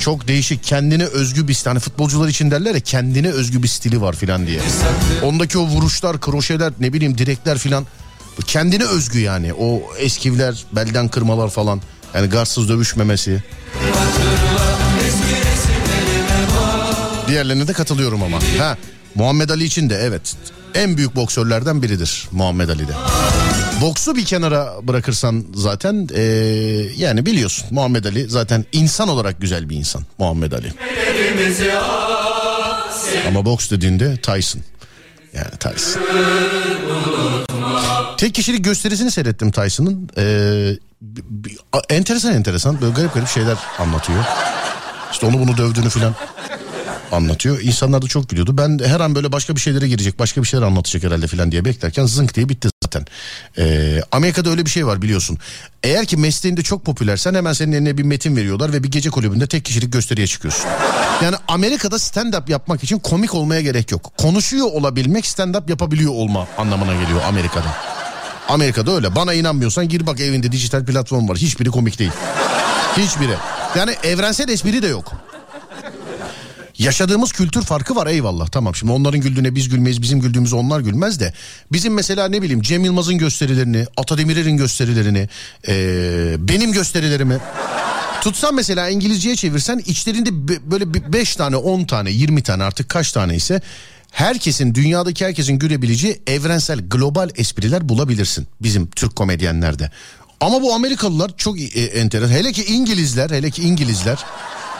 [0.00, 4.16] çok değişik kendine özgü bir hani futbolcular için derler ya kendine özgü bir stili var
[4.16, 4.60] filan diye.
[5.22, 7.86] Ondaki o vuruşlar, kroşeler, ne bileyim direkler filan
[8.46, 9.54] kendine özgü yani.
[9.54, 11.80] O eskivler, belden kırmalar falan.
[12.14, 13.42] Yani garsız dövüşmemesi.
[17.28, 18.38] Diğerlerine de katılıyorum ama.
[18.58, 18.76] Ha,
[19.14, 20.36] Muhammed Ali için de evet
[20.74, 22.92] en büyük boksörlerden biridir Muhammed Ali de.
[23.80, 26.22] Boksu bir kenara bırakırsan zaten ee,
[26.96, 30.72] yani biliyorsun Muhammed Ali zaten insan olarak güzel bir insan Muhammed Ali.
[33.28, 34.62] Ama boks dediğinde Tyson.
[35.32, 36.02] Yani Tyson.
[38.16, 40.10] Tek kişilik gösterisini seyrettim Tyson'ın.
[40.18, 40.76] Ee,
[41.88, 44.24] enteresan enteresan böyle garip garip şeyler anlatıyor.
[45.12, 46.14] İşte onu bunu dövdüğünü filan
[47.12, 47.60] anlatıyor.
[47.60, 48.58] İnsanlar da çok gülüyordu.
[48.58, 51.64] Ben her an böyle başka bir şeylere girecek, başka bir şeyler anlatacak herhalde filan diye
[51.64, 53.06] beklerken zınk diye bitti zaten.
[53.58, 55.38] Ee, Amerika'da öyle bir şey var biliyorsun.
[55.82, 59.46] Eğer ki mesleğinde çok popülersen hemen senin eline bir metin veriyorlar ve bir gece kulübünde
[59.46, 60.66] tek kişilik gösteriye çıkıyorsun.
[61.22, 64.12] Yani Amerika'da stand-up yapmak için komik olmaya gerek yok.
[64.18, 67.76] Konuşuyor olabilmek stand-up yapabiliyor olma anlamına geliyor Amerika'da.
[68.48, 69.14] Amerika'da öyle.
[69.14, 71.36] Bana inanmıyorsan gir bak evinde dijital platform var.
[71.36, 72.12] Hiçbiri komik değil.
[72.96, 73.34] Hiçbiri.
[73.76, 75.12] Yani evrensel espri de yok.
[76.78, 81.20] Yaşadığımız kültür farkı var eyvallah tamam şimdi onların güldüğüne biz gülmeyiz bizim güldüğümüze onlar gülmez
[81.20, 81.32] de
[81.72, 85.28] bizim mesela ne bileyim Cem Yılmaz'ın gösterilerini Ata Demirer'in gösterilerini
[85.68, 87.38] eee, benim gösterilerimi
[88.20, 90.30] tutsan mesela İngilizceye çevirsen içlerinde
[90.70, 93.60] böyle 5 tane 10 tane 20 tane artık kaç tane ise
[94.10, 99.90] herkesin dünyadaki herkesin görebileceği evrensel global espriler bulabilirsin bizim Türk komedyenlerde.
[100.40, 102.34] Ama bu Amerikalılar çok e, enteresan.
[102.34, 104.24] Hele ki İngilizler, hele ki İngilizler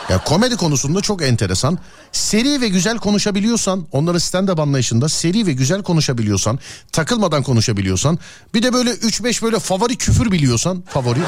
[0.09, 1.79] ya komedi konusunda çok enteresan.
[2.11, 6.59] Seri ve güzel konuşabiliyorsan, onların stand-up anlayışında seri ve güzel konuşabiliyorsan,
[6.91, 8.19] takılmadan konuşabiliyorsan,
[8.53, 11.19] bir de böyle 3-5 böyle favori küfür biliyorsan, favori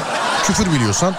[0.46, 1.14] küfür biliyorsan,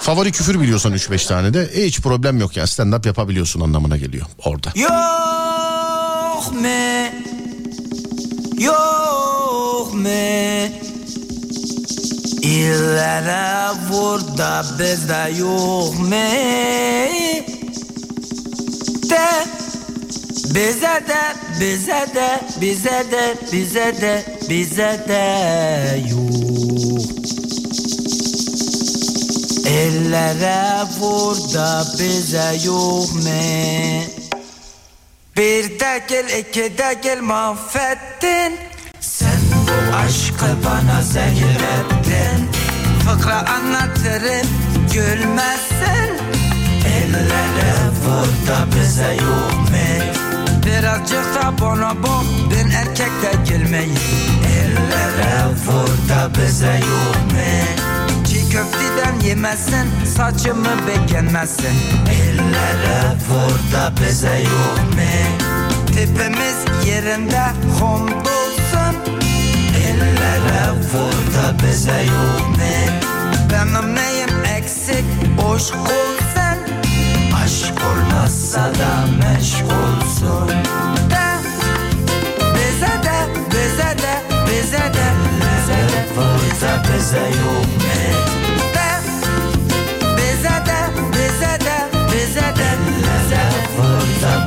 [0.00, 4.26] favori küfür biliyorsan 3-5 tane de e, hiç problem yok ya stand-up yapabiliyorsun anlamına geliyor
[4.44, 4.72] orada.
[4.74, 7.22] Yok me
[8.58, 10.81] Yok me
[12.52, 16.30] İllere vur da bizde yok me.
[19.10, 19.28] De
[20.54, 21.22] bize de
[21.60, 25.24] bize de bize de bize de bize de
[26.10, 27.02] yok
[29.66, 34.04] Ellere vur da bize yok me.
[35.36, 38.52] Bir değil iki değil mahvettin.
[38.52, 38.71] Sen
[39.66, 42.48] bu aşkı bana zehir ettin.
[43.04, 44.48] Fıkra anlatırım
[44.92, 46.12] gülmezsin
[46.86, 47.74] Ellere
[48.04, 50.04] vur da bize mu
[50.66, 51.58] Birazcık da
[52.02, 53.98] bak ben erkek de gülmeyi
[54.46, 56.80] Ellere vur da bize
[57.30, 61.76] mu Çiğ köfteden yemezsin saçımı beğenmezsin
[62.10, 64.42] Ellere vur da bize
[64.96, 65.46] mu
[65.86, 67.42] Tipimiz yerinde
[67.80, 69.21] Ellere
[70.72, 72.56] da yok mu
[73.50, 75.04] Benim neyim eksik?
[75.54, 76.58] Aşk olsun
[77.44, 80.48] Aşk olmazsa da meşgulsun
[81.10, 81.28] De.
[82.54, 83.18] Bize de
[83.50, 84.14] bize de
[84.46, 85.06] bize de.
[85.40, 86.04] Bize de
[87.12, 87.92] da yok mu
[88.74, 88.88] De.
[90.16, 90.80] Bize de
[91.12, 91.88] bize de
[94.20, 94.46] da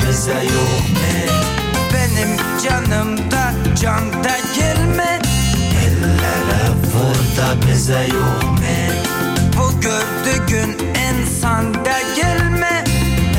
[1.94, 5.25] Benim canımda can değil mi
[6.96, 8.96] Ellere vur da bize yok mu?
[9.58, 12.84] Bu gördüğün insan değil mi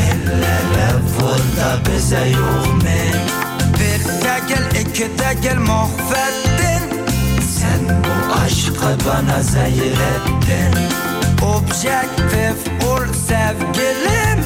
[0.09, 3.21] Ellere vur da bize yok mu?
[3.75, 7.05] Bir değil iki değil mahvettin.
[7.59, 10.79] Sen bu aşkı bana zehir ettin.
[11.43, 14.45] Objektif ol sevgilim.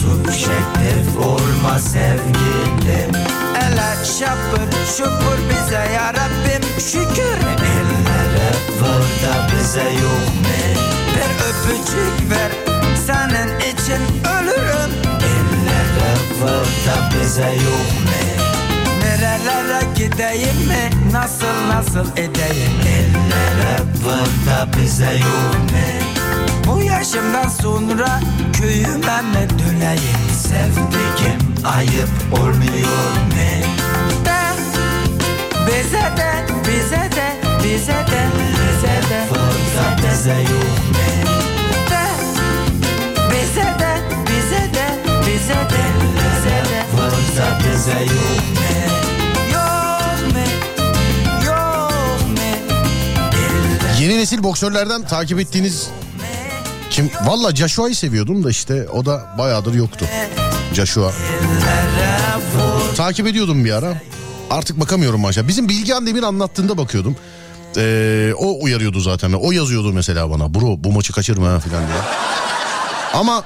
[0.00, 3.12] Subjektif olma sevgilim.
[3.56, 7.38] Ele şapır şupur bize ya Rabbim şükür.
[7.62, 8.01] Ellere
[8.82, 10.58] vur da bize yok mu?
[11.14, 12.50] Bir öpücük ver
[13.06, 14.02] senin için
[14.38, 14.92] ölürüm.
[15.30, 18.22] Ellere vur da bize yok mu?
[19.02, 20.90] Nerelere gideyim mi?
[21.12, 22.72] Nasıl nasıl edeyim?
[22.86, 25.82] Ellere vur da bize yok mu?
[26.66, 28.20] Bu yaşımdan sonra
[28.60, 30.22] köyüme mi döneyim?
[30.42, 33.48] Sevdiğim ayıp olmuyor mu?
[34.24, 34.42] De
[35.66, 36.32] bize de
[36.68, 41.08] bize de bize de bize de Vur da bize yok mu
[41.90, 42.04] De
[43.30, 43.92] bize de
[44.26, 44.86] bize de
[45.26, 45.84] bize de
[46.16, 46.80] bize de
[47.36, 48.72] da bize yok mu
[49.54, 50.44] Yok mu
[51.46, 52.50] yok mu
[54.00, 55.88] Yeni nesil boksörlerden takip ettiğiniz
[56.90, 57.10] kim?
[57.24, 60.06] Valla Joshua'yı seviyordum da işte o da bayağıdır yoktu.
[60.72, 61.12] Joshua.
[62.96, 63.94] Takip ediyordum bir ara.
[64.50, 65.48] Artık bakamıyorum maça.
[65.48, 67.16] Bizim Bilgehan Demir anlattığında bakıyordum.
[67.76, 69.32] Ee, o uyarıyordu zaten.
[69.32, 70.54] O yazıyordu mesela bana.
[70.54, 71.98] Bro bu maçı kaçırma falan diye.
[73.14, 73.44] Ama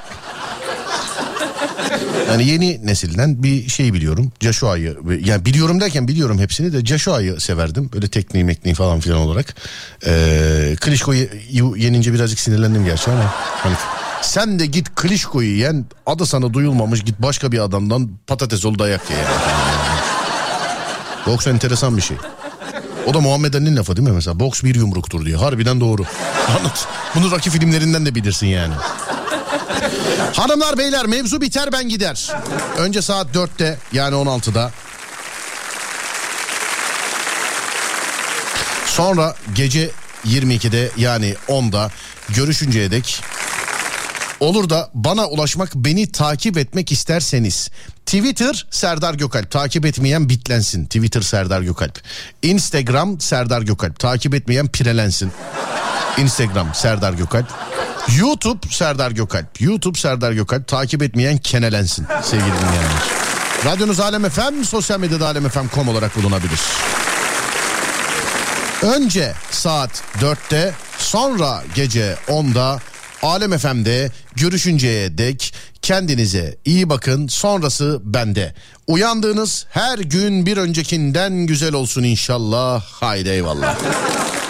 [2.31, 4.33] yani yeni nesilden bir şey biliyorum.
[4.41, 7.91] Joshua'yı yani biliyorum derken biliyorum hepsini de Joshua'yı severdim.
[7.93, 9.55] Böyle tekniği mekniği falan filan olarak.
[10.07, 11.29] Ee, Klitschko'yu
[11.77, 13.75] yenince birazcık sinirlendim gerçi ama hani
[14.23, 19.11] sen de git Klitschko'yu yen adı sana duyulmamış git başka bir adamdan patates ol dayak
[19.11, 19.17] ye.
[19.17, 19.27] Yani.
[21.27, 22.17] Boks enteresan bir şey.
[23.07, 24.41] O da Muhammed Ali'nin lafı değil mi mesela?
[24.41, 25.41] Boks bir yumruktur diyor.
[25.41, 26.03] Harbiden doğru.
[26.59, 26.89] Anlat.
[27.15, 28.75] Bunu Rocky filmlerinden de bilirsin yani.
[30.33, 32.33] Hanımlar beyler mevzu biter ben gider.
[32.79, 34.71] Önce saat 4'te yani 16'da.
[38.87, 39.91] Sonra gece
[40.27, 41.91] 22'de yani 10'da
[42.29, 43.23] görüşünceye dek
[44.41, 47.71] Olur da bana ulaşmak, beni takip etmek isterseniz
[48.07, 50.85] Twitter Serdar Gökalp takip etmeyen bitlensin.
[50.85, 52.01] Twitter Serdar Gökalp.
[52.43, 55.33] Instagram Serdar Gökalp takip etmeyen pirelensin.
[56.19, 57.47] Instagram Serdar Gökalp.
[58.19, 59.61] YouTube Serdar Gökalp.
[59.61, 63.03] YouTube Serdar Gökalp takip etmeyen kenelensin sevgili dinleyenler.
[63.65, 66.61] Radyonuz Alem FM, sosyal medyada alemfm.com olarak bulunabilir.
[68.83, 72.81] Önce saat 4'te, sonra gece 10'da
[73.27, 77.29] Alem FM'de görüşünceye dek kendinize iyi bakın.
[77.29, 78.55] Sonrası bende.
[78.87, 82.85] Uyandığınız her gün bir öncekinden güzel olsun inşallah.
[82.85, 83.79] Haydi eyvallah.